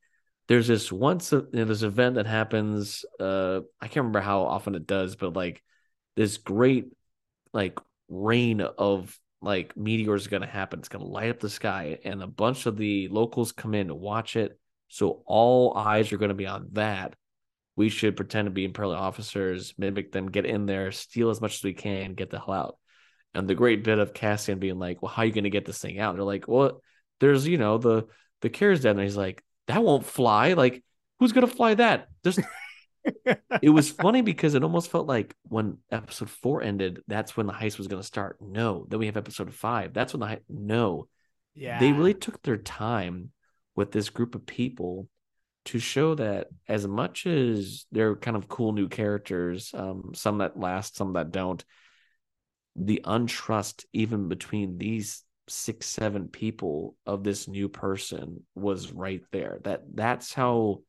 there's 0.48 0.67
this 0.67 0.91
once 0.91 1.32
you 1.32 1.48
know, 1.54 1.65
this 1.65 1.84
event 1.84 2.15
that 2.15 2.26
happens. 2.26 3.06
Uh, 3.19 3.62
I 3.80 3.88
can't 3.88 3.98
remember 3.98 4.19
how 4.19 4.41
often 4.41 4.76
it 4.76 4.88
does, 4.88 5.15
but 5.15 5.34
like 5.34 5.63
this 6.15 6.38
great 6.38 6.88
like 7.54 7.80
rain 8.10 8.62
of 8.62 9.17
like 9.41 9.78
meteors 9.78 10.24
is 10.24 10.28
going 10.28 10.41
to 10.41 10.48
happen. 10.48 10.80
It's 10.80 10.89
going 10.89 11.06
to 11.06 11.12
light 11.12 11.30
up 11.30 11.39
the 11.39 11.50
sky, 11.50 12.00
and 12.04 12.22
a 12.22 12.28
bunch 12.28 12.65
of 12.65 12.78
the 12.78 13.08
locals 13.10 13.52
come 13.52 13.76
in 13.76 13.88
to 13.88 13.95
watch 13.95 14.36
it. 14.36 14.60
So 14.88 15.22
all 15.28 15.78
eyes 15.78 16.12
are 16.12 16.17
going 16.17 16.30
to 16.30 16.36
be 16.36 16.48
on 16.48 16.69
that. 16.74 17.13
We 17.80 17.88
should 17.88 18.18
pretend 18.18 18.48
to 18.48 18.52
be 18.52 18.65
Imperial 18.65 18.94
officers, 18.94 19.74
mimic 19.78 20.12
them, 20.12 20.30
get 20.30 20.46
in 20.46 20.65
there, 20.65 20.92
steal 20.92 21.30
as 21.30 21.39
much 21.39 21.56
as 21.56 21.63
we 21.63 21.72
can, 21.72 22.13
get 22.13 22.30
the 22.30 22.38
hell 22.38 22.52
out. 22.52 22.78
And 23.34 23.48
the 23.48 23.56
great 23.56 23.86
bit 23.86 24.00
of 24.00 24.13
Cassian 24.13 24.60
being 24.60 24.78
like, 24.78 25.02
"Well, 25.02 25.10
how 25.10 25.22
are 25.22 25.26
you 25.26 25.32
going 25.32 25.46
to 25.46 25.50
get 25.50 25.65
this 25.65 25.80
thing 25.80 25.98
out?" 25.98 26.10
And 26.10 26.20
they're 26.20 26.26
like, 26.26 26.46
"Well, 26.46 26.82
there's 27.22 27.48
you 27.48 27.58
know 27.58 27.78
the 27.78 28.08
the 28.42 28.50
carriage 28.50 28.82
dead," 28.82 28.98
and 28.98 29.00
he's 29.00 29.15
like, 29.15 29.42
"That 29.68 29.82
won't 29.82 30.06
fly. 30.06 30.54
Like, 30.56 30.84
who's 31.22 31.32
going 31.32 31.48
to 31.48 31.56
fly 31.56 31.76
that?" 31.76 32.10
Just 32.22 32.42
it 33.62 33.70
was 33.70 33.89
funny 33.89 34.24
because 34.24 34.56
it 34.56 34.63
almost 34.63 34.92
felt 34.92 35.08
like 35.08 35.34
when 35.44 35.78
episode 35.89 36.30
four 36.30 36.62
ended, 36.62 37.02
that's 37.08 37.38
when 37.38 37.48
the 37.48 37.54
heist 37.54 37.78
was 37.78 37.88
going 37.88 38.02
to 38.02 38.06
start. 38.06 38.39
No, 38.42 38.88
then 38.89 39.00
we 39.00 39.06
have 39.06 39.15
episode 39.15 39.54
five. 39.54 39.94
That's 39.94 40.12
when 40.12 40.20
the 40.20 40.26
heist. 40.26 40.42
No, 40.50 41.08
yeah, 41.56 41.80
they 41.80 41.94
really 41.94 42.13
took 42.13 42.42
their 42.42 42.58
time 42.58 43.32
with 43.74 43.94
this 43.94 44.10
group 44.10 44.36
of 44.36 44.46
people 44.46 45.08
to 45.65 45.80
show 45.80 46.15
that 46.15 46.48
as 46.67 46.88
much 46.88 47.28
as 47.28 47.86
they're 47.91 48.15
kind 48.15 48.38
of 48.38 48.48
cool 48.48 48.72
new 48.72 48.88
characters, 48.88 49.72
um, 49.74 50.12
some 50.15 50.39
that 50.39 50.60
last, 50.60 50.95
some 50.95 51.13
that 51.13 51.32
don't, 51.32 51.63
the 52.76 53.02
untrust 53.04 53.86
even 53.93 54.30
between 54.30 54.78
these 54.78 55.24
six, 55.48 55.88
seven 55.88 56.28
people 56.28 56.95
of 57.06 57.24
this 57.24 57.48
new 57.48 57.67
person 57.69 58.43
was 58.56 58.91
right 58.91 59.22
there. 59.32 59.60
That 59.63 59.84
that's 59.93 60.34
how 60.34 60.82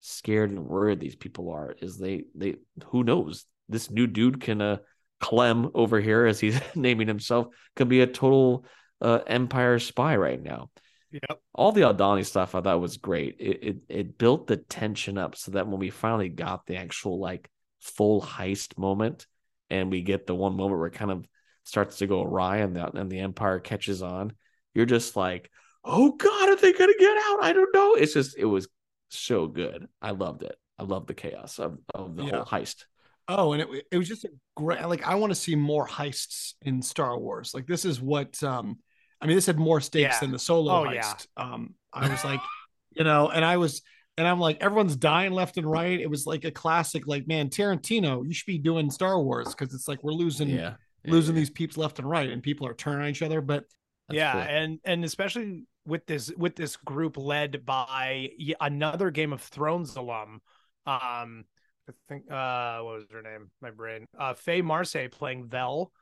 scared 0.00 0.50
and 0.50 0.66
worried 0.66 1.00
these 1.00 1.16
people 1.16 1.50
are. 1.50 1.74
Is 1.80 1.98
they 1.98 2.24
they 2.34 2.56
who 2.86 3.04
knows 3.04 3.44
this 3.68 3.90
new 3.90 4.06
dude 4.06 4.40
can 4.40 4.60
uh 4.60 4.76
Clem 5.20 5.70
over 5.74 6.00
here 6.00 6.26
as 6.26 6.40
he's 6.40 6.60
naming 6.74 7.08
himself 7.08 7.48
could 7.76 7.88
be 7.88 8.00
a 8.00 8.06
total 8.06 8.64
uh, 9.00 9.20
empire 9.26 9.78
spy 9.78 10.16
right 10.16 10.42
now 10.42 10.70
Yep. 11.10 11.40
all 11.54 11.72
the 11.72 11.82
Aldhani 11.82 12.24
stuff 12.24 12.54
I 12.54 12.60
thought 12.60 12.80
was 12.80 12.98
great. 12.98 13.36
It, 13.38 13.58
it 13.62 13.76
it 13.88 14.18
built 14.18 14.46
the 14.46 14.56
tension 14.56 15.16
up 15.18 15.36
so 15.36 15.52
that 15.52 15.66
when 15.66 15.78
we 15.80 15.90
finally 15.90 16.28
got 16.28 16.66
the 16.66 16.76
actual 16.76 17.18
like 17.18 17.48
full 17.80 18.20
heist 18.20 18.76
moment, 18.78 19.26
and 19.70 19.90
we 19.90 20.02
get 20.02 20.26
the 20.26 20.34
one 20.34 20.56
moment 20.56 20.78
where 20.78 20.88
it 20.88 20.94
kind 20.94 21.10
of 21.10 21.26
starts 21.64 21.98
to 21.98 22.06
go 22.06 22.22
awry 22.22 22.58
and 22.58 22.76
the 22.76 22.90
and 22.96 23.10
the 23.10 23.20
Empire 23.20 23.58
catches 23.58 24.02
on, 24.02 24.32
you're 24.74 24.86
just 24.86 25.16
like, 25.16 25.50
oh 25.84 26.12
God, 26.12 26.48
are 26.50 26.56
they 26.56 26.72
gonna 26.72 26.92
get 26.98 27.16
out? 27.16 27.42
I 27.42 27.52
don't 27.52 27.74
know. 27.74 27.94
It's 27.94 28.14
just 28.14 28.36
it 28.36 28.44
was 28.44 28.68
so 29.08 29.46
good. 29.46 29.88
I 30.02 30.10
loved 30.10 30.42
it. 30.42 30.56
I 30.78 30.84
loved 30.84 31.08
the 31.08 31.14
chaos 31.14 31.58
of, 31.58 31.78
of 31.94 32.16
the 32.16 32.24
Yeah. 32.24 32.36
whole 32.36 32.44
heist. 32.44 32.84
Oh, 33.28 33.52
and 33.52 33.62
it, 33.62 33.84
it 33.90 33.98
was 33.98 34.08
just 34.08 34.24
a 34.24 34.30
great 34.56 34.82
like 34.86 35.06
I 35.06 35.14
want 35.16 35.30
to 35.30 35.34
see 35.34 35.54
more 35.54 35.86
heists 35.86 36.54
in 36.62 36.82
Star 36.82 37.18
Wars. 37.18 37.52
Like 37.54 37.66
this 37.66 37.84
is 37.84 38.00
what 38.00 38.42
um 38.42 38.78
I 39.20 39.26
mean 39.26 39.36
this 39.36 39.46
had 39.46 39.58
more 39.58 39.80
stakes 39.80 40.16
Yeah. 40.16 40.20
than 40.20 40.32
the 40.32 40.38
solo 40.38 40.72
Oh, 40.72 40.84
heist. 40.84 40.94
yeah. 40.94 41.14
Um 41.36 41.74
I 41.92 42.08
was 42.08 42.24
like, 42.24 42.40
you 42.96 43.04
know, 43.04 43.28
and 43.30 43.44
I 43.44 43.56
was 43.56 43.82
and 44.16 44.26
I'm 44.26 44.40
like 44.40 44.58
everyone's 44.60 44.96
dying 44.96 45.32
left 45.32 45.56
and 45.58 45.70
right. 45.70 46.00
It 46.00 46.10
was 46.10 46.26
like 46.26 46.44
a 46.44 46.50
classic 46.50 47.06
like 47.06 47.26
man, 47.26 47.48
Tarantino, 47.50 48.26
you 48.26 48.34
should 48.34 48.46
be 48.46 48.58
doing 48.58 48.90
Star 48.90 49.20
Wars 49.20 49.54
cuz 49.54 49.74
it's 49.74 49.88
like 49.88 50.02
we're 50.02 50.12
losing 50.12 50.48
Yeah, 50.48 50.74
losing 51.06 51.34
Yeah, 51.34 51.40
these 51.40 51.50
peeps 51.50 51.76
left 51.76 51.98
and 51.98 52.08
right 52.08 52.30
and 52.30 52.42
people 52.42 52.66
are 52.66 52.74
turning 52.74 53.02
on 53.02 53.08
each 53.08 53.22
other, 53.22 53.40
but 53.40 53.64
that's 54.08 54.16
yeah, 54.16 54.32
cool. 54.32 54.40
and 54.42 54.80
and 54.84 55.04
especially 55.04 55.66
with 55.86 56.06
this 56.06 56.30
with 56.36 56.56
this 56.56 56.76
group 56.76 57.16
led 57.16 57.64
by 57.64 58.30
another 58.60 59.10
Game 59.10 59.32
of 59.32 59.42
Thrones 59.42 59.96
alum. 59.96 60.40
Um, 60.86 61.44
I 61.88 61.92
think 62.08 62.30
uh, 62.30 62.80
what 62.80 62.94
was 62.96 63.04
her 63.10 63.22
name? 63.22 63.50
My 63.60 63.70
brain. 63.70 64.06
Uh, 64.18 64.34
Faye 64.34 64.62
Marsay 64.62 65.10
playing 65.10 65.46
Vel. 65.46 65.92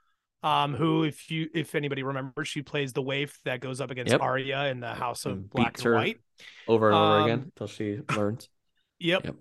Um, 0.47 0.75
who, 0.75 1.03
if 1.03 1.29
you 1.29 1.49
if 1.53 1.75
anybody 1.75 2.05
remembers, 2.05 2.47
she 2.47 2.62
plays 2.62 2.93
the 2.93 3.03
waif 3.03 3.41
that 3.45 3.61
goes 3.61 3.81
up 3.81 3.91
against 3.91 4.12
Yep. 4.12 4.23
Arya 4.23 4.66
in 4.66 4.79
the 4.79 4.95
House 4.95 5.27
of 5.27 5.33
And 5.33 5.51
Black 5.51 5.79
and 5.83 5.93
White. 5.93 6.20
over 6.68 6.91
and 6.91 6.97
over 6.97 7.18
Um, 7.18 7.25
again 7.25 7.43
until 7.47 7.66
she 7.66 7.99
learns. 8.16 8.49
Yep. 9.01 9.25
Yep. 9.25 9.35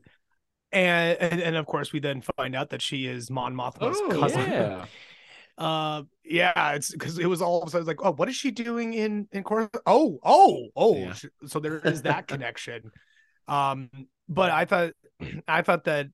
And, 0.72 1.18
and 1.22 1.42
and 1.42 1.56
of 1.56 1.68
course 1.68 1.94
we 1.94 2.00
then 2.00 2.24
find 2.38 2.56
out 2.56 2.72
that 2.72 2.82
she 2.82 3.06
is 3.06 3.30
Mon 3.30 3.56
Mothma's 3.56 4.02
Oh, 4.02 4.10
cousin. 4.10 4.52
yeah. 4.52 4.86
Uh, 5.58 6.04
yeah, 6.26 6.74
it's 6.74 6.92
because 6.92 7.18
it 7.18 7.28
was 7.28 7.42
all 7.42 7.62
of 7.62 7.70
a 7.70 7.72
sudden 7.72 7.88
like, 7.88 8.04
oh, 8.04 8.12
what 8.12 8.28
is 8.28 8.36
she 8.36 8.52
doing 8.52 8.94
in 8.94 9.26
in 9.32 9.42
course? 9.42 9.70
Oh, 9.86 10.20
oh, 10.22 10.68
oh, 10.76 10.98
Yeah. 10.98 11.14
so 11.46 11.62
there 11.62 11.80
is 11.80 12.02
that 12.02 12.28
connection. 12.28 12.92
Um, 13.48 13.90
but 14.28 14.52
I 14.52 14.66
thought, 14.66 14.92
I 15.48 15.62
thought 15.62 15.86
that, 15.86 16.08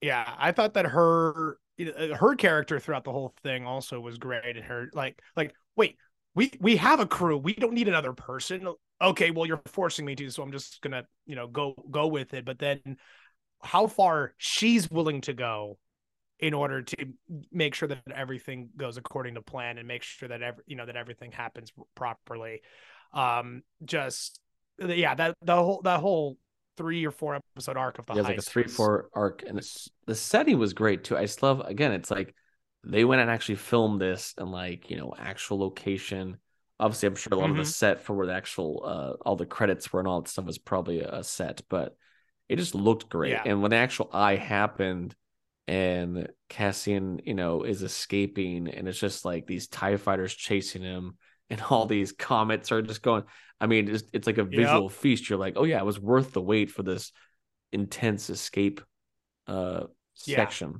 yeah, 0.00 0.28
I 0.38 0.50
thought 0.50 0.74
that 0.74 0.86
her 0.86 1.56
know, 1.78 2.14
her 2.14 2.34
character 2.34 2.78
throughout 2.78 3.04
the 3.04 3.12
whole 3.12 3.34
thing 3.42 3.66
also 3.66 4.00
was 4.00 4.18
great, 4.18 4.56
and 4.56 4.64
her 4.64 4.88
like 4.92 5.20
like 5.36 5.54
wait, 5.76 5.96
we 6.34 6.52
we 6.60 6.76
have 6.76 7.00
a 7.00 7.06
crew, 7.06 7.36
we 7.36 7.54
don't 7.54 7.74
need 7.74 7.88
another 7.88 8.12
person. 8.12 8.68
Okay, 9.02 9.30
well 9.30 9.46
you're 9.46 9.60
forcing 9.66 10.04
me 10.04 10.14
to, 10.16 10.30
so 10.30 10.42
I'm 10.42 10.52
just 10.52 10.80
gonna 10.80 11.04
you 11.26 11.36
know 11.36 11.46
go 11.46 11.74
go 11.90 12.06
with 12.06 12.34
it. 12.34 12.44
But 12.44 12.58
then, 12.58 12.80
how 13.62 13.86
far 13.86 14.34
she's 14.38 14.90
willing 14.90 15.20
to 15.22 15.32
go 15.32 15.78
in 16.40 16.52
order 16.52 16.82
to 16.82 17.06
make 17.52 17.74
sure 17.74 17.88
that 17.88 18.02
everything 18.14 18.68
goes 18.76 18.96
according 18.96 19.34
to 19.34 19.42
plan 19.42 19.78
and 19.78 19.86
make 19.86 20.02
sure 20.02 20.28
that 20.28 20.42
every 20.42 20.64
you 20.66 20.76
know 20.76 20.86
that 20.86 20.96
everything 20.96 21.30
happens 21.30 21.72
properly 21.94 22.60
um 23.12 23.62
just 23.84 24.40
yeah 24.78 25.14
that 25.14 25.36
the 25.42 25.54
whole 25.54 25.80
that 25.82 26.00
whole 26.00 26.36
three 26.76 27.04
or 27.04 27.10
four 27.10 27.36
episode 27.36 27.76
arc 27.76 27.98
of 27.98 28.06
the 28.06 28.14
yeah, 28.14 28.22
like 28.22 28.38
a 28.38 28.42
three 28.42 28.64
four 28.64 29.08
arc 29.14 29.42
and 29.46 29.60
the 30.06 30.14
setting 30.14 30.58
was 30.58 30.72
great 30.72 31.04
too 31.04 31.16
i 31.16 31.22
just 31.22 31.42
love 31.42 31.60
again 31.60 31.92
it's 31.92 32.10
like 32.10 32.34
they 32.84 33.04
went 33.04 33.20
and 33.20 33.30
actually 33.30 33.54
filmed 33.54 34.00
this 34.00 34.34
and 34.38 34.50
like 34.50 34.90
you 34.90 34.96
know 34.96 35.14
actual 35.18 35.58
location 35.58 36.36
obviously 36.80 37.06
i'm 37.06 37.14
sure 37.14 37.32
a 37.32 37.36
lot 37.36 37.44
mm-hmm. 37.44 37.60
of 37.60 37.66
the 37.66 37.72
set 37.72 38.02
for 38.02 38.14
where 38.14 38.26
the 38.26 38.34
actual 38.34 38.82
uh 38.84 39.22
all 39.26 39.36
the 39.36 39.46
credits 39.46 39.92
were 39.92 40.00
and 40.00 40.08
all 40.08 40.20
that 40.20 40.28
stuff 40.28 40.44
was 40.44 40.58
probably 40.58 41.00
a 41.00 41.22
set 41.22 41.62
but 41.68 41.96
it 42.48 42.56
just 42.56 42.74
looked 42.74 43.08
great 43.08 43.32
yeah. 43.32 43.42
and 43.46 43.62
when 43.62 43.70
the 43.70 43.76
actual 43.76 44.10
eye 44.12 44.36
happened 44.36 45.14
and 45.66 46.28
cassian 46.48 47.20
you 47.24 47.34
know 47.34 47.62
is 47.62 47.82
escaping 47.82 48.68
and 48.68 48.86
it's 48.86 48.98
just 48.98 49.24
like 49.24 49.46
these 49.46 49.68
tie 49.68 49.96
fighters 49.96 50.34
chasing 50.34 50.82
him 50.82 51.16
and 51.48 51.60
all 51.70 51.86
these 51.86 52.12
comets 52.12 52.72
are 52.72 52.82
just 52.82 53.02
going 53.02 53.22
i 53.60 53.66
mean 53.66 53.88
it's, 53.88 54.04
it's 54.12 54.26
like 54.26 54.38
a 54.38 54.44
visual 54.44 54.84
yep. 54.84 54.92
feast 54.92 55.28
you're 55.28 55.38
like 55.38 55.54
oh 55.56 55.64
yeah 55.64 55.78
it 55.78 55.84
was 55.84 56.00
worth 56.00 56.32
the 56.32 56.40
wait 56.40 56.70
for 56.70 56.82
this 56.82 57.12
intense 57.72 58.30
escape 58.30 58.80
uh 59.46 59.84
section 60.14 60.70
yeah. 60.70 60.78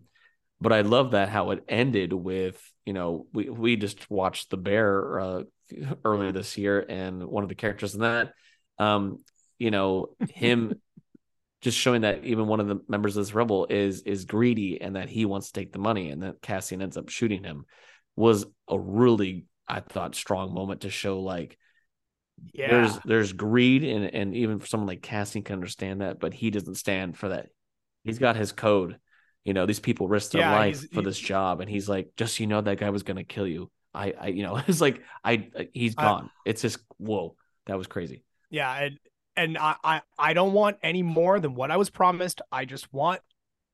but 0.60 0.72
i 0.72 0.82
love 0.82 1.12
that 1.12 1.28
how 1.28 1.50
it 1.50 1.64
ended 1.68 2.12
with 2.12 2.60
you 2.84 2.92
know 2.92 3.26
we 3.32 3.48
we 3.48 3.76
just 3.76 4.10
watched 4.10 4.50
the 4.50 4.56
bear 4.56 5.20
uh 5.20 5.42
earlier 6.04 6.32
this 6.32 6.56
year 6.56 6.84
and 6.88 7.24
one 7.24 7.42
of 7.42 7.48
the 7.48 7.54
characters 7.54 7.94
in 7.94 8.00
that 8.00 8.32
um 8.78 9.18
you 9.58 9.70
know 9.70 10.08
him 10.30 10.74
just 11.62 11.78
showing 11.78 12.02
that 12.02 12.24
even 12.24 12.46
one 12.46 12.60
of 12.60 12.68
the 12.68 12.78
members 12.88 13.16
of 13.16 13.24
this 13.24 13.34
rebel 13.34 13.66
is 13.70 14.02
is 14.02 14.26
greedy 14.26 14.80
and 14.80 14.96
that 14.96 15.08
he 15.08 15.24
wants 15.24 15.50
to 15.50 15.60
take 15.60 15.72
the 15.72 15.78
money 15.78 16.10
and 16.10 16.22
that 16.22 16.42
cassian 16.42 16.82
ends 16.82 16.96
up 16.96 17.08
shooting 17.08 17.42
him 17.42 17.64
was 18.16 18.46
a 18.68 18.78
really 18.78 19.46
I 19.66 19.80
thought 19.80 20.14
strong 20.14 20.52
moment 20.52 20.82
to 20.82 20.90
show 20.90 21.20
like 21.20 21.58
yeah. 22.52 22.68
there's 22.70 22.98
there's 23.04 23.32
greed 23.32 23.84
and 23.84 24.04
and 24.14 24.34
even 24.34 24.58
for 24.58 24.66
someone 24.66 24.86
like 24.86 25.02
Cassian 25.02 25.42
can 25.42 25.54
understand 25.54 26.00
that, 26.00 26.20
but 26.20 26.34
he 26.34 26.50
doesn't 26.50 26.76
stand 26.76 27.16
for 27.16 27.28
that. 27.30 27.48
He's 28.02 28.18
got 28.18 28.36
his 28.36 28.52
code. 28.52 28.98
You 29.44 29.52
know, 29.52 29.66
these 29.66 29.80
people 29.80 30.08
risk 30.08 30.32
their 30.32 30.40
yeah, 30.42 30.52
life 30.52 30.90
for 30.92 31.02
this 31.02 31.18
job, 31.18 31.60
and 31.60 31.68
he's 31.68 31.88
like, 31.88 32.10
just 32.16 32.36
so 32.36 32.42
you 32.42 32.46
know, 32.46 32.60
that 32.60 32.78
guy 32.78 32.90
was 32.90 33.02
gonna 33.02 33.24
kill 33.24 33.46
you. 33.46 33.70
I, 33.92 34.14
I, 34.18 34.26
you 34.28 34.42
know, 34.42 34.56
it's 34.66 34.80
like 34.80 35.02
I, 35.22 35.48
he's 35.72 35.94
gone. 35.94 36.30
it's 36.44 36.62
just 36.62 36.78
whoa, 36.98 37.36
that 37.66 37.78
was 37.78 37.86
crazy. 37.86 38.24
Yeah, 38.50 38.74
and 38.74 38.98
and 39.36 39.58
I, 39.58 39.76
I, 39.82 40.00
I 40.18 40.32
don't 40.32 40.52
want 40.52 40.78
any 40.82 41.02
more 41.02 41.40
than 41.40 41.54
what 41.54 41.70
I 41.70 41.76
was 41.76 41.90
promised. 41.90 42.40
I 42.52 42.64
just 42.64 42.92
want 42.92 43.20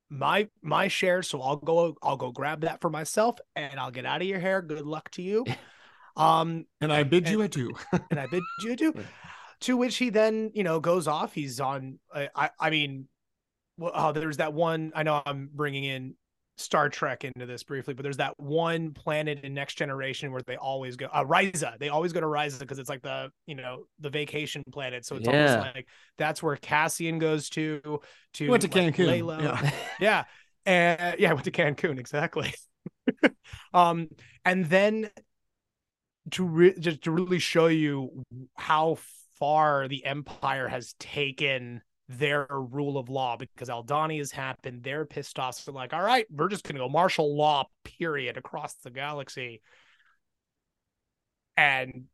my 0.09 0.49
my 0.61 0.87
share, 0.87 1.23
so 1.23 1.41
I'll 1.41 1.55
go, 1.55 1.95
I'll 2.01 2.17
go 2.17 2.31
grab 2.31 2.61
that 2.61 2.81
for 2.81 2.89
myself, 2.89 3.39
and 3.55 3.79
I'll 3.79 3.91
get 3.91 4.05
out 4.05 4.21
of 4.21 4.27
your 4.27 4.39
hair. 4.39 4.61
Good 4.61 4.85
luck 4.85 5.09
to 5.11 5.21
you. 5.21 5.45
Um, 6.15 6.65
and 6.79 6.91
I 6.91 7.03
bid 7.03 7.23
and, 7.23 7.31
you 7.31 7.41
adieu. 7.41 7.71
and 8.11 8.19
I 8.19 8.27
bid 8.27 8.43
you 8.63 8.73
adieu. 8.73 8.93
to 9.61 9.77
which 9.77 9.97
he 9.97 10.09
then, 10.09 10.51
you 10.53 10.63
know, 10.63 10.79
goes 10.79 11.07
off. 11.07 11.33
He's 11.33 11.59
on. 11.59 11.99
I, 12.13 12.49
I 12.59 12.69
mean, 12.69 13.07
well, 13.77 13.91
oh, 13.93 14.11
there's 14.11 14.37
that 14.37 14.53
one. 14.53 14.91
I 14.95 15.03
know 15.03 15.21
I'm 15.25 15.49
bringing 15.53 15.83
in 15.83 16.15
Star 16.57 16.89
Trek 16.89 17.23
into 17.23 17.45
this 17.45 17.63
briefly, 17.63 17.93
but 17.93 18.03
there's 18.03 18.17
that 18.17 18.39
one 18.39 18.93
planet 18.93 19.39
in 19.43 19.53
Next 19.53 19.75
Generation 19.75 20.31
where 20.31 20.41
they 20.45 20.55
always 20.55 20.95
go. 20.95 21.07
Uh, 21.07 21.25
Risa. 21.25 21.77
They 21.79 21.89
always 21.89 22.13
go 22.13 22.19
to 22.21 22.27
Risa 22.27 22.59
because 22.59 22.79
it's 22.79 22.89
like 22.89 23.01
the 23.01 23.31
you 23.45 23.55
know 23.55 23.85
the 23.99 24.09
vacation 24.09 24.63
planet. 24.71 25.05
So 25.05 25.15
it's 25.15 25.27
yeah. 25.27 25.47
almost 25.47 25.75
like 25.75 25.87
that's 26.17 26.41
where 26.43 26.55
Cassian 26.55 27.19
goes 27.19 27.49
to. 27.51 27.99
To 28.35 28.49
went 28.49 28.61
to 28.63 28.67
like, 28.67 28.95
Cancun. 28.95 29.41
Yeah. 29.41 29.71
yeah. 29.99 30.23
And 30.65 31.19
yeah, 31.19 31.33
went 31.33 31.45
to 31.45 31.51
Cancun 31.51 31.99
exactly. 31.99 32.53
um, 33.73 34.09
and 34.45 34.65
then 34.65 35.09
to 36.31 36.45
re- 36.45 36.79
just 36.79 37.03
to 37.03 37.11
really 37.11 37.39
show 37.39 37.67
you 37.67 38.23
how 38.55 38.97
far 39.39 39.87
the 39.87 40.05
empire 40.05 40.67
has 40.67 40.93
taken 40.99 41.81
their 42.07 42.45
rule 42.49 42.97
of 42.97 43.09
law 43.09 43.37
because 43.37 43.69
Aldhani 43.69 44.19
has 44.19 44.31
happened. 44.31 44.83
They're 44.83 45.05
pissed 45.05 45.39
off. 45.39 45.55
So 45.55 45.71
like, 45.71 45.93
all 45.93 46.01
right, 46.01 46.25
we're 46.29 46.49
just 46.49 46.63
gonna 46.63 46.79
go 46.79 46.89
martial 46.89 47.35
law, 47.35 47.67
period, 47.83 48.37
across 48.37 48.75
the 48.75 48.91
galaxy. 48.91 49.61
And 51.57 52.05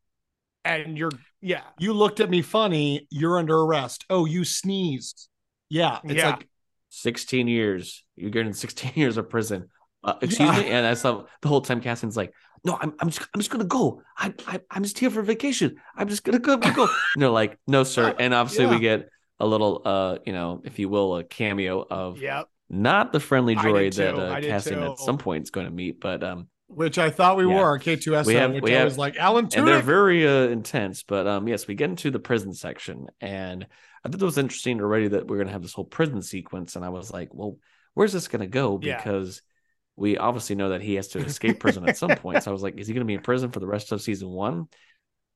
and 0.63 0.97
you're 0.97 1.11
yeah. 1.41 1.63
You 1.79 1.93
looked 1.93 2.19
at 2.19 2.29
me 2.29 2.41
funny. 2.41 3.07
You're 3.09 3.37
under 3.37 3.59
arrest. 3.59 4.05
Oh, 4.09 4.25
you 4.25 4.43
sneezed. 4.43 5.29
Yeah. 5.69 5.99
It's 6.03 6.15
yeah. 6.15 6.31
like 6.31 6.47
16 6.89 7.47
years. 7.47 8.03
You're 8.15 8.31
getting 8.31 8.53
16 8.53 8.93
years 8.95 9.17
of 9.17 9.29
prison. 9.29 9.69
Uh, 10.03 10.15
excuse 10.21 10.49
yeah. 10.49 10.59
me. 10.59 10.69
And 10.69 10.85
I 10.85 10.93
saw 10.93 11.23
the 11.41 11.47
whole 11.47 11.61
time 11.61 11.81
Cassian's 11.81 12.17
like, 12.17 12.33
no, 12.68 12.78
I'm, 12.82 12.93
I'm 12.99 13.09
just, 13.09 13.28
I'm 13.34 13.39
just 13.39 13.49
gonna 13.49 13.63
go. 13.63 14.03
I, 14.18 14.34
I, 14.45 14.59
I'm 14.70 14.84
just 14.84 14.99
here 14.99 15.09
for 15.09 15.22
vacation. 15.22 15.78
I'm 15.95 16.09
just 16.09 16.24
gonna 16.24 16.38
go, 16.38 16.57
go. 16.57 16.84
and 17.15 17.22
they're 17.22 17.30
like, 17.30 17.57
no, 17.65 17.84
sir. 17.84 18.13
And 18.20 18.34
obviously, 18.34 18.65
yeah. 18.65 18.72
we 18.72 18.80
get 18.80 19.09
a 19.39 19.47
little, 19.47 19.82
uh, 19.86 20.18
you 20.26 20.34
know, 20.34 20.61
if 20.65 20.78
you 20.78 20.89
will, 20.89 21.15
a 21.15 21.24
cameo 21.24 21.86
of 21.89 22.20
yep. 22.20 22.49
not 22.70 23.13
the 23.13 23.22
friendly 23.22 23.55
droid 23.55 23.95
that 23.95 24.15
uh, 24.15 24.41
Cassian 24.41 24.84
at 24.84 24.99
some 24.99 25.18
point 25.18 25.43
is 25.43 25.49
going 25.49 25.65
to 25.65 25.72
meet, 25.72 26.01
but 26.01 26.24
um, 26.24 26.47
which 26.68 26.97
I 26.97 27.09
thought 27.09 27.38
we 27.38 27.47
yeah. 27.47 27.55
were 27.55 27.80
K2SO, 27.80 28.26
we 28.26 28.34
have, 28.34 28.51
which 28.51 28.63
we 28.63 28.76
I 28.76 28.80
have, 28.80 28.86
was 28.86 28.97
like 28.97 29.15
Alan 29.15 29.45
Tudyk. 29.45 29.59
And 29.59 29.68
they're 29.68 29.82
very 29.82 30.28
uh, 30.28 30.49
intense, 30.49 31.03
but 31.03 31.26
um, 31.26 31.47
yes, 31.47 31.68
we 31.68 31.76
get 31.76 31.89
into 31.89 32.11
the 32.11 32.20
prison 32.20 32.53
section, 32.53 33.07
and 33.22 33.65
I 34.03 34.09
thought 34.09 34.22
it 34.22 34.26
was 34.26 34.38
interesting 34.38 34.82
already 34.82 35.07
that 35.09 35.28
we're 35.28 35.38
gonna 35.38 35.51
have 35.51 35.61
this 35.61 35.74
whole 35.74 35.86
prison 35.86 36.22
sequence, 36.22 36.76
and 36.76 36.84
I 36.84 36.89
was 36.89 37.11
like, 37.11 37.34
well, 37.34 37.57
where's 37.93 38.11
this 38.11 38.28
gonna 38.28 38.47
go? 38.47 38.78
Because 38.78 39.41
yeah 39.41 39.53
we 39.97 40.15
obviously 40.15 40.55
know 40.55 40.69
that 40.69 40.81
he 40.81 40.95
has 40.95 41.09
to 41.09 41.19
escape 41.19 41.59
prison 41.59 41.89
at 41.89 41.97
some 41.97 42.11
point. 42.11 42.43
So 42.43 42.51
I 42.51 42.53
was 42.53 42.63
like, 42.63 42.77
is 42.77 42.87
he 42.87 42.93
going 42.93 43.05
to 43.05 43.07
be 43.07 43.15
in 43.15 43.21
prison 43.21 43.51
for 43.51 43.59
the 43.59 43.67
rest 43.67 43.91
of 43.91 44.01
season 44.01 44.29
one? 44.29 44.67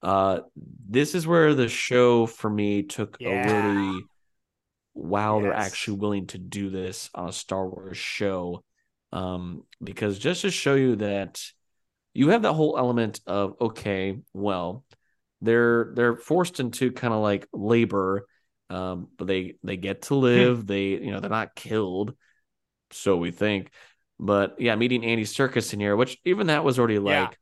Uh, 0.01 0.41
this 0.87 1.13
is 1.13 1.27
where 1.27 1.53
the 1.53 1.67
show 1.67 2.25
for 2.25 2.49
me 2.49 2.83
took 2.83 3.17
yeah. 3.19 3.29
a 3.29 3.73
really 3.73 4.03
wow, 4.93 5.37
yes. 5.37 5.43
they're 5.43 5.53
actually 5.53 5.97
willing 5.97 6.27
to 6.27 6.37
do 6.37 6.69
this 6.69 7.09
on 7.13 7.29
a 7.29 7.33
Star 7.33 7.67
Wars 7.67 7.97
show. 7.97 8.63
Um, 9.11 9.63
because 9.83 10.17
just 10.19 10.43
to 10.43 10.51
show 10.51 10.75
you 10.75 10.95
that 10.97 11.41
you 12.13 12.29
have 12.29 12.43
that 12.43 12.53
whole 12.53 12.77
element 12.77 13.19
of 13.27 13.55
okay, 13.59 14.19
well, 14.33 14.85
they're 15.41 15.91
they're 15.95 16.15
forced 16.15 16.59
into 16.59 16.91
kind 16.91 17.13
of 17.13 17.21
like 17.21 17.47
labor, 17.51 18.27
um, 18.69 19.09
but 19.17 19.27
they 19.27 19.55
they 19.63 19.77
get 19.77 20.03
to 20.03 20.15
live. 20.15 20.65
they 20.65 20.89
you 20.89 21.11
know 21.11 21.19
they're 21.19 21.29
not 21.29 21.55
killed, 21.55 22.15
so 22.91 23.17
we 23.17 23.31
think 23.31 23.71
but 24.21 24.55
yeah, 24.59 24.75
meeting 24.75 25.03
Andy 25.03 25.23
Serkis 25.23 25.73
in 25.73 25.79
here, 25.79 25.95
which 25.95 26.17
even 26.23 26.47
that 26.47 26.63
was 26.63 26.77
already 26.77 26.99
like 26.99 27.37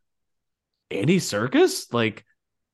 yeah. 0.89 0.99
Andy 0.99 1.19
Serkis, 1.19 1.93
like 1.93 2.23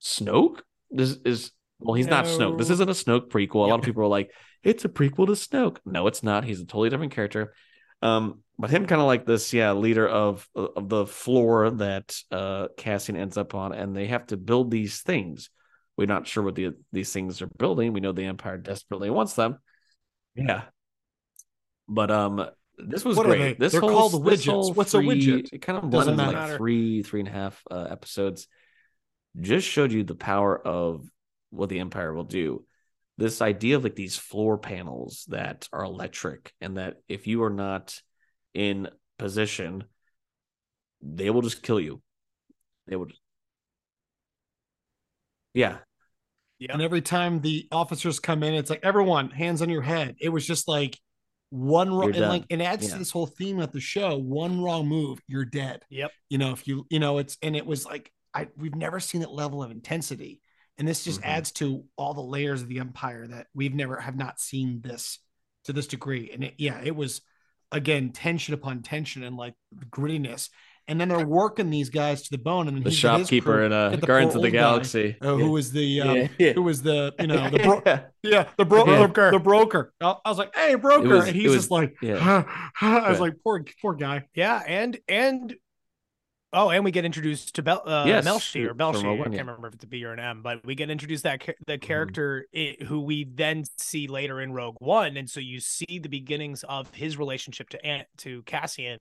Snoke. 0.01 0.59
This 0.91 1.17
is 1.25 1.51
well, 1.79 1.95
he's 1.95 2.05
no. 2.05 2.17
not 2.17 2.25
Snoke. 2.25 2.59
This 2.59 2.69
isn't 2.69 2.89
a 2.89 2.93
Snoke 2.93 3.29
prequel. 3.29 3.65
A 3.65 3.69
lot 3.69 3.79
of 3.79 3.85
people 3.85 4.03
are 4.03 4.07
like, 4.07 4.31
it's 4.63 4.85
a 4.85 4.89
prequel 4.89 5.25
to 5.25 5.33
Snoke. 5.33 5.77
No, 5.85 6.05
it's 6.05 6.21
not. 6.21 6.45
He's 6.45 6.61
a 6.61 6.65
totally 6.65 6.89
different 6.89 7.13
character. 7.13 7.55
Um, 8.03 8.43
but 8.59 8.69
him 8.69 8.85
kind 8.85 9.01
of 9.01 9.07
like 9.07 9.25
this, 9.25 9.51
yeah, 9.53 9.73
leader 9.73 10.07
of 10.07 10.47
of 10.55 10.87
the 10.87 11.07
floor 11.07 11.71
that 11.71 12.15
uh 12.31 12.67
Cassian 12.77 13.15
ends 13.17 13.37
up 13.37 13.55
on, 13.55 13.73
and 13.73 13.95
they 13.95 14.05
have 14.05 14.27
to 14.27 14.37
build 14.37 14.69
these 14.69 15.01
things. 15.01 15.49
We're 15.97 16.05
not 16.05 16.27
sure 16.27 16.43
what 16.43 16.53
the 16.53 16.75
these 16.91 17.11
things 17.11 17.41
are 17.41 17.47
building. 17.47 17.91
We 17.91 18.01
know 18.01 18.11
the 18.11 18.25
Empire 18.25 18.57
desperately 18.57 19.09
wants 19.09 19.33
them. 19.33 19.57
Yeah. 20.35 20.63
But 21.87 22.11
um 22.11 22.47
this 22.77 23.05
was 23.05 23.17
what 23.17 23.27
great. 23.27 23.59
This 23.59 23.71
They're 23.71 23.81
whole, 23.81 24.09
called 24.09 24.25
widgets. 24.25 24.75
What's 24.75 24.91
three, 24.91 25.09
a 25.09 25.13
widget? 25.13 25.53
It 25.53 25.61
kind 25.61 25.77
of 25.77 25.89
blended 25.89 26.17
like 26.17 26.33
matter. 26.33 26.57
three, 26.57 27.03
three 27.03 27.21
and 27.21 27.29
a 27.29 27.31
half 27.31 27.63
uh, 27.69 27.87
episodes. 27.89 28.47
Just 29.39 29.67
showed 29.67 29.91
you 29.91 30.03
the 30.03 30.15
power 30.15 30.57
of 30.57 31.09
what 31.49 31.69
the 31.69 31.79
Empire 31.79 32.13
will 32.13 32.23
do. 32.23 32.65
This 33.17 33.41
idea 33.41 33.77
of 33.77 33.83
like 33.83 33.95
these 33.95 34.17
floor 34.17 34.57
panels 34.57 35.25
that 35.29 35.69
are 35.71 35.83
electric, 35.83 36.53
and 36.59 36.77
that 36.77 36.97
if 37.07 37.27
you 37.27 37.43
are 37.43 37.49
not 37.49 38.01
in 38.53 38.89
position, 39.17 39.85
they 41.01 41.29
will 41.29 41.41
just 41.41 41.63
kill 41.63 41.79
you. 41.79 42.01
They 42.87 42.95
will. 42.95 43.05
Just... 43.05 43.21
Yeah. 45.53 45.77
Yeah. 46.59 46.73
And 46.73 46.81
every 46.81 47.01
time 47.01 47.41
the 47.41 47.67
officers 47.71 48.19
come 48.19 48.43
in, 48.43 48.53
it's 48.53 48.69
like 48.69 48.83
everyone 48.83 49.29
hands 49.29 49.61
on 49.61 49.69
your 49.69 49.81
head. 49.81 50.15
It 50.19 50.29
was 50.29 50.45
just 50.45 50.67
like 50.67 50.99
one 51.55 51.93
wrong 51.93 52.13
and 52.13 52.27
like 52.27 52.45
it 52.49 52.59
adds 52.61 52.85
yeah. 52.85 52.93
to 52.93 52.99
this 52.99 53.11
whole 53.11 53.25
theme 53.25 53.59
of 53.59 53.71
the 53.71 53.79
show 53.79 54.17
one 54.17 54.61
wrong 54.61 54.87
move 54.87 55.19
you're 55.27 55.45
dead. 55.45 55.83
Yep. 55.89 56.11
You 56.29 56.37
know 56.37 56.51
if 56.51 56.67
you 56.67 56.85
you 56.89 56.99
know 56.99 57.17
it's 57.17 57.37
and 57.41 57.55
it 57.55 57.65
was 57.65 57.85
like 57.85 58.11
i 58.33 58.47
we've 58.57 58.75
never 58.75 58.99
seen 58.99 59.21
that 59.21 59.31
level 59.31 59.63
of 59.63 59.71
intensity 59.71 60.41
and 60.77 60.87
this 60.87 61.03
just 61.03 61.21
mm-hmm. 61.21 61.29
adds 61.29 61.51
to 61.53 61.85
all 61.95 62.13
the 62.13 62.21
layers 62.21 62.61
of 62.61 62.67
the 62.67 62.79
empire 62.79 63.25
that 63.27 63.47
we've 63.53 63.73
never 63.73 63.97
have 63.97 64.17
not 64.17 64.39
seen 64.39 64.81
this 64.83 65.19
to 65.63 65.73
this 65.73 65.87
degree. 65.87 66.31
And 66.33 66.43
it, 66.43 66.55
yeah 66.57 66.81
it 66.83 66.95
was 66.95 67.21
again 67.71 68.11
tension 68.11 68.53
upon 68.53 68.81
tension 68.81 69.23
and 69.23 69.37
like 69.37 69.55
grittiness 69.89 70.49
and 70.87 70.99
then 71.01 71.09
they're 71.09 71.25
working 71.25 71.69
these 71.69 71.89
guys 71.89 72.21
to 72.23 72.29
the 72.31 72.37
bone. 72.37 72.67
And 72.67 72.77
then 72.77 72.83
The 72.83 72.89
he's 72.91 73.01
got 73.01 73.19
his 73.19 73.27
shopkeeper 73.27 73.63
in 73.63 73.73
uh, 73.73 73.89
get 73.89 74.01
the 74.01 74.07
Guardians 74.07 74.35
of 74.35 74.41
the 74.41 74.47
old 74.47 74.53
guy, 74.53 74.59
Galaxy. 74.59 75.17
uh, 75.21 75.35
who 75.35 75.51
was 75.51 75.71
the 75.71 76.01
um, 76.01 76.15
yeah, 76.17 76.27
yeah. 76.39 76.53
who 76.53 76.63
was 76.63 76.81
the 76.81 77.13
you 77.19 77.27
know 77.27 77.49
the 77.49 77.59
bro- 77.63 77.81
yeah. 77.85 78.01
yeah 78.23 78.45
the, 78.57 78.65
bro- 78.65 78.85
Yeah. 78.85 79.07
the, 79.07 79.31
the 79.31 79.39
broker. 79.39 79.93
I 80.01 80.15
I 80.25 80.29
was 80.29 80.37
like, 80.37 80.55
hey 80.55 80.75
broker, 80.75 81.07
was- 81.09 81.27
and 81.27 81.35
he's 81.35 81.47
was- 81.49 81.55
just 81.61 81.71
like, 81.71 81.95
yeah. 82.01 82.43
I 82.81 83.09
was 83.09 83.17
Yeah. 83.17 83.21
like, 83.21 83.33
poor 83.43 83.63
poor 83.81 83.93
guy. 83.95 84.25
Yeah, 84.35 84.61
and 84.67 84.97
and 85.07 85.55
oh, 86.55 86.69
and 86.71 86.83
we 86.83 86.89
get 86.91 87.05
introduced 87.05 87.53
to 87.55 87.61
Bel 87.61 87.83
uh, 87.85 88.05
Yes, 88.07 88.25
Melshi 88.25 88.65
or 88.65 88.69
from 88.69 88.77
Belshi. 88.79 89.03
Rogue 89.03 89.19
I 89.19 89.23
can't 89.25 89.33
yeah. 89.35 89.39
remember 89.41 89.67
if 89.67 89.75
it's 89.75 89.83
a 89.83 89.87
B 89.87 90.03
or 90.03 90.13
an 90.13 90.19
M, 90.19 90.41
but 90.41 90.65
we 90.65 90.73
get 90.73 90.89
introduced 90.89 91.23
that 91.23 91.41
the 91.67 91.73
Mm-hmm. 91.73 91.85
character 91.85 92.47
who 92.87 93.01
we 93.01 93.25
then 93.25 93.65
see 93.77 94.07
later 94.07 94.41
in 94.41 94.53
Rogue 94.53 94.77
One, 94.79 95.17
and 95.17 95.29
so 95.29 95.39
you 95.39 95.59
see 95.59 95.99
the 95.99 96.09
beginnings 96.09 96.63
of 96.63 96.91
his 96.93 97.17
relationship 97.17 97.69
to 97.69 97.85
Ant 97.85 98.07
to 98.19 98.41
Cassian 98.43 98.97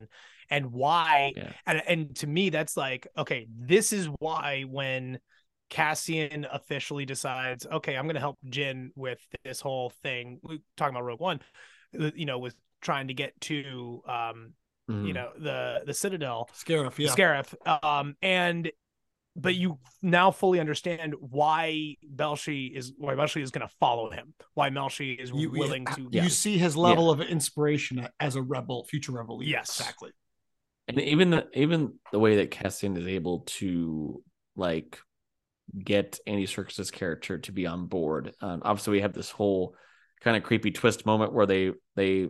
and 0.51 0.73
why. 0.73 1.33
Yeah. 1.37 1.53
And 1.67 1.83
and 1.87 2.17
to 2.17 2.27
me, 2.27 2.51
that's 2.51 2.77
like 2.77 3.07
okay, 3.17 3.47
this 3.51 3.93
is 3.93 4.09
why 4.19 4.65
when. 4.69 5.21
Cassian 5.71 6.47
officially 6.53 7.05
decides, 7.05 7.67
okay, 7.67 7.97
I'm 7.97 8.05
going 8.05 8.15
to 8.15 8.21
help 8.21 8.39
Jyn 8.49 8.91
with 8.95 9.19
this 9.45 9.61
whole 9.61 9.91
thing. 10.03 10.39
We 10.43 10.61
talking 10.77 10.95
about 10.95 11.05
Rogue 11.07 11.21
One, 11.21 11.41
uh, 11.99 12.11
you 12.15 12.27
know, 12.27 12.39
with 12.39 12.55
trying 12.81 13.09
to 13.09 13.15
get 13.15 13.33
to 13.41 14.03
um, 14.07 14.53
Mhm. 14.91 15.07
you 15.09 15.13
know 15.15 15.31
the 15.39 15.81
the 15.87 15.95
citadel 15.95 16.51
Scarif, 16.55 16.99
yeah. 16.99 17.09
scarif 17.09 17.55
um 17.83 18.15
and 18.21 18.71
but 19.35 19.55
you 19.55 19.79
now 20.03 20.31
fully 20.31 20.61
understand 20.61 21.15
why 21.19 21.97
Belshi 22.15 22.71
is 22.77 22.93
why 22.99 23.15
Belshi 23.15 23.41
is 23.43 23.51
going 23.51 23.67
to 23.67 23.75
follow 23.81 24.11
him 24.11 24.35
why 24.53 24.69
Melshi 24.71 25.19
is 25.19 25.31
You, 25.31 25.51
willing 25.51 25.87
to 25.87 26.09
you 26.11 26.29
see 26.29 26.59
his 26.59 26.77
level 26.77 27.11
of 27.11 27.21
inspiration 27.23 28.07
as 28.21 28.37
a 28.37 28.43
rebel, 28.43 28.85
future 28.85 29.13
rebel. 29.13 29.39
leader. 29.39 29.53
Yes. 29.53 29.81
exactly. 29.81 30.11
and 30.87 31.01
even 31.01 31.31
the, 31.31 31.47
even 31.55 31.95
the 32.13 32.19
way 32.19 32.37
that 32.37 32.51
Cassian 32.51 32.97
is 32.99 33.07
able 33.09 33.41
to 33.59 34.23
like 34.55 34.99
get 35.83 36.21
Andy 36.27 36.47
Serkis's 36.47 36.91
character 36.91 37.39
to 37.39 37.53
be 37.53 37.67
on 37.67 37.87
board. 37.87 38.35
Um, 38.43 38.61
obviously, 38.65 38.93
we 38.93 39.01
have 39.01 39.15
this 39.15 39.31
whole 39.31 39.75
kind 40.21 40.37
of 40.37 40.43
creepy 40.43 40.71
twist 40.71 41.07
moment 41.07 41.33
where 41.33 41.47
they 41.47 41.73
they 41.97 42.29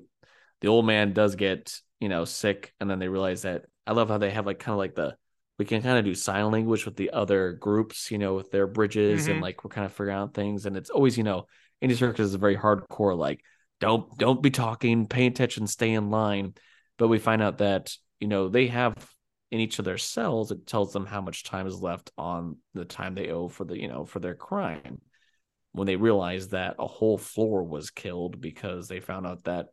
the 0.60 0.68
old 0.68 0.86
man 0.86 1.12
does 1.12 1.34
get 1.34 1.74
you 2.04 2.10
know 2.10 2.24
sick, 2.24 2.72
and 2.78 2.88
then 2.88 2.98
they 3.00 3.08
realize 3.08 3.42
that 3.42 3.64
I 3.86 3.92
love 3.92 4.08
how 4.10 4.18
they 4.18 4.30
have 4.30 4.46
like 4.46 4.58
kind 4.60 4.74
of 4.74 4.78
like 4.78 4.94
the 4.94 5.16
we 5.58 5.64
can 5.64 5.82
kind 5.82 5.98
of 5.98 6.04
do 6.04 6.14
sign 6.14 6.50
language 6.50 6.84
with 6.84 6.96
the 6.96 7.10
other 7.10 7.52
groups, 7.52 8.10
you 8.10 8.18
know, 8.18 8.34
with 8.34 8.50
their 8.50 8.66
bridges 8.66 9.26
Mhm. 9.26 9.32
and 9.32 9.40
like 9.40 9.64
we're 9.64 9.70
kind 9.70 9.86
of 9.86 9.92
figuring 9.92 10.16
out 10.16 10.34
things, 10.34 10.66
and 10.66 10.76
it's 10.76 10.90
always 10.90 11.16
you 11.18 11.24
know 11.24 11.46
Andy 11.82 11.96
Serkis 11.96 12.20
is 12.20 12.34
a 12.34 12.38
very 12.38 12.56
hardcore 12.56 13.16
like 13.16 13.40
don't 13.80 14.04
don't 14.18 14.42
be 14.42 14.50
talking, 14.50 15.06
pay 15.08 15.26
attention, 15.26 15.66
stay 15.66 15.92
in 15.92 16.10
line. 16.10 16.54
But 16.98 17.08
we 17.08 17.18
find 17.18 17.42
out 17.42 17.58
that 17.58 17.96
you 18.20 18.28
know 18.28 18.48
they 18.48 18.68
have 18.68 18.94
in 19.50 19.60
each 19.60 19.78
of 19.78 19.84
their 19.84 19.98
cells 19.98 20.50
it 20.50 20.66
tells 20.66 20.92
them 20.92 21.06
how 21.06 21.20
much 21.20 21.44
time 21.44 21.66
is 21.66 21.80
left 21.80 22.10
on 22.18 22.56
the 22.74 22.84
time 22.84 23.14
they 23.14 23.30
owe 23.30 23.48
for 23.48 23.64
the 23.64 23.76
you 23.80 23.88
know 23.88 24.04
for 24.04 24.18
their 24.20 24.34
crime 24.34 25.00
when 25.72 25.86
they 25.86 25.96
realize 25.96 26.48
that 26.48 26.76
a 26.78 26.86
whole 26.86 27.18
floor 27.18 27.62
was 27.62 27.90
killed 27.90 28.40
because 28.40 28.88
they 28.88 29.00
found 29.00 29.26
out 29.26 29.44
that 29.44 29.66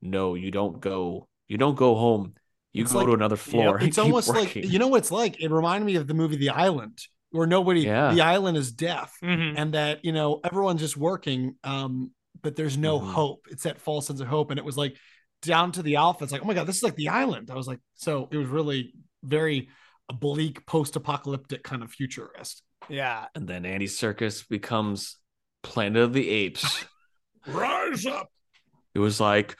no 0.00 0.34
you 0.34 0.50
don't 0.50 0.80
go 0.80 1.28
you 1.48 1.58
don't 1.58 1.76
go 1.76 1.94
home 1.94 2.34
you 2.72 2.82
It's 2.84 2.92
go 2.92 2.98
like- 2.98 3.06
to 3.08 3.14
another 3.14 3.36
floor 3.36 3.78
and 3.78 3.88
It's 3.88 3.98
almost 3.98 4.28
working. 4.28 4.62
like 4.62 4.72
you 4.72 4.78
know 4.78 4.88
what 4.88 4.98
it's 4.98 5.10
like. 5.10 5.40
It 5.40 5.50
reminded 5.50 5.86
me 5.86 5.96
of 5.96 6.06
the 6.06 6.14
movie 6.14 6.36
The 6.36 6.50
Island, 6.50 6.98
where 7.30 7.46
nobody 7.46 7.80
Yeah. 7.80 8.12
the 8.12 8.20
island 8.20 8.56
is 8.58 8.70
deaf, 8.72 9.12
Mhm. 9.22 9.54
and 9.56 9.74
that 9.74 10.04
you 10.04 10.12
know 10.12 10.40
everyone's 10.44 10.80
just 10.80 10.96
working, 10.96 11.56
um, 11.64 12.12
but 12.42 12.56
there's 12.56 12.76
no 12.76 13.00
Mhm. 13.00 13.10
hope. 13.12 13.46
It's 13.50 13.62
that 13.64 13.80
false 13.80 14.06
sense 14.06 14.20
of 14.20 14.28
hope, 14.28 14.50
and 14.50 14.58
it 14.58 14.64
was 14.64 14.76
like 14.76 14.96
down 15.42 15.72
to 15.72 15.82
the 15.82 15.96
alpha. 15.96 16.24
It's 16.24 16.32
like, 16.32 16.42
oh 16.42 16.46
my 16.46 16.54
god, 16.54 16.66
this 16.66 16.76
is 16.76 16.82
like 16.82 16.94
the 16.96 17.08
island. 17.08 17.50
I 17.50 17.54
was 17.54 17.66
like, 17.66 17.80
so 17.94 18.28
it 18.30 18.36
was 18.36 18.48
really 18.48 18.92
very 19.24 19.70
bleak, 20.12 20.64
post-apocalyptic 20.66 21.62
kind 21.64 21.82
of 21.82 21.90
futurist. 21.90 22.62
yeah 22.88 23.26
and 23.34 23.46
then 23.48 23.66
Andy 23.66 23.86
Serkis 23.86 24.48
becomes 24.48 25.16
Planet 25.62 26.02
of 26.02 26.12
the 26.12 26.28
Apes 26.30 26.84
Rise 27.46 28.06
up. 28.06 28.30
it 28.94 28.98
was 29.00 29.20
like 29.20 29.56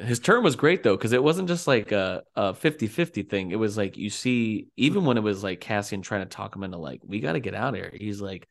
his 0.00 0.18
turn 0.18 0.42
was 0.42 0.56
great 0.56 0.82
though 0.82 0.96
because 0.96 1.12
it 1.12 1.22
wasn't 1.22 1.48
just 1.48 1.66
like 1.66 1.92
a, 1.92 2.22
a 2.34 2.54
50-50 2.54 3.28
thing. 3.28 3.50
It 3.50 3.58
was 3.58 3.76
like 3.76 3.96
you 3.96 4.10
see 4.10 4.68
even 4.76 5.04
when 5.04 5.16
it 5.16 5.22
was 5.22 5.44
like 5.44 5.60
cassian 5.60 6.02
trying 6.02 6.22
to 6.22 6.26
talk 6.28 6.56
him 6.56 6.64
into 6.64 6.78
like 6.78 7.00
we 7.06 7.20
got 7.20 7.32
to 7.32 7.40
get 7.40 7.54
out 7.54 7.74
of 7.74 7.80
here 7.80 7.92
he's 7.94 8.20
like 8.20 8.48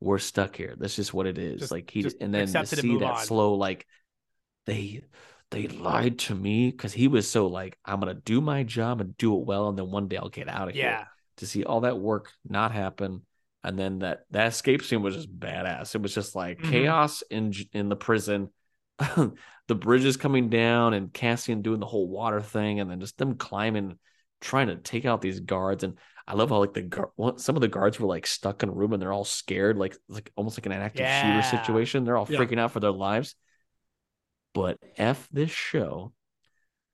we're 0.00 0.18
stuck 0.18 0.56
here. 0.56 0.74
That's 0.78 0.96
just 0.96 1.14
what 1.14 1.26
it 1.26 1.38
is. 1.38 1.60
Just- 1.60 1.72
like 1.72 1.90
he 1.90 2.04
and 2.20 2.34
then 2.34 2.46
to 2.48 2.58
accept 2.60 2.72
it 2.72 2.84
and 2.84 2.92
see 2.92 2.98
that 2.98 3.10
on. 3.12 3.24
slow 3.24 3.54
like 3.54 3.86
they 4.66 5.02
they 5.50 5.68
lied 5.68 6.18
to 6.18 6.34
me 6.34 6.70
because 6.70 6.92
he 6.94 7.08
was 7.08 7.28
so 7.28 7.46
like 7.46 7.76
i'm 7.84 8.00
gonna 8.00 8.14
do 8.14 8.40
my 8.40 8.62
job 8.62 9.00
and 9.02 9.14
do 9.18 9.36
it 9.38 9.44
well 9.44 9.68
and 9.68 9.76
then 9.76 9.90
one 9.90 10.08
day 10.08 10.16
i'll 10.16 10.30
get 10.30 10.48
out 10.48 10.68
of 10.68 10.74
here 10.74 10.84
yeah. 10.84 11.04
to 11.36 11.46
see 11.46 11.62
all 11.62 11.80
that 11.80 11.98
work 11.98 12.32
not 12.48 12.72
happen 12.72 13.20
and 13.62 13.78
then 13.78 13.98
that 14.00 14.24
that 14.30 14.48
escape 14.48 14.82
scene 14.82 15.02
was 15.02 15.14
just 15.14 15.38
badass. 15.38 15.94
It 15.94 16.02
was 16.02 16.14
just 16.14 16.34
like 16.34 16.58
Mhm. 16.58 16.70
chaos 16.70 17.22
in 17.30 17.52
in 17.72 17.88
the 17.88 17.96
prison 17.96 18.48
the 19.68 19.74
bridges 19.74 20.16
coming 20.16 20.48
down 20.48 20.94
and 20.94 21.12
cassian 21.12 21.62
doing 21.62 21.80
the 21.80 21.86
whole 21.86 22.08
water 22.08 22.40
thing 22.40 22.80
and 22.80 22.90
then 22.90 23.00
just 23.00 23.18
them 23.18 23.34
climbing 23.36 23.98
trying 24.40 24.66
to 24.68 24.76
take 24.76 25.04
out 25.04 25.20
these 25.20 25.40
guards 25.40 25.84
and 25.84 25.98
i 26.26 26.34
love 26.34 26.50
how 26.50 26.58
like 26.58 26.74
the 26.74 26.82
guard 26.82 27.40
some 27.40 27.56
of 27.56 27.62
the 27.62 27.68
guards 27.68 27.98
were 27.98 28.06
like 28.08 28.26
stuck 28.26 28.62
in 28.62 28.68
a 28.68 28.72
room 28.72 28.92
and 28.92 29.00
they're 29.00 29.12
all 29.12 29.24
scared 29.24 29.76
like 29.76 29.96
like 30.08 30.30
almost 30.36 30.58
like 30.58 30.66
an 30.66 30.72
active 30.72 31.06
Yeah. 31.06 31.20
shooter 31.20 31.42
situation 31.42 32.04
they're 32.04 32.16
all 32.16 32.26
Yeah. 32.26 32.38
freaking 32.38 32.58
out 32.58 32.72
for 32.72 32.80
their 32.80 32.90
lives 32.92 33.34
but 34.54 34.78
f 34.96 35.28
this 35.32 35.50
show 35.50 36.12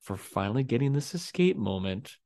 for 0.01 0.15
finally 0.15 0.63
getting 0.63 0.93
this 0.93 1.13
escape 1.13 1.57
moment 1.57 2.17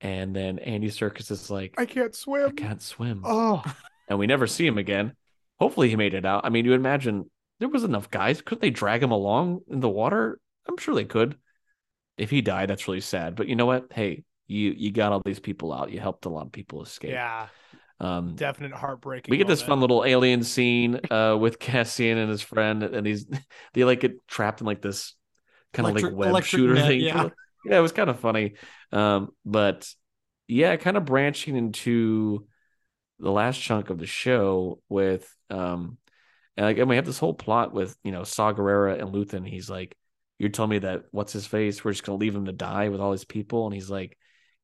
and 0.00 0.34
then 0.34 0.58
andy 0.58 0.88
serkis 0.88 1.30
is 1.30 1.50
like 1.50 1.74
I 1.78 1.86
can't 1.86 2.14
swim. 2.14 2.48
I 2.48 2.52
can't 2.52 2.82
swim. 2.82 3.22
oh 3.24 3.62
And 4.08 4.18
we 4.18 4.26
never 4.26 4.46
see 4.46 4.66
him 4.66 4.78
again. 4.78 5.14
Hopefully 5.60 5.88
he 5.88 5.94
made 5.96 6.14
it 6.14 6.24
out. 6.24 6.44
I 6.44 6.48
mean, 6.48 6.64
you 6.64 6.72
imagine 6.72 7.30
there 7.60 7.68
was 7.68 7.84
enough 7.84 8.10
guys. 8.10 8.42
Couldn't 8.42 8.62
they 8.62 8.70
drag 8.70 9.02
him 9.02 9.12
along 9.12 9.60
in 9.70 9.80
the 9.80 9.88
water? 9.88 10.40
I'm 10.68 10.76
sure 10.78 10.94
they 10.94 11.04
could. 11.04 11.36
If 12.18 12.30
he 12.30 12.42
died, 12.42 12.68
that's 12.68 12.88
really 12.88 13.00
sad. 13.00 13.36
But 13.36 13.48
you 13.48 13.54
know 13.54 13.66
what? 13.66 13.92
Hey, 13.92 14.24
you 14.48 14.74
you 14.76 14.90
got 14.90 15.12
all 15.12 15.22
these 15.24 15.40
people 15.40 15.72
out. 15.72 15.92
You 15.92 16.00
helped 16.00 16.24
a 16.24 16.28
lot 16.28 16.46
of 16.46 16.52
people 16.52 16.82
escape. 16.82 17.12
yeah 17.12 17.46
Um 18.00 18.34
definite 18.34 18.72
heartbreaking 18.72 19.30
we 19.30 19.36
get 19.36 19.46
this 19.46 19.62
fun 19.62 19.80
little 19.80 20.04
alien 20.04 20.42
scene 20.42 20.98
uh 21.10 21.36
with 21.40 21.58
Cassian 21.58 22.18
and 22.18 22.28
his 22.28 22.42
friend, 22.42 22.82
and 22.82 23.06
he's 23.06 23.26
they 23.74 23.84
like 23.84 24.00
get 24.00 24.26
trapped 24.26 24.60
in 24.60 24.66
like 24.66 24.82
this 24.82 25.14
kind 25.72 25.88
of 25.88 26.02
like 26.02 26.12
web 26.12 26.42
shooter 26.42 26.74
net, 26.74 26.88
thing. 26.88 27.00
yeah. 27.00 27.28
yeah, 27.64 27.78
it 27.78 27.80
was 27.80 27.92
kind 27.92 28.10
of 28.10 28.18
funny. 28.18 28.54
Um, 28.90 29.30
but 29.44 29.88
yeah, 30.48 30.74
kind 30.76 30.96
of 30.96 31.04
branching 31.04 31.56
into 31.56 32.46
the 33.20 33.30
last 33.30 33.60
chunk 33.60 33.90
of 33.90 33.98
the 33.98 34.06
show 34.06 34.80
with 34.88 35.32
um 35.48 35.98
and 36.56 36.66
like 36.66 36.78
and 36.78 36.88
we 36.88 36.96
have 36.96 37.06
this 37.06 37.18
whole 37.18 37.34
plot 37.34 37.72
with 37.72 37.96
you 38.04 38.12
know 38.12 38.24
Saw 38.24 38.52
Gerrera 38.52 39.00
and 39.00 39.12
Luthen. 39.12 39.46
He's 39.46 39.70
like, 39.70 39.96
You're 40.38 40.50
telling 40.50 40.70
me 40.70 40.78
that 40.80 41.04
what's 41.10 41.32
his 41.32 41.46
face? 41.46 41.84
We're 41.84 41.92
just 41.92 42.04
gonna 42.04 42.18
leave 42.18 42.34
him 42.34 42.46
to 42.46 42.52
die 42.52 42.88
with 42.88 43.00
all 43.00 43.12
his 43.12 43.24
people. 43.24 43.66
And 43.66 43.74
he's 43.74 43.90
like, 43.90 44.16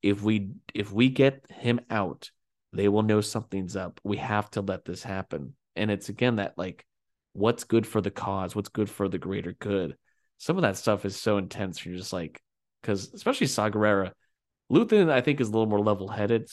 If 0.02 0.22
we 0.22 0.50
if 0.74 0.92
we 0.92 1.08
get 1.08 1.44
him 1.50 1.80
out, 1.90 2.30
they 2.72 2.88
will 2.88 3.02
know 3.02 3.20
something's 3.20 3.76
up. 3.76 4.00
We 4.04 4.18
have 4.18 4.50
to 4.52 4.60
let 4.60 4.84
this 4.84 5.02
happen. 5.02 5.54
And 5.74 5.90
it's 5.90 6.08
again 6.08 6.36
that 6.36 6.54
like 6.56 6.84
what's 7.32 7.64
good 7.64 7.86
for 7.86 8.00
the 8.00 8.10
cause, 8.10 8.56
what's 8.56 8.70
good 8.70 8.88
for 8.88 9.08
the 9.08 9.18
greater 9.18 9.52
good. 9.52 9.96
Some 10.38 10.56
of 10.56 10.62
that 10.62 10.76
stuff 10.76 11.04
is 11.04 11.16
so 11.16 11.38
intense. 11.38 11.84
You're 11.84 11.96
just 11.96 12.12
like, 12.12 12.42
because 12.80 13.12
especially 13.14 13.46
Saw 13.46 13.70
Gerrera, 13.70 14.12
Luthen, 14.72 15.10
I 15.10 15.20
think, 15.20 15.40
is 15.40 15.48
a 15.48 15.52
little 15.52 15.66
more 15.66 15.80
level 15.80 16.08
headed. 16.08 16.48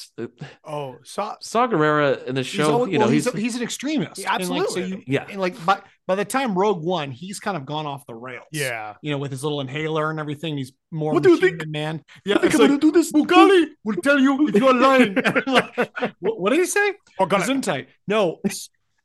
oh 0.63 0.97
so 1.03 1.33
Saw 1.41 1.67
Gerrera 1.67 2.23
in 2.25 2.35
the 2.35 2.43
show, 2.43 2.71
always- 2.73 2.91
you 2.91 2.99
know, 2.99 3.05
well, 3.05 3.11
he's, 3.13 3.25
he's, 3.31 3.41
he's 3.41 3.55
an 3.55 3.63
extremist. 3.63 4.21
Yeah, 4.21 4.35
And, 4.35 4.47
like, 4.49 4.59
so 4.59 4.65
absolutely. 4.65 4.97
you, 4.97 5.03
yeah, 5.07 5.25
and 5.29 5.41
like 5.41 5.65
by 5.65 5.81
by 6.05 6.15
the 6.15 6.25
time 6.25 6.53
Rogue 6.57 6.83
One, 6.83 7.09
he's 7.11 7.39
kind 7.39 7.57
of 7.57 7.65
gone 7.65 7.85
off 7.87 8.05
the 8.05 8.13
rails. 8.13 8.45
yeah 8.51 8.95
you 9.01 9.11
know, 9.11 9.17
with 9.17 9.31
his 9.31 9.43
little 9.43 9.61
inhaler 9.61 10.11
and 10.11 10.19
everything. 10.19 10.57
He's 10.57 10.73
more 10.91 11.13
What 11.13 11.23
do 11.23 11.29
you 11.31 11.37
think? 11.37 11.65
man. 11.67 12.03
Yeah, 12.25 12.37
think 12.37 12.53
I'm 12.53 12.59
like, 12.59 12.69
gonna 12.69 12.79
do 12.79 12.91
this. 12.91 13.11
Bugali 13.11 13.67
will 13.83 13.95
tell 13.95 14.19
you 14.19 14.47
if 14.47 14.55
you're 14.55 14.73
lying. 14.73 15.15
what, 16.19 16.39
what 16.39 16.49
did 16.51 16.59
he 16.59 16.65
say? 16.65 16.93
oh 17.19 17.25
Gesundheit. 17.25 17.87
No, 18.07 18.41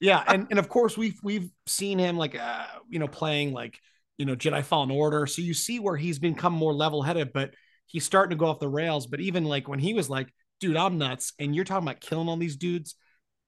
yeah, 0.00 0.22
and 0.26 0.46
and 0.50 0.58
of 0.58 0.68
course 0.68 0.98
we've 0.98 1.18
we've 1.22 1.50
seen 1.66 1.98
him 1.98 2.18
like 2.18 2.38
uh, 2.38 2.66
you 2.90 2.98
know 2.98 3.08
playing 3.08 3.52
like 3.54 3.78
you 4.18 4.26
know 4.26 4.36
Jedi 4.36 4.62
Fallen 4.64 4.90
Order, 4.90 5.26
so 5.26 5.40
you 5.40 5.54
see 5.54 5.78
where 5.80 5.96
he's 5.96 6.18
become 6.18 6.52
more 6.52 6.74
level 6.74 7.02
headed, 7.02 7.32
but 7.32 7.54
he's 7.88 8.04
starting 8.04 8.30
to 8.30 8.36
go 8.40 8.46
off 8.46 8.60
the 8.60 8.68
rails. 8.68 9.06
But 9.06 9.20
even 9.20 9.44
like 9.44 9.68
when 9.68 9.80
he 9.80 9.94
was 9.94 10.08
like, 10.08 10.32
"Dude, 10.60 10.76
I'm 10.76 10.98
nuts," 10.98 11.32
and 11.38 11.54
you're 11.54 11.64
talking 11.64 11.88
about 11.88 12.00
killing 12.00 12.28
all 12.28 12.36
these 12.36 12.56
dudes. 12.56 12.94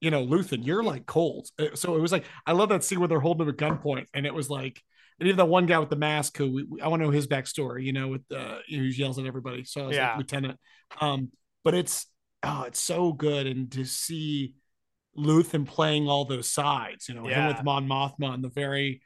You 0.01 0.11
know, 0.11 0.27
Luthen, 0.27 0.67
you're 0.67 0.83
like 0.83 1.07
cold. 1.07 1.49
Uh, 1.59 1.75
So 1.75 1.95
it 1.95 2.01
was 2.01 2.11
like 2.13 2.25
I 2.47 2.53
love 2.53 2.71
that 2.71 2.83
scene 2.83 2.99
where 2.99 3.09
they're 3.09 3.21
holding 3.21 3.47
him 3.47 3.55
at 3.55 3.57
gunpoint, 3.59 4.07
and 4.15 4.27
it 4.27 4.35
was 4.35 4.51
like, 4.51 4.83
and 5.19 5.29
even 5.29 5.37
that 5.37 5.45
one 5.47 5.67
guy 5.67 5.79
with 5.79 5.91
the 5.91 5.97
mask 5.97 6.37
who 6.39 6.53
we, 6.53 6.81
I 6.83 6.89
want 6.89 7.01
to 7.01 7.07
know 7.07 7.13
his 7.13 7.27
backstory. 7.27 7.85
You 7.85 7.93
know, 7.93 8.09
with 8.09 8.23
uh, 8.35 8.59
who 8.69 8.77
yells 8.77 9.19
at 9.19 9.27
everybody. 9.27 9.65
So 9.65 9.85
I 9.85 9.87
was 9.87 9.97
Yeah. 9.97 10.09
like, 10.09 10.17
Lieutenant. 10.19 10.59
Um, 11.01 11.31
but 11.63 11.75
it's 11.75 12.07
oh, 12.43 12.65
it's 12.67 12.81
so 12.81 13.13
good, 13.13 13.47
and 13.47 13.71
to 13.73 13.85
see 13.85 14.55
Luthen 15.17 15.67
playing 15.67 16.09
all 16.09 16.25
those 16.25 16.51
sides, 16.51 17.09
you 17.09 17.15
know, 17.15 17.27
him 17.27 17.47
with 17.49 17.63
Mon 17.63 17.87
Mothma 17.87 18.33
and 18.33 18.43
the 18.43 18.49
very, 18.49 19.03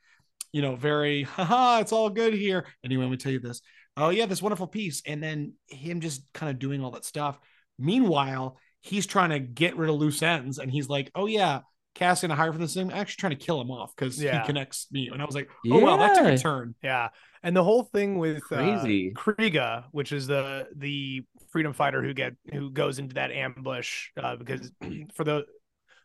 you 0.54 0.62
know, 0.62 0.76
very, 0.76 1.24
haha, 1.24 1.80
it's 1.80 1.90
all 1.90 2.08
good 2.08 2.32
here. 2.32 2.64
Anyway, 2.84 3.02
let 3.02 3.10
me 3.10 3.16
tell 3.16 3.32
you 3.32 3.40
this. 3.40 3.60
Oh, 3.96 4.10
yeah, 4.10 4.26
this 4.26 4.40
wonderful 4.40 4.68
piece. 4.68 5.02
And 5.04 5.20
then 5.20 5.54
him 5.66 6.00
just 6.00 6.22
kind 6.32 6.48
of 6.48 6.60
doing 6.60 6.80
all 6.80 6.92
that 6.92 7.04
stuff. 7.04 7.40
Meanwhile, 7.76 8.56
he's 8.80 9.04
trying 9.04 9.30
to 9.30 9.40
get 9.40 9.76
rid 9.76 9.90
of 9.90 9.96
loose 9.96 10.22
ends 10.22 10.58
and 10.58 10.70
he's 10.70 10.88
like, 10.88 11.10
oh, 11.16 11.26
yeah, 11.26 11.62
Cassian 11.96 12.30
to 12.30 12.36
hire 12.36 12.52
for 12.52 12.58
this 12.60 12.74
thing. 12.74 12.92
I'm 12.92 12.96
actually 12.98 13.18
trying 13.18 13.36
to 13.36 13.44
kill 13.44 13.60
him 13.60 13.72
off 13.72 13.96
because 13.96 14.22
Yeah. 14.22 14.42
he 14.42 14.46
connects 14.46 14.86
me. 14.92 15.08
And 15.12 15.20
I 15.20 15.24
was 15.24 15.34
like, 15.34 15.50
oh, 15.72 15.80
wow, 15.80 15.96
that 15.96 16.14
took 16.14 16.26
a 16.26 16.38
turn. 16.38 16.76
Yeah, 16.84 17.08
and 17.42 17.56
the 17.56 17.64
whole 17.64 17.82
thing 17.82 18.18
with 18.18 18.40
Crazy. 18.44 19.12
uh, 19.16 19.20
Kreegyr, 19.20 19.84
which 19.90 20.12
is 20.12 20.28
the 20.28 20.68
the 20.76 21.24
freedom 21.50 21.72
fighter 21.72 22.00
who 22.02 22.14
get 22.14 22.34
who 22.52 22.70
goes 22.70 22.98
into 23.00 23.14
that 23.16 23.32
ambush 23.32 24.10
uh, 24.16 24.36
because 24.36 24.70
for 25.14 25.24
the, 25.24 25.44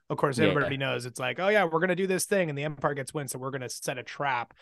of 0.10 0.18
course, 0.18 0.38
Yeah. 0.38 0.48
everybody 0.48 0.78
knows 0.78 1.06
it's 1.06 1.20
like, 1.20 1.40
oh 1.40 1.50
yeah, 1.50 1.66
we're 1.66 1.80
gonna 1.80 1.96
do 1.96 2.08
this 2.08 2.26
thing, 2.26 2.50
and 2.50 2.58
the 2.58 2.64
Empire 2.64 2.94
gets 2.94 3.14
wind, 3.14 3.30
so 3.30 3.40
we're 3.40 3.52
gonna 3.52 3.70
set 3.70 3.98
a 3.98 4.04
trap. 4.04 4.54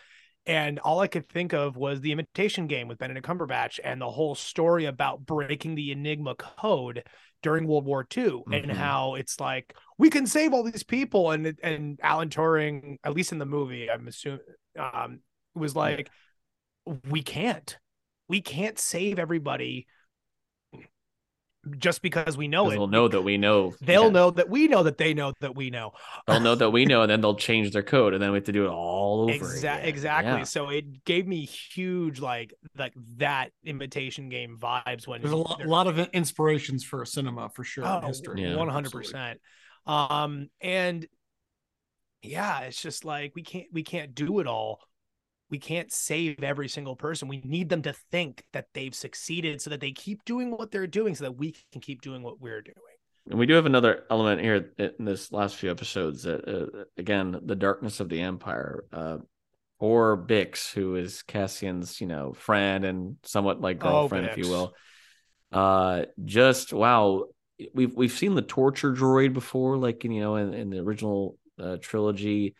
And 0.46 0.80
all 0.80 1.02
I 1.02 1.08
could 1.08 1.28
think 1.28 1.54
of 1.54 1.76
was 1.76 2.00
the 2.00 2.14
Imitation 2.14 2.68
Game 2.68 2.88
with 2.88 3.00
Benedict 3.00 3.28
Cumberbatch 3.28 3.80
and 3.84 4.00
the 4.00 4.10
whole 4.10 4.34
story 4.34 4.86
about 4.86 5.26
breaking 5.26 5.76
the 5.76 5.92
Enigma 5.92 6.36
code 6.36 7.04
during 7.44 7.68
World 7.68 7.86
War 7.86 8.06
II 8.16 8.44
and 8.52 8.66
Mhm. 8.66 8.72
how 8.74 9.16
it's 9.16 9.40
like 9.42 9.76
we 9.98 10.10
can 10.10 10.26
save 10.26 10.54
all 10.54 10.64
these 10.64 10.84
people 10.84 11.32
and 11.32 11.60
and 11.62 12.00
Alan 12.02 12.30
Turing, 12.30 12.98
at 13.04 13.14
least 13.14 13.32
in 13.34 13.40
the 13.40 13.46
movie, 13.46 13.92
I'm 13.92 14.08
assuming, 14.08 14.40
um, 14.80 15.20
was 15.54 15.76
like, 15.76 16.10
we 17.10 17.22
can't, 17.22 17.78
we 18.30 18.42
can't 18.42 18.80
save 18.80 19.20
everybody 19.20 19.88
just 21.68 22.02
because 22.02 22.38
we 22.38 22.48
know 22.48 22.66
'Cause 22.66 22.74
it. 22.74 22.78
they'll 22.78 22.88
know 22.88 23.08
that 23.08 23.22
we 23.22 23.38
know. 23.38 23.74
They'll 23.82 24.06
Yeah. 24.06 24.10
know 24.10 24.32
that 24.32 24.50
we 24.50 24.68
know 24.68 24.84
that 24.84 24.98
they 24.98 25.14
know 25.14 25.34
that 25.42 25.56
we 25.56 25.70
know. 25.70 25.92
They'll 26.26 26.40
know 26.40 26.56
that 26.56 26.72
we 26.72 26.86
know, 26.86 27.02
and 27.04 27.12
then 27.12 27.22
they'll 27.22 27.36
change 27.36 27.72
their 27.72 27.84
code, 27.84 28.14
and 28.14 28.22
then 28.22 28.32
we 28.32 28.38
have 28.38 28.46
to 28.46 28.52
do 28.52 28.66
it 28.66 28.70
all 28.70 29.24
over. 29.24 29.34
Exa- 29.34 29.60
again. 29.60 29.86
exactly. 29.86 30.32
Yeah. 30.40 30.44
So 30.44 30.70
it 30.70 31.04
gave 31.06 31.28
me 31.28 31.46
huge 31.46 32.20
like 32.20 32.54
like 32.78 32.94
that 33.18 33.52
imitation 33.64 34.30
game 34.30 34.58
vibes 34.60 35.08
when 35.08 35.22
There's 35.22 35.34
a 35.34 35.38
lot, 35.38 35.66
lot 35.66 35.88
of 35.88 36.00
inspirations 36.14 36.84
for 36.84 37.04
cinema 37.06 37.50
for 37.50 37.64
sure 37.64 37.84
in 37.84 37.90
Oh, 37.90 38.08
history. 38.08 38.56
One 38.56 38.70
hundred 38.70 38.92
percent. 38.92 39.40
Um, 39.86 40.50
and 40.62 41.08
yeah, 42.22 42.62
it's 42.62 42.82
just 42.82 43.06
like 43.06 43.34
we 43.36 43.44
can't 43.44 43.68
we 43.72 43.84
can't 43.84 44.14
do 44.16 44.40
it 44.40 44.48
all. 44.48 44.82
We 45.50 45.60
can't 45.60 45.92
save 45.92 46.44
every 46.44 46.68
single 46.68 46.96
person. 46.96 47.28
We 47.28 47.42
need 47.44 47.70
them 47.70 47.82
to 47.84 47.94
think 48.12 48.44
that 48.54 48.68
they've 48.74 48.94
succeeded, 48.94 49.62
so 49.62 49.70
that 49.70 49.80
they 49.80 49.92
keep 49.92 50.26
doing 50.26 50.52
what 50.52 50.72
they're 50.72 50.88
doing, 50.88 51.16
so 51.16 51.24
that 51.24 51.38
we 51.38 51.56
can 51.72 51.82
keep 51.82 52.02
doing 52.02 52.22
what 52.22 52.42
we're 52.42 52.62
doing. 52.62 52.76
And 53.30 53.38
we 53.40 53.46
do 53.46 53.54
have 53.56 53.66
another 53.66 54.04
element 54.10 54.42
here 54.42 54.72
in 54.78 55.06
this 55.06 55.32
last 55.32 55.56
few 55.56 55.70
episodes 55.70 56.24
that, 56.24 56.48
uh, 56.48 56.86
again, 56.98 57.40
the 57.44 57.56
darkness 57.56 58.00
of 58.00 58.10
the 58.10 58.22
Empire. 58.22 58.86
Uh, 58.92 59.18
or 59.80 60.18
Bix, 60.18 60.74
who 60.74 60.96
is 60.96 61.24
Cassian's, 61.24 62.02
you 62.02 62.08
know, 62.08 62.34
friend 62.34 62.84
and 62.84 63.18
somewhat 63.24 63.62
like 63.62 63.78
Oh, 63.82 63.90
girlfriend, 63.90 64.28
if 64.28 64.38
you 64.38 64.50
will. 64.50 64.74
Uh, 65.52 66.06
just 66.26 66.74
wow, 66.74 67.26
we've 67.74 67.96
we've 67.96 68.12
seen 68.12 68.36
the 68.36 68.42
torture 68.42 68.92
droid 68.92 69.34
before, 69.34 69.78
like 69.78 70.04
you 70.04 70.20
know, 70.20 70.36
in, 70.36 70.54
in 70.54 70.70
the 70.70 70.80
original 70.80 71.38
uh, 71.60 71.78
trilogy, 71.80 72.56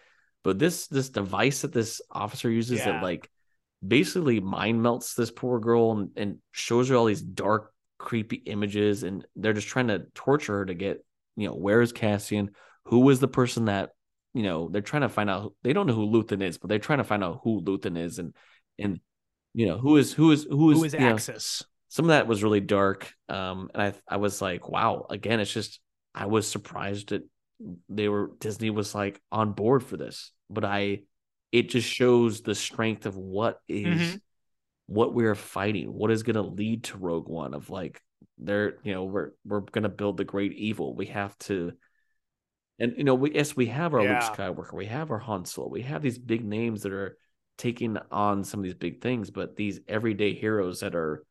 but 0.48 0.58
this 0.58 0.88
this 0.88 1.10
device 1.10 1.64
that 1.64 1.74
this 1.74 2.00
officer 2.10 2.50
uses 2.50 2.80
Yeah. 2.80 2.94
that 2.94 3.04
like 3.04 3.30
basically 3.86 4.40
mind 4.40 4.82
melts 4.82 5.14
this 5.14 5.30
poor 5.30 5.60
girl 5.60 5.92
and, 5.92 6.10
and 6.16 6.38
shows 6.54 6.88
her 6.88 6.96
all 6.96 7.04
these 7.04 7.22
dark 7.22 7.74
creepy 7.98 8.38
images 8.38 9.04
and 9.04 9.28
they're 9.36 9.52
just 9.52 9.68
trying 9.68 9.90
to 9.90 10.06
torture 10.16 10.60
her 10.60 10.66
to 10.66 10.74
get 10.74 11.04
you 11.36 11.50
know 11.50 11.54
where 11.54 11.82
is 11.82 11.92
cassian 11.92 12.52
who 12.86 13.00
was 13.00 13.20
the 13.20 13.28
person 13.28 13.66
that 13.66 13.90
you 14.34 14.44
know 14.44 14.70
they're 14.70 14.82
trying 14.82 15.02
to 15.02 15.10
find 15.10 15.30
out 15.30 15.54
they 15.64 15.74
don't 15.74 15.86
know 15.86 15.94
who 15.94 16.08
luthen 16.08 16.42
is 16.42 16.58
but 16.58 16.70
they're 16.70 16.80
trying 16.80 17.00
to 17.00 17.04
find 17.04 17.26
out 17.26 17.42
who 17.44 17.62
luthen 17.62 17.98
is 17.98 18.18
and 18.18 18.34
and 18.80 19.02
you 19.54 19.66
know 19.66 19.78
who 19.78 19.98
is 19.98 20.14
who 20.14 20.32
is 20.32 20.48
who 20.50 20.72
is, 20.72 20.78
Who 20.78 20.84
is 20.86 20.94
you 20.94 21.00
know, 21.02 21.10
Axis? 21.10 21.62
some 21.90 22.06
of 22.06 22.10
that 22.10 22.26
was 22.26 22.42
really 22.42 22.62
dark 22.62 23.14
um 23.28 23.70
and 23.74 23.84
i 23.84 23.94
i 24.08 24.16
was 24.16 24.42
like 24.42 24.70
wow 24.70 25.08
again 25.10 25.42
it's 25.42 25.52
just 25.52 25.82
i 26.16 26.26
was 26.26 26.48
surprised 26.48 27.10
that 27.10 27.24
they 27.90 28.08
were 28.08 28.32
disney 28.40 28.70
was 28.70 28.96
like 28.96 29.20
on 29.30 29.52
board 29.52 29.84
for 29.84 29.98
this 29.98 30.32
but 30.50 30.66
i 30.66 31.00
it 31.52 31.70
just 31.70 31.88
shows 31.88 32.42
the 32.42 32.56
strength 32.56 33.06
of 33.06 33.16
what 33.16 33.62
is 33.68 34.02
Mhm. 34.02 34.22
what 34.88 35.14
we're 35.14 35.36
fighting 35.36 35.92
what 35.94 36.12
is 36.12 36.24
going 36.24 36.36
to 36.36 36.42
lead 36.42 36.84
to 36.86 36.98
rogue 36.98 37.28
one 37.28 37.54
of 37.54 37.70
like 37.70 38.02
they're 38.38 38.78
you 38.84 38.94
know 38.94 39.04
we're 39.04 39.32
we're 39.46 39.62
going 39.62 39.84
to 39.84 39.90
build 39.90 40.18
the 40.18 40.24
great 40.24 40.54
evil 40.54 40.96
we 40.96 41.08
have 41.08 41.38
to 41.40 41.74
and 42.80 42.94
you 42.98 43.04
know 43.04 43.16
we 43.16 43.34
yes 43.34 43.56
we 43.56 43.66
have 43.68 43.94
our 43.94 44.04
Yeah. 44.04 44.14
luke 44.14 44.38
skywalker 44.38 44.74
we 44.74 44.86
have 44.86 45.12
our 45.12 45.20
han 45.20 45.46
solo 45.46 45.68
we 45.68 45.82
have 45.82 46.02
these 46.02 46.18
big 46.18 46.46
names 46.46 46.84
that 46.84 46.92
are 46.94 47.18
taking 47.58 47.98
on 48.12 48.44
some 48.44 48.60
of 48.60 48.64
these 48.64 48.76
big 48.76 49.02
things 49.02 49.30
but 49.32 49.56
these 49.56 49.80
everyday 49.88 50.34
heroes 50.34 50.82
that 50.82 50.96
are 50.96 51.24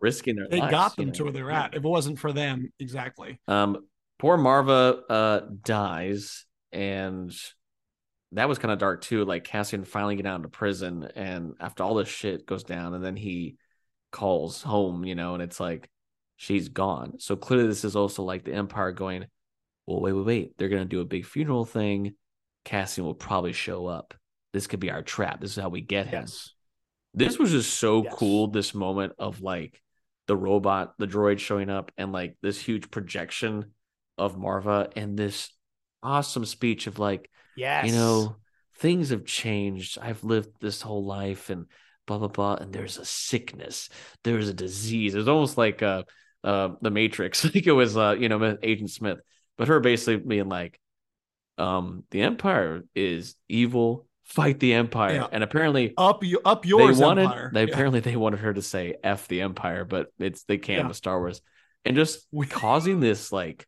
risking 0.00 0.36
their 0.36 0.48
They 0.48 0.60
lives, 0.60 0.72
got 0.72 0.98
you 0.98 1.04
them 1.04 1.12
know? 1.12 1.18
to 1.18 1.24
where 1.24 1.32
they're 1.32 1.50
at. 1.50 1.74
If 1.74 1.84
it 1.84 1.88
wasn't 1.88 2.18
for 2.18 2.32
them, 2.32 2.72
exactly. 2.80 3.40
Um, 3.46 3.86
poor 4.18 4.36
Marva 4.36 5.00
uh 5.08 5.40
dies, 5.62 6.44
and 6.72 7.32
that 8.32 8.48
was 8.48 8.58
kind 8.58 8.72
of 8.72 8.78
dark 8.78 9.02
too. 9.02 9.24
Like 9.24 9.44
Cassian 9.44 9.84
finally 9.84 10.16
get 10.16 10.26
out 10.26 10.36
into 10.36 10.48
prison, 10.48 11.08
and 11.14 11.54
after 11.60 11.82
all 11.82 11.94
this 11.94 12.08
shit 12.08 12.46
goes 12.46 12.64
down, 12.64 12.94
and 12.94 13.04
then 13.04 13.16
he 13.16 13.56
calls 14.10 14.62
home, 14.62 15.04
you 15.04 15.14
know, 15.14 15.34
and 15.34 15.42
it's 15.42 15.60
like 15.60 15.88
she's 16.36 16.68
gone. 16.68 17.18
So 17.18 17.36
clearly, 17.36 17.68
this 17.68 17.84
is 17.84 17.96
also 17.96 18.22
like 18.22 18.44
the 18.44 18.54
Empire 18.54 18.92
going, 18.92 19.26
well, 19.86 20.00
wait, 20.00 20.12
wait, 20.12 20.26
wait. 20.26 20.58
They're 20.58 20.68
gonna 20.68 20.84
do 20.84 21.00
a 21.00 21.04
big 21.06 21.24
funeral 21.26 21.64
thing. 21.64 22.14
Cassian 22.64 23.04
will 23.04 23.14
probably 23.14 23.52
show 23.52 23.86
up. 23.86 24.14
This 24.52 24.66
could 24.66 24.80
be 24.80 24.90
our 24.90 25.02
trap. 25.02 25.40
This 25.40 25.56
is 25.56 25.62
how 25.62 25.68
we 25.68 25.80
get 25.80 26.06
him 26.06 26.22
Yes. 26.22 26.54
this 27.14 27.38
was 27.38 27.50
just 27.50 27.74
so 27.78 28.04
Yes. 28.04 28.14
cool 28.16 28.48
this 28.48 28.74
moment 28.74 29.14
of 29.18 29.40
like 29.42 29.80
the 30.26 30.36
robot 30.36 30.94
the 30.98 31.06
droid 31.06 31.38
showing 31.38 31.68
up 31.68 31.90
and 31.98 32.12
like 32.12 32.36
this 32.42 32.60
huge 32.60 32.90
projection 32.90 33.72
of 34.16 34.38
marva 34.38 34.88
and 34.94 35.18
this 35.18 35.50
awesome 36.02 36.44
speech 36.44 36.86
of 36.86 36.98
like 36.98 37.28
Yes. 37.56 37.86
you 37.86 37.92
know 37.92 38.36
things 38.76 39.10
have 39.10 39.24
changed 39.24 39.98
i've 40.00 40.24
lived 40.24 40.48
this 40.60 40.80
whole 40.82 41.04
life 41.04 41.50
and 41.50 41.66
blah 42.06 42.18
blah 42.18 42.28
blah 42.28 42.54
and 42.54 42.72
there's 42.72 42.98
a 42.98 43.04
sickness 43.04 43.88
there's 44.24 44.48
a 44.48 44.54
disease 44.54 45.14
it's 45.14 45.28
almost 45.28 45.56
like 45.58 45.82
uh 45.82 46.02
uh 46.44 46.70
the 46.80 46.90
matrix 46.90 47.44
like 47.54 47.66
it 47.66 47.72
was 47.72 47.96
uh 47.96 48.16
you 48.18 48.28
know 48.28 48.56
agent 48.62 48.90
smith 48.90 49.18
but 49.58 49.68
her 49.68 49.80
basically 49.80 50.16
being 50.16 50.48
like 50.48 50.80
um 51.58 52.04
the 52.10 52.22
empire 52.22 52.82
is 52.94 53.34
evil 53.48 54.06
fight 54.24 54.58
the 54.60 54.72
empire 54.72 55.14
Yeah. 55.14 55.26
and 55.30 55.44
apparently 55.44 55.92
Up 55.98 56.24
you 56.24 56.40
up 56.44 56.64
yours, 56.64 56.98
they 56.98 57.04
wanted 57.04 57.24
Empire. 57.24 57.50
they 57.52 57.64
Yeah. 57.64 57.72
apparently 57.72 58.00
they 58.00 58.16
wanted 58.16 58.40
her 58.40 58.54
to 58.54 58.62
say 58.62 58.94
F 59.04 59.28
the 59.28 59.42
Empire, 59.42 59.84
but 59.84 60.06
it's 60.18 60.44
they 60.44 60.56
can't 60.58 60.82
Yeah. 60.82 60.88
with 60.88 60.96
Star 60.96 61.18
Wars. 61.18 61.42
And 61.84 61.96
just 61.96 62.26
We- 62.30 62.46
causing 62.46 63.00
this 63.00 63.30
like 63.32 63.66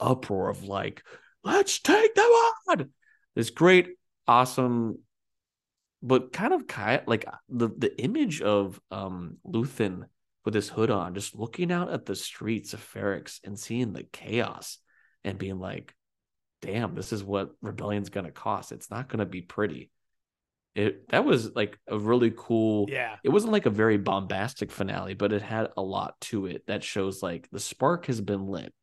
uproar 0.00 0.48
of 0.48 0.62
like, 0.62 1.02
let's 1.44 1.80
take 1.80 2.14
them 2.14 2.24
on. 2.24 2.90
This 3.36 3.50
great, 3.50 3.90
awesome, 4.26 4.98
but 6.02 6.32
kind 6.32 6.52
of 6.52 6.64
like 7.06 7.26
the 7.48 7.68
the 7.68 7.96
image 8.02 8.42
of 8.42 8.80
um 8.90 9.36
Luthen 9.46 10.06
with 10.44 10.54
his 10.54 10.68
hood 10.70 10.90
on, 10.90 11.14
just 11.14 11.36
looking 11.36 11.70
out 11.70 11.92
at 11.92 12.06
the 12.06 12.16
streets 12.16 12.72
of 12.72 12.80
Ferrix 12.80 13.40
and 13.44 13.58
seeing 13.58 13.92
the 13.92 14.04
chaos 14.04 14.78
and 15.22 15.38
being 15.38 15.58
like, 15.58 15.94
damn, 16.62 16.94
this 16.94 17.12
is 17.12 17.22
what 17.22 17.50
rebellion's 17.60 18.08
gonna 18.08 18.30
cost. 18.32 18.72
It's 18.72 18.90
not 18.90 19.08
gonna 19.08 19.26
be 19.26 19.42
pretty. 19.42 19.90
It 20.74 21.08
that 21.08 21.24
was 21.24 21.54
like 21.54 21.78
a 21.88 21.98
really 21.98 22.32
cool 22.36 22.86
Yeah. 22.88 23.16
it 23.24 23.30
wasn't 23.30 23.52
like 23.52 23.66
a 23.66 23.70
very 23.70 23.96
bombastic 23.98 24.70
finale, 24.70 25.14
but 25.14 25.32
it 25.32 25.42
had 25.42 25.68
a 25.76 25.82
lot 25.82 26.20
to 26.22 26.46
it 26.46 26.66
that 26.66 26.84
shows 26.84 27.22
like 27.22 27.48
the 27.50 27.60
spark 27.60 28.06
has 28.06 28.20
been 28.20 28.46
lit. 28.46 28.74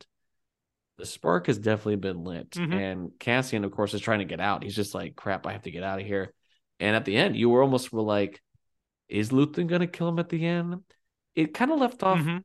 The 0.97 1.05
spark 1.05 1.47
has 1.47 1.57
definitely 1.57 1.95
been 1.95 2.23
lit. 2.23 2.51
Mhm. 2.51 2.73
And 2.73 3.11
Cassian, 3.19 3.63
of 3.63 3.71
course, 3.71 3.93
is 3.93 4.01
trying 4.01 4.19
to 4.19 4.25
get 4.25 4.39
out. 4.39 4.63
He's 4.63 4.75
just 4.75 4.93
like, 4.93 5.15
crap, 5.15 5.47
I 5.47 5.53
have 5.53 5.63
to 5.63 5.71
get 5.71 5.83
out 5.83 5.99
of 5.99 6.05
here. 6.05 6.33
And 6.79 6.95
at 6.95 7.05
the 7.05 7.15
end, 7.17 7.35
you 7.35 7.49
were 7.49 7.61
almost 7.61 7.91
were 7.91 8.01
like, 8.01 8.41
is 9.09 9.29
Luthen 9.29 9.67
gonna 9.67 9.87
kill 9.87 10.07
him 10.09 10.19
at 10.19 10.29
the 10.29 10.45
end? 10.45 10.81
It 11.35 11.53
kind 11.53 11.71
of 11.71 11.79
left 11.79 12.03
off. 12.03 12.19
Mhm. 12.19 12.43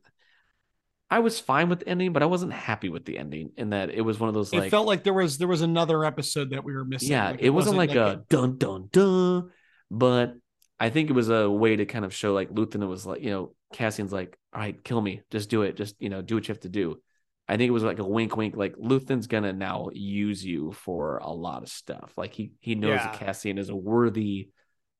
I 1.11 1.19
was 1.19 1.39
fine 1.39 1.69
with 1.69 1.79
the 1.79 1.89
ending, 1.89 2.13
but 2.13 2.21
I 2.21 2.27
wasn't 2.27 2.53
happy 2.53 2.89
with 2.89 3.05
the 3.05 3.17
ending 3.17 3.51
in 3.57 3.71
that 3.71 3.89
it 3.89 4.01
was 4.01 4.19
one 4.19 4.29
of 4.29 4.35
those 4.35 4.53
it 4.53 4.59
like 4.59 4.71
felt 4.71 4.85
like 4.85 5.03
there 5.03 5.13
was 5.13 5.37
there 5.39 5.47
was 5.47 5.61
another 5.61 6.05
episode 6.05 6.51
that 6.51 6.63
we 6.63 6.73
were 6.75 6.85
missing. 6.85 7.09
yeah, 7.09 7.31
Like, 7.31 7.41
it, 7.41 7.49
wasn't, 7.49 7.77
like, 7.77 7.95
a 7.95 8.23
dun 8.29 8.57
dun 8.57 8.89
dun, 8.91 9.49
but 9.89 10.35
I 10.79 10.89
think 10.91 11.09
it 11.09 11.13
was 11.13 11.29
a 11.29 11.49
way 11.49 11.75
to 11.75 11.85
kind 11.85 12.05
of 12.05 12.13
show 12.13 12.33
like 12.33 12.49
Luthen 12.51 12.87
was 12.87 13.05
like, 13.05 13.21
you 13.21 13.31
know, 13.31 13.55
Cassian's 13.73 14.13
like, 14.13 14.37
all 14.53 14.61
right, 14.61 14.81
kill 14.83 15.01
me, 15.01 15.21
just 15.31 15.49
do 15.49 15.63
it, 15.63 15.75
just 15.75 15.95
you 15.99 16.09
know, 16.09 16.21
do 16.21 16.35
what 16.35 16.47
you 16.47 16.53
have 16.53 16.61
to 16.61 16.69
do. 16.69 17.01
I 17.49 17.57
think 17.57 17.67
it 17.67 17.71
was 17.71 17.83
like 17.83 17.97
a 17.97 18.05
wink, 18.05 18.37
wink, 18.37 18.55
like 18.55 18.75
Luthen's 18.75 19.25
gonna 19.25 19.53
now 19.53 19.89
use 19.91 20.45
you 20.45 20.71
for 20.71 21.17
a 21.17 21.31
lot 21.31 21.63
of 21.63 21.69
stuff. 21.69 22.13
Like 22.15 22.31
he 22.31 22.51
he 22.59 22.75
knows 22.75 22.99
that 22.99 23.13
Cassian 23.13 23.57
is 23.57 23.69
a 23.69 23.75
worthy 23.75 24.49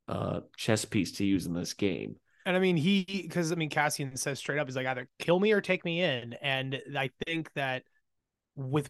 uh 0.07 0.41
chess 0.57 0.83
piece 0.83 1.11
to 1.13 1.25
use 1.25 1.45
in 1.45 1.53
this 1.53 1.73
game. 1.73 2.15
And 2.47 2.57
I 2.57 2.59
mean, 2.59 2.75
he 2.75 3.05
because 3.05 3.51
I 3.51 3.55
mean, 3.55 3.69
Cassian 3.69 4.17
says 4.17 4.39
straight 4.39 4.57
up, 4.57 4.65
he's 4.65 4.75
like, 4.75 4.87
either 4.87 5.07
kill 5.19 5.39
me 5.39 5.51
or 5.51 5.61
take 5.61 5.85
me 5.85 6.01
in. 6.01 6.33
And 6.41 6.81
I 6.97 7.11
think 7.27 7.53
that 7.53 7.83
with 8.55 8.89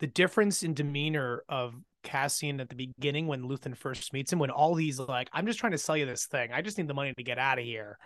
the 0.00 0.06
difference 0.06 0.62
in 0.62 0.72
demeanor 0.72 1.42
of 1.50 1.74
Cassian 2.02 2.60
at 2.60 2.70
the 2.70 2.76
beginning 2.76 3.26
when 3.26 3.42
Luthen 3.42 3.76
first 3.76 4.14
meets 4.14 4.32
him, 4.32 4.38
when 4.38 4.50
all 4.50 4.74
he's 4.74 4.98
like, 4.98 5.28
I'm 5.34 5.46
just 5.46 5.58
trying 5.58 5.72
to 5.72 5.78
sell 5.78 5.98
you 5.98 6.06
this 6.06 6.24
thing. 6.24 6.50
I 6.50 6.62
just 6.62 6.78
need 6.78 6.88
the 6.88 6.94
money 6.94 7.12
to 7.14 7.22
get 7.22 7.38
out 7.38 7.58
of 7.58 7.64
here. 7.66 7.98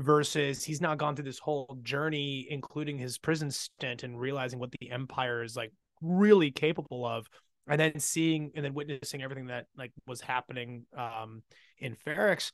Versus 0.00 0.64
he's 0.64 0.80
now 0.80 0.94
gone 0.94 1.14
through 1.14 1.26
this 1.26 1.38
whole 1.38 1.78
journey, 1.82 2.46
including 2.48 2.96
his 2.96 3.18
prison 3.18 3.50
stint 3.50 4.02
and 4.02 4.18
realizing 4.18 4.58
what 4.58 4.70
the 4.72 4.90
Empire 4.90 5.42
is 5.42 5.56
like 5.56 5.72
really 6.00 6.50
capable 6.50 7.06
of. 7.06 7.26
And 7.68 7.78
then 7.78 8.00
seeing 8.00 8.50
and 8.56 8.64
then 8.64 8.74
witnessing 8.74 9.22
everything 9.22 9.46
that 9.46 9.66
like 9.76 9.92
was 10.06 10.20
happening 10.20 10.86
um 10.96 11.42
in 11.78 11.94
Ferrix 11.94 12.50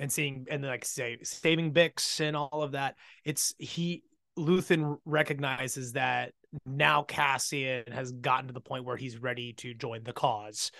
and 0.00 0.10
seeing 0.10 0.46
and 0.50 0.64
like 0.64 0.84
say 0.84 1.18
saving 1.22 1.72
Bix 1.72 2.20
and 2.20 2.36
all 2.36 2.62
of 2.62 2.72
that. 2.72 2.96
It's 3.24 3.54
he 3.58 4.02
Luthen 4.36 4.96
recognizes 5.04 5.92
that 5.92 6.32
now 6.66 7.02
Cassian 7.02 7.84
has 7.92 8.10
gotten 8.12 8.48
to 8.48 8.52
the 8.52 8.60
point 8.60 8.84
where 8.84 8.96
he's 8.96 9.18
ready 9.18 9.52
to 9.54 9.74
join 9.74 10.02
the 10.02 10.12
cause. 10.12 10.72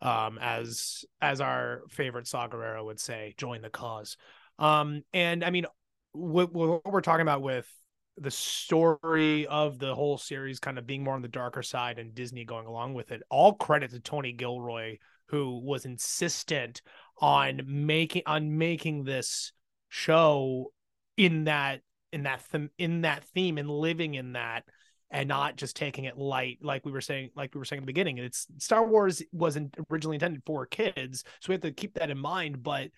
Um, 0.00 0.38
as 0.40 1.04
as 1.20 1.40
our 1.40 1.82
favorite 1.88 2.28
Saw 2.28 2.46
Gerrera 2.46 2.84
would 2.84 3.00
say, 3.00 3.34
join 3.36 3.62
the 3.62 3.70
cause. 3.70 4.16
Um, 4.58 5.02
and 5.12 5.44
I 5.44 5.50
mean, 5.50 5.66
what, 6.12 6.52
what 6.52 6.84
we're 6.84 7.00
talking 7.00 7.22
about 7.22 7.42
with 7.42 7.68
the 8.16 8.30
story 8.30 9.46
of 9.46 9.78
the 9.78 9.94
whole 9.94 10.18
series 10.18 10.58
kind 10.58 10.78
of 10.78 10.86
being 10.86 11.04
more 11.04 11.14
on 11.14 11.22
the 11.22 11.28
darker 11.28 11.62
side 11.62 11.98
and 11.98 12.14
Disney 12.14 12.44
going 12.44 12.66
along 12.66 12.94
with 12.94 13.12
it. 13.12 13.22
All 13.30 13.54
credit 13.54 13.90
to 13.90 14.00
Tony 14.00 14.32
Gilroy, 14.32 14.98
who 15.26 15.60
was 15.60 15.84
insistent 15.84 16.82
on 17.20 17.62
making 17.66 18.22
on 18.26 18.58
making 18.58 19.04
this 19.04 19.52
show 19.88 20.72
in 21.16 21.44
that 21.44 21.80
in 22.12 22.24
that 22.24 22.42
th- 22.50 22.70
in 22.78 23.02
that 23.02 23.24
theme 23.24 23.58
and 23.58 23.70
living 23.70 24.14
in 24.14 24.32
that 24.32 24.64
and 25.10 25.28
not 25.28 25.56
just 25.56 25.76
taking 25.76 26.04
it 26.04 26.18
light 26.18 26.58
like 26.62 26.84
we 26.84 26.92
were 26.92 27.00
saying 27.00 27.30
like 27.34 27.54
we 27.54 27.58
were 27.58 27.64
saying 27.64 27.78
in 27.78 27.82
the 27.82 27.86
beginning 27.86 28.18
it's 28.18 28.46
star 28.58 28.86
wars 28.86 29.22
wasn't 29.32 29.74
originally 29.90 30.16
intended 30.16 30.42
for 30.46 30.66
kids 30.66 31.24
so 31.40 31.48
we 31.48 31.54
have 31.54 31.62
to 31.62 31.72
keep 31.72 31.94
that 31.94 32.10
in 32.10 32.18
mind 32.18 32.62
but 32.62 32.88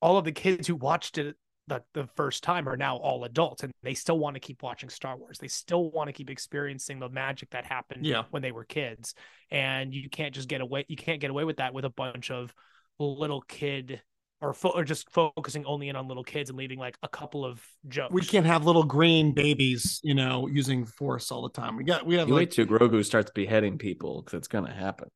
all 0.00 0.16
of 0.18 0.24
the 0.24 0.32
kids 0.32 0.66
who 0.66 0.74
watched 0.76 1.18
it 1.18 1.36
the, 1.68 1.82
the 1.94 2.06
first 2.14 2.44
time 2.44 2.68
are 2.68 2.76
now 2.76 2.96
all 2.96 3.24
adults 3.24 3.64
and 3.64 3.72
they 3.82 3.94
still 3.94 4.18
want 4.18 4.34
to 4.34 4.40
keep 4.40 4.62
watching 4.62 4.88
star 4.88 5.16
wars 5.16 5.38
they 5.38 5.48
still 5.48 5.90
want 5.90 6.06
to 6.08 6.12
keep 6.12 6.30
experiencing 6.30 7.00
the 7.00 7.08
magic 7.08 7.50
that 7.50 7.64
happened 7.64 8.06
Yeah. 8.06 8.22
when 8.30 8.40
they 8.42 8.52
were 8.52 8.64
kids 8.64 9.14
and 9.50 9.92
you 9.92 10.08
can't 10.08 10.32
just 10.34 10.48
get 10.48 10.60
away 10.60 10.84
you 10.88 10.96
can't 10.96 11.20
get 11.20 11.30
away 11.30 11.42
with 11.44 11.56
that 11.56 11.74
with 11.74 11.84
a 11.84 11.90
bunch 11.90 12.30
of 12.30 12.54
little 13.00 13.40
kid 13.42 14.00
or, 14.40 14.52
fo- 14.52 14.68
or 14.76 14.84
just 14.84 15.10
focusing 15.10 15.64
only 15.64 15.88
in 15.88 15.96
on 15.96 16.06
little 16.08 16.22
kids 16.22 16.50
and 16.50 16.58
leaving 16.58 16.78
like 16.78 16.96
a 17.02 17.08
couple 17.08 17.44
of 17.44 17.60
jokes 17.88 18.12
We 18.12 18.20
can't 18.20 18.46
have 18.46 18.64
little 18.64 18.84
green 18.84 19.32
babies, 19.32 19.98
you 20.04 20.14
know, 20.14 20.46
using 20.46 20.84
force 20.84 21.32
all 21.32 21.42
the 21.42 21.48
time. 21.50 21.74
We 21.76 21.84
got 21.84 22.06
we 22.06 22.16
have 22.16 22.28
You 22.28 22.34
like 22.34 22.40
wait 22.40 22.50
till 22.52 22.66
Grogu 22.66 23.02
starts 23.04 23.30
beheading 23.34 23.76
people 23.78 24.22
because 24.22 24.36
it's 24.38 24.48
gonna 24.48 24.72
happen. 24.74 25.08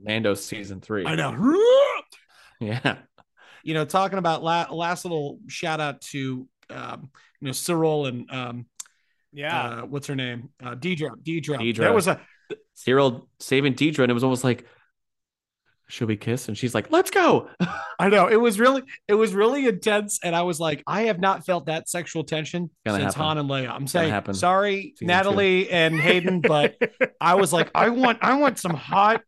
Mando 0.00 0.34
season 0.34 0.80
three. 0.80 1.04
I 1.04 1.16
know. 1.16 1.60
Yeah. 2.60 2.96
You 3.66 3.74
know, 3.74 3.84
talking 3.84 4.18
about 4.18 4.44
la- 4.44 4.72
last 4.72 5.04
little 5.04 5.40
shout 5.48 5.80
out 5.80 6.00
to 6.12 6.46
um, 6.70 7.10
you 7.40 7.46
know 7.46 7.50
Syril 7.50 8.06
and 8.06 8.30
um 8.30 8.66
yeah 9.32 9.60
uh 9.60 9.80
what's 9.82 10.06
her 10.06 10.14
name? 10.14 10.50
Uh 10.62 10.76
Dedra. 10.76 11.10
Dedra. 11.20 11.58
Dedra. 11.58 11.76
There 11.76 11.92
was 11.92 12.06
a 12.06 12.20
Syril 12.76 13.26
saving 13.40 13.74
Dedra, 13.74 14.04
and 14.04 14.10
it 14.10 14.14
was 14.14 14.22
almost 14.22 14.44
like, 14.44 14.66
should 15.88 16.06
we 16.06 16.16
kiss? 16.16 16.46
And 16.46 16.56
she's 16.56 16.76
like, 16.76 16.92
let's 16.92 17.10
go. 17.10 17.48
I 17.98 18.08
know 18.08 18.28
it 18.28 18.36
was 18.36 18.60
really 18.60 18.84
it 19.08 19.14
was 19.14 19.34
really 19.34 19.66
intense, 19.66 20.20
and 20.22 20.36
I 20.36 20.42
was 20.42 20.60
like, 20.60 20.84
I 20.86 21.02
have 21.02 21.18
not 21.18 21.44
felt 21.44 21.66
that 21.66 21.88
sexual 21.88 22.22
tension 22.22 22.70
Gonna 22.84 22.98
since 22.98 23.14
happen. 23.14 23.26
Han 23.26 23.38
and 23.38 23.50
Leia. 23.50 23.70
I'm 23.70 23.88
saying 23.88 24.10
happen. 24.10 24.34
sorry, 24.34 24.94
Season 24.96 25.08
Natalie 25.08 25.68
and 25.70 25.98
Hayden, 26.08 26.40
but 26.40 26.76
I 27.20 27.34
was 27.34 27.52
like, 27.52 27.72
I 27.74 27.88
want 27.88 28.18
I 28.22 28.36
want 28.38 28.60
some 28.60 28.74
hot, 28.74 29.22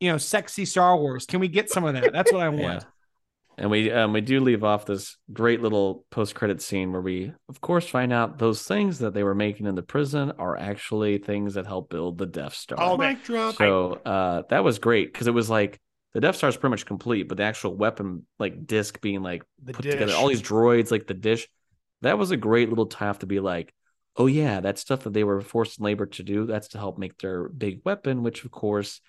you 0.00 0.10
know, 0.10 0.18
sexy 0.18 0.64
Star 0.64 0.96
Wars. 0.96 1.26
Can 1.26 1.38
we 1.38 1.46
get 1.46 1.70
some 1.70 1.84
of 1.84 1.94
that? 1.94 2.12
That's 2.12 2.32
what 2.32 2.42
I 2.42 2.48
want. 2.48 2.62
Yeah. 2.62 2.80
And 3.58 3.70
we 3.70 3.90
um 3.90 4.12
we 4.12 4.20
do 4.20 4.40
leave 4.40 4.62
off 4.62 4.86
this 4.86 5.16
great 5.32 5.60
little 5.60 6.04
post 6.10 6.34
credit 6.34 6.62
scene 6.62 6.92
where 6.92 7.00
we 7.00 7.32
of 7.48 7.60
course 7.60 7.88
find 7.88 8.12
out 8.12 8.38
those 8.38 8.62
things 8.62 9.00
that 9.00 9.14
they 9.14 9.24
were 9.24 9.34
making 9.34 9.66
in 9.66 9.74
the 9.74 9.82
prison 9.82 10.32
are 10.38 10.56
actually 10.56 11.18
things 11.18 11.54
that 11.54 11.66
help 11.66 11.90
build 11.90 12.18
the 12.18 12.26
Death 12.26 12.54
Star. 12.54 12.78
Oh, 12.80 12.96
Mic 12.96 13.24
drop. 13.24 13.56
so 13.56 13.94
uh 14.04 14.42
that 14.50 14.62
was 14.62 14.78
great 14.78 15.12
because 15.12 15.26
it 15.26 15.34
was 15.34 15.50
like 15.50 15.80
the 16.14 16.20
Death 16.20 16.36
Star 16.36 16.48
is 16.48 16.56
pretty 16.56 16.70
much 16.70 16.86
complete, 16.86 17.28
but 17.28 17.36
the 17.36 17.44
actual 17.44 17.74
weapon 17.74 18.26
like 18.38 18.66
disc 18.66 19.00
being 19.00 19.22
like 19.22 19.42
the 19.62 19.72
put 19.72 19.82
dish. 19.82 19.92
together, 19.92 20.14
all 20.14 20.28
these 20.28 20.42
droids, 20.42 20.90
like 20.90 21.06
the 21.06 21.14
dish, 21.14 21.48
that 22.02 22.16
was 22.16 22.30
a 22.30 22.36
great 22.36 22.68
little 22.68 22.86
tie 22.86 23.08
off 23.08 23.18
to 23.20 23.26
be 23.26 23.40
like, 23.40 23.74
oh 24.16 24.26
yeah, 24.26 24.60
that 24.60 24.78
stuff 24.78 25.04
that 25.04 25.12
they 25.12 25.24
were 25.24 25.40
forced 25.40 25.78
in 25.78 25.84
labor 25.84 26.06
to 26.06 26.22
do, 26.22 26.46
that's 26.46 26.68
to 26.68 26.78
help 26.78 26.98
make 26.98 27.18
their 27.18 27.48
big 27.48 27.80
weapon, 27.84 28.22
which 28.22 28.44
of 28.44 28.50
course 28.50 29.00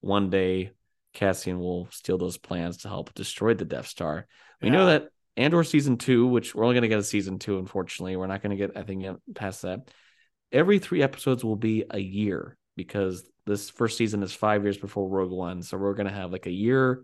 one 0.00 0.30
day 0.30 0.70
Cassian 1.18 1.58
will 1.58 1.88
steal 1.90 2.16
those 2.16 2.38
plans 2.38 2.78
to 2.78 2.88
help 2.88 3.12
destroy 3.12 3.52
the 3.54 3.64
Death 3.64 3.88
Star. 3.88 4.26
We 4.62 4.70
know 4.70 4.86
Yeah. 4.86 4.98
that 4.98 5.08
Andor 5.36 5.64
season 5.64 5.96
two, 5.96 6.26
which 6.28 6.54
we're 6.54 6.62
only 6.62 6.74
going 6.74 6.82
to 6.82 6.88
get 6.88 6.98
a 7.00 7.02
season 7.02 7.40
two, 7.40 7.58
unfortunately, 7.58 8.16
we're 8.16 8.28
not 8.28 8.40
going 8.40 8.56
to 8.56 8.66
get, 8.66 8.76
I 8.76 8.84
think, 8.84 9.04
past 9.34 9.62
that. 9.62 9.90
Every 10.52 10.78
three 10.78 11.02
episodes 11.02 11.44
will 11.44 11.56
be 11.56 11.84
a 11.90 11.98
year 11.98 12.56
because 12.76 13.28
this 13.46 13.68
first 13.68 13.96
season 13.98 14.22
is 14.22 14.32
five 14.32 14.62
years 14.62 14.78
before 14.78 15.08
Rogue 15.08 15.32
One, 15.32 15.62
so 15.62 15.76
we're 15.76 15.94
going 15.94 16.06
to 16.08 16.12
have 16.14 16.30
like 16.30 16.46
a 16.46 16.52
year 16.52 17.02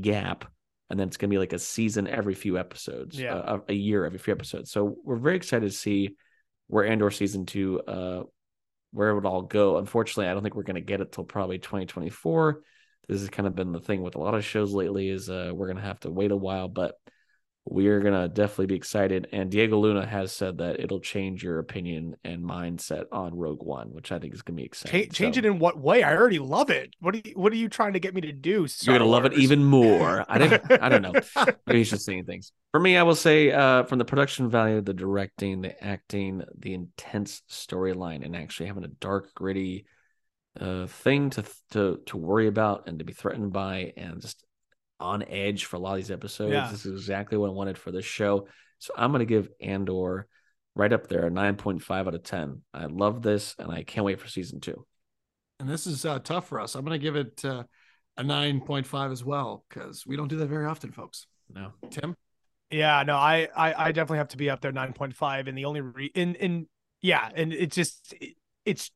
gap, 0.00 0.44
and 0.88 0.98
then 0.98 1.08
it's 1.08 1.16
going 1.16 1.28
to 1.28 1.34
be 1.34 1.38
like 1.38 1.52
a 1.52 1.58
season 1.58 2.06
every 2.06 2.34
few 2.34 2.58
episodes, 2.58 3.18
Yeah. 3.18 3.34
uh, 3.34 3.58
a 3.68 3.74
year 3.74 4.04
every 4.04 4.18
few 4.20 4.32
episodes. 4.34 4.70
So 4.70 4.96
we're 5.02 5.16
very 5.16 5.34
excited 5.36 5.68
to 5.68 5.76
see 5.76 6.14
where 6.68 6.86
Andor 6.86 7.10
season 7.10 7.44
two, 7.44 7.80
uh, 7.80 8.22
where 8.92 9.10
it 9.10 9.14
would 9.16 9.26
all 9.26 9.42
go. 9.42 9.78
Unfortunately, 9.78 10.28
I 10.28 10.34
don't 10.34 10.42
think 10.44 10.54
we're 10.54 10.62
going 10.62 10.76
to 10.76 10.80
get 10.80 11.00
it 11.00 11.10
till 11.10 11.24
probably 11.24 11.58
2024 11.58 12.62
this 13.08 13.20
has 13.20 13.30
kind 13.30 13.46
of 13.46 13.54
been 13.54 13.72
the 13.72 13.80
thing 13.80 14.02
with 14.02 14.14
a 14.14 14.20
lot 14.20 14.34
of 14.34 14.44
shows 14.44 14.72
lately 14.72 15.08
is 15.08 15.28
uh, 15.30 15.50
we're 15.54 15.66
going 15.66 15.76
to 15.78 15.82
have 15.82 16.00
to 16.00 16.10
wait 16.10 16.30
a 16.30 16.36
while 16.36 16.68
but 16.68 16.94
we're 17.70 18.00
going 18.00 18.14
to 18.14 18.28
definitely 18.28 18.64
be 18.66 18.76
excited 18.76 19.28
and 19.32 19.50
diego 19.50 19.78
luna 19.78 20.06
has 20.06 20.32
said 20.32 20.56
that 20.58 20.80
it'll 20.80 21.00
change 21.00 21.42
your 21.42 21.58
opinion 21.58 22.16
and 22.24 22.42
mindset 22.42 23.04
on 23.12 23.34
rogue 23.34 23.62
one 23.62 23.88
which 23.92 24.10
i 24.10 24.18
think 24.18 24.32
is 24.32 24.40
going 24.40 24.56
to 24.56 24.62
be 24.62 24.64
exciting 24.66 25.02
Cha- 25.06 25.12
change 25.12 25.34
So 25.34 25.40
it 25.40 25.44
in 25.44 25.58
what 25.58 25.78
way? 25.78 26.02
I 26.02 26.16
already 26.16 26.38
love 26.38 26.70
it. 26.70 26.94
What 27.00 27.14
are 27.14 27.20
you, 27.22 27.32
what 27.34 27.52
are 27.52 27.56
you 27.56 27.68
trying 27.68 27.92
to 27.92 28.00
get 28.00 28.14
me 28.14 28.22
to 28.22 28.32
do? 28.32 28.66
you're 28.82 28.98
going 28.98 29.00
to 29.00 29.04
love 29.04 29.26
it 29.26 29.34
even 29.34 29.62
more 29.64 30.24
i 30.28 30.38
don't 30.38 30.82
i 30.82 30.88
don't 30.88 31.02
know 31.02 31.12
maybe 31.66 31.78
he's 31.78 31.90
just 31.90 32.06
seeing 32.06 32.24
things 32.24 32.52
for 32.70 32.80
me 32.80 32.96
i 32.96 33.02
will 33.02 33.14
say 33.14 33.52
uh, 33.52 33.82
from 33.84 33.98
the 33.98 34.04
production 34.04 34.48
value 34.48 34.80
the 34.80 34.94
directing 34.94 35.60
the 35.60 35.84
acting 35.84 36.42
the 36.58 36.72
intense 36.72 37.42
storyline 37.50 38.24
and 38.24 38.34
actually 38.34 38.66
having 38.66 38.84
a 38.84 38.88
dark 38.88 39.34
gritty 39.34 39.84
uh, 40.60 40.86
thing 40.86 41.30
to 41.30 41.44
to 41.70 42.00
to 42.06 42.16
worry 42.16 42.46
about 42.46 42.88
and 42.88 42.98
to 42.98 43.04
be 43.04 43.12
threatened 43.12 43.52
by 43.52 43.92
and 43.96 44.20
just 44.20 44.44
on 45.00 45.22
edge 45.24 45.64
for 45.64 45.76
a 45.76 45.78
lot 45.78 45.92
of 45.92 45.96
these 45.98 46.10
episodes. 46.10 46.52
Yeah. 46.52 46.68
This 46.70 46.84
is 46.84 47.00
exactly 47.00 47.38
what 47.38 47.50
I 47.50 47.52
wanted 47.52 47.78
for 47.78 47.92
this 47.92 48.04
show. 48.04 48.48
So 48.78 48.92
I'm 48.96 49.12
going 49.12 49.20
to 49.20 49.26
give 49.26 49.48
Andor 49.60 50.26
right 50.74 50.92
up 50.92 51.08
there, 51.08 51.26
a 51.26 51.30
9.5 51.30 51.90
out 51.90 52.14
of 52.14 52.22
10. 52.22 52.62
I 52.74 52.86
love 52.86 53.22
this 53.22 53.54
and 53.58 53.70
I 53.70 53.82
can't 53.84 54.04
wait 54.04 54.20
for 54.20 54.28
season 54.28 54.60
two. 54.60 54.84
And 55.60 55.68
this 55.68 55.86
is 55.86 56.04
uh, 56.04 56.18
tough 56.20 56.48
for 56.48 56.60
us. 56.60 56.74
I'm 56.74 56.84
going 56.84 56.98
to 56.98 57.02
give 57.02 57.16
it 57.16 57.44
uh, 57.44 57.64
a 58.16 58.22
9.5 58.22 59.12
as 59.12 59.24
well 59.24 59.64
because 59.68 60.04
we 60.06 60.16
don't 60.16 60.28
do 60.28 60.36
that 60.38 60.46
very 60.46 60.66
often, 60.66 60.92
folks. 60.92 61.26
No. 61.52 61.72
Tim? 61.90 62.16
Yeah, 62.70 63.02
no, 63.06 63.16
I, 63.16 63.48
I, 63.56 63.86
I 63.86 63.92
definitely 63.92 64.18
have 64.18 64.28
to 64.28 64.36
be 64.36 64.50
up 64.50 64.60
there 64.60 64.72
nine 64.72 64.92
point 64.92 65.16
five, 65.16 65.48
and 65.48 65.56
the 65.56 65.64
only 65.64 65.80
re 65.80 66.10
in 66.14 66.34
in 66.34 66.66
yeah, 67.00 67.30
and 67.34 67.52
it's 67.52 67.74
just 67.74 68.12
it, 68.20 68.34
it's 68.66 68.90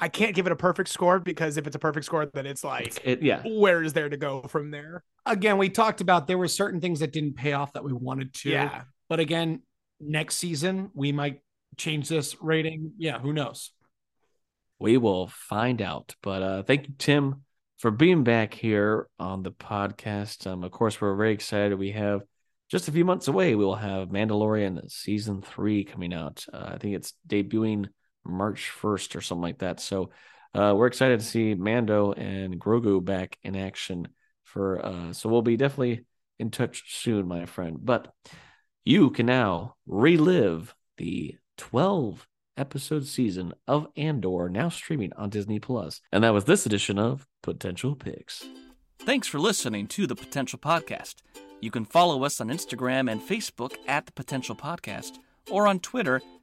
I 0.00 0.08
can't 0.08 0.34
give 0.34 0.46
it 0.46 0.52
a 0.52 0.56
perfect 0.56 0.88
score 0.88 1.18
because 1.18 1.56
if 1.56 1.66
it's 1.66 1.76
a 1.76 1.78
perfect 1.78 2.06
score, 2.06 2.26
then 2.26 2.46
it's 2.46 2.62
like 2.62 3.00
It, 3.04 3.22
yeah. 3.22 3.42
where 3.44 3.82
is 3.82 3.92
there 3.92 4.08
to 4.08 4.16
go 4.16 4.42
from 4.42 4.70
there? 4.70 5.02
Again, 5.26 5.58
we 5.58 5.68
talked 5.68 6.00
about 6.00 6.26
there 6.26 6.38
were 6.38 6.48
certain 6.48 6.80
things 6.80 7.00
that 7.00 7.12
didn't 7.12 7.34
pay 7.34 7.52
off 7.52 7.72
that 7.72 7.84
we 7.84 7.92
wanted 7.92 8.32
to. 8.34 8.50
Yeah, 8.50 8.82
But 9.08 9.20
again, 9.20 9.62
next 10.00 10.36
season, 10.36 10.90
we 10.94 11.12
might 11.12 11.40
change 11.76 12.08
this 12.08 12.36
rating. 12.40 12.92
Yeah, 12.98 13.18
who 13.18 13.32
knows? 13.32 13.72
We 14.78 14.96
will 14.96 15.26
find 15.26 15.82
out. 15.82 16.14
But 16.22 16.42
uh, 16.42 16.62
thank 16.62 16.86
you, 16.86 16.94
Tim, 16.96 17.42
for 17.78 17.90
being 17.90 18.22
back 18.22 18.54
here 18.54 19.08
on 19.18 19.42
the 19.42 19.50
podcast. 19.50 20.46
Um, 20.46 20.62
of 20.62 20.70
course, 20.70 21.00
we're 21.00 21.16
very 21.16 21.32
excited. 21.32 21.76
We 21.78 21.90
have 21.92 22.22
just 22.70 22.88
a 22.88 22.92
few 22.92 23.04
months 23.04 23.28
away. 23.28 23.54
We 23.54 23.64
will 23.64 23.76
have 23.76 24.08
Mandalorian 24.08 24.90
season 24.90 25.42
three 25.42 25.84
coming 25.84 26.12
out. 26.14 26.44
Uh, 26.52 26.72
I 26.74 26.78
think 26.78 26.94
it's 26.94 27.14
debuting 27.26 27.86
March 28.28 28.70
1st 28.80 29.16
or 29.16 29.20
something 29.20 29.42
like 29.42 29.58
that. 29.58 29.80
So 29.80 30.10
uh, 30.54 30.74
we're 30.76 30.86
excited 30.86 31.20
to 31.20 31.26
see 31.26 31.54
Mando 31.54 32.12
and 32.12 32.60
Grogu 32.60 33.04
back 33.04 33.38
in 33.42 33.56
action 33.56 34.08
for 34.44 34.84
uh, 34.84 35.12
so 35.12 35.28
we'll 35.28 35.42
be 35.42 35.56
definitely 35.56 36.06
in 36.38 36.50
touch 36.50 37.00
soon, 37.02 37.28
my 37.28 37.46
friend. 37.46 37.78
But 37.80 38.12
you 38.84 39.10
can 39.10 39.26
now 39.26 39.74
relive 39.86 40.74
the 40.96 41.36
12 41.58 42.26
episode 42.56 43.06
season 43.06 43.52
of 43.66 43.86
Andor 43.96 44.48
now 44.48 44.68
streaming 44.68 45.12
on 45.16 45.30
Disney 45.30 45.58
Plus. 45.58 46.00
And 46.12 46.24
that 46.24 46.32
was 46.32 46.44
this 46.44 46.66
edition 46.66 46.98
of 46.98 47.26
Potential 47.42 47.94
Picks. 47.94 48.44
Thanks 49.00 49.28
for 49.28 49.38
listening 49.38 49.86
to 49.88 50.06
the 50.06 50.16
Potential 50.16 50.58
Podcast. 50.58 51.16
You 51.60 51.70
can 51.70 51.84
follow 51.84 52.24
us 52.24 52.40
on 52.40 52.48
Instagram 52.48 53.10
and 53.10 53.20
Facebook 53.20 53.76
at 53.86 54.06
the 54.06 54.12
Potential 54.12 54.56
Podcast 54.56 55.18
or 55.50 55.66
on 55.66 55.80
Twitter 55.80 56.20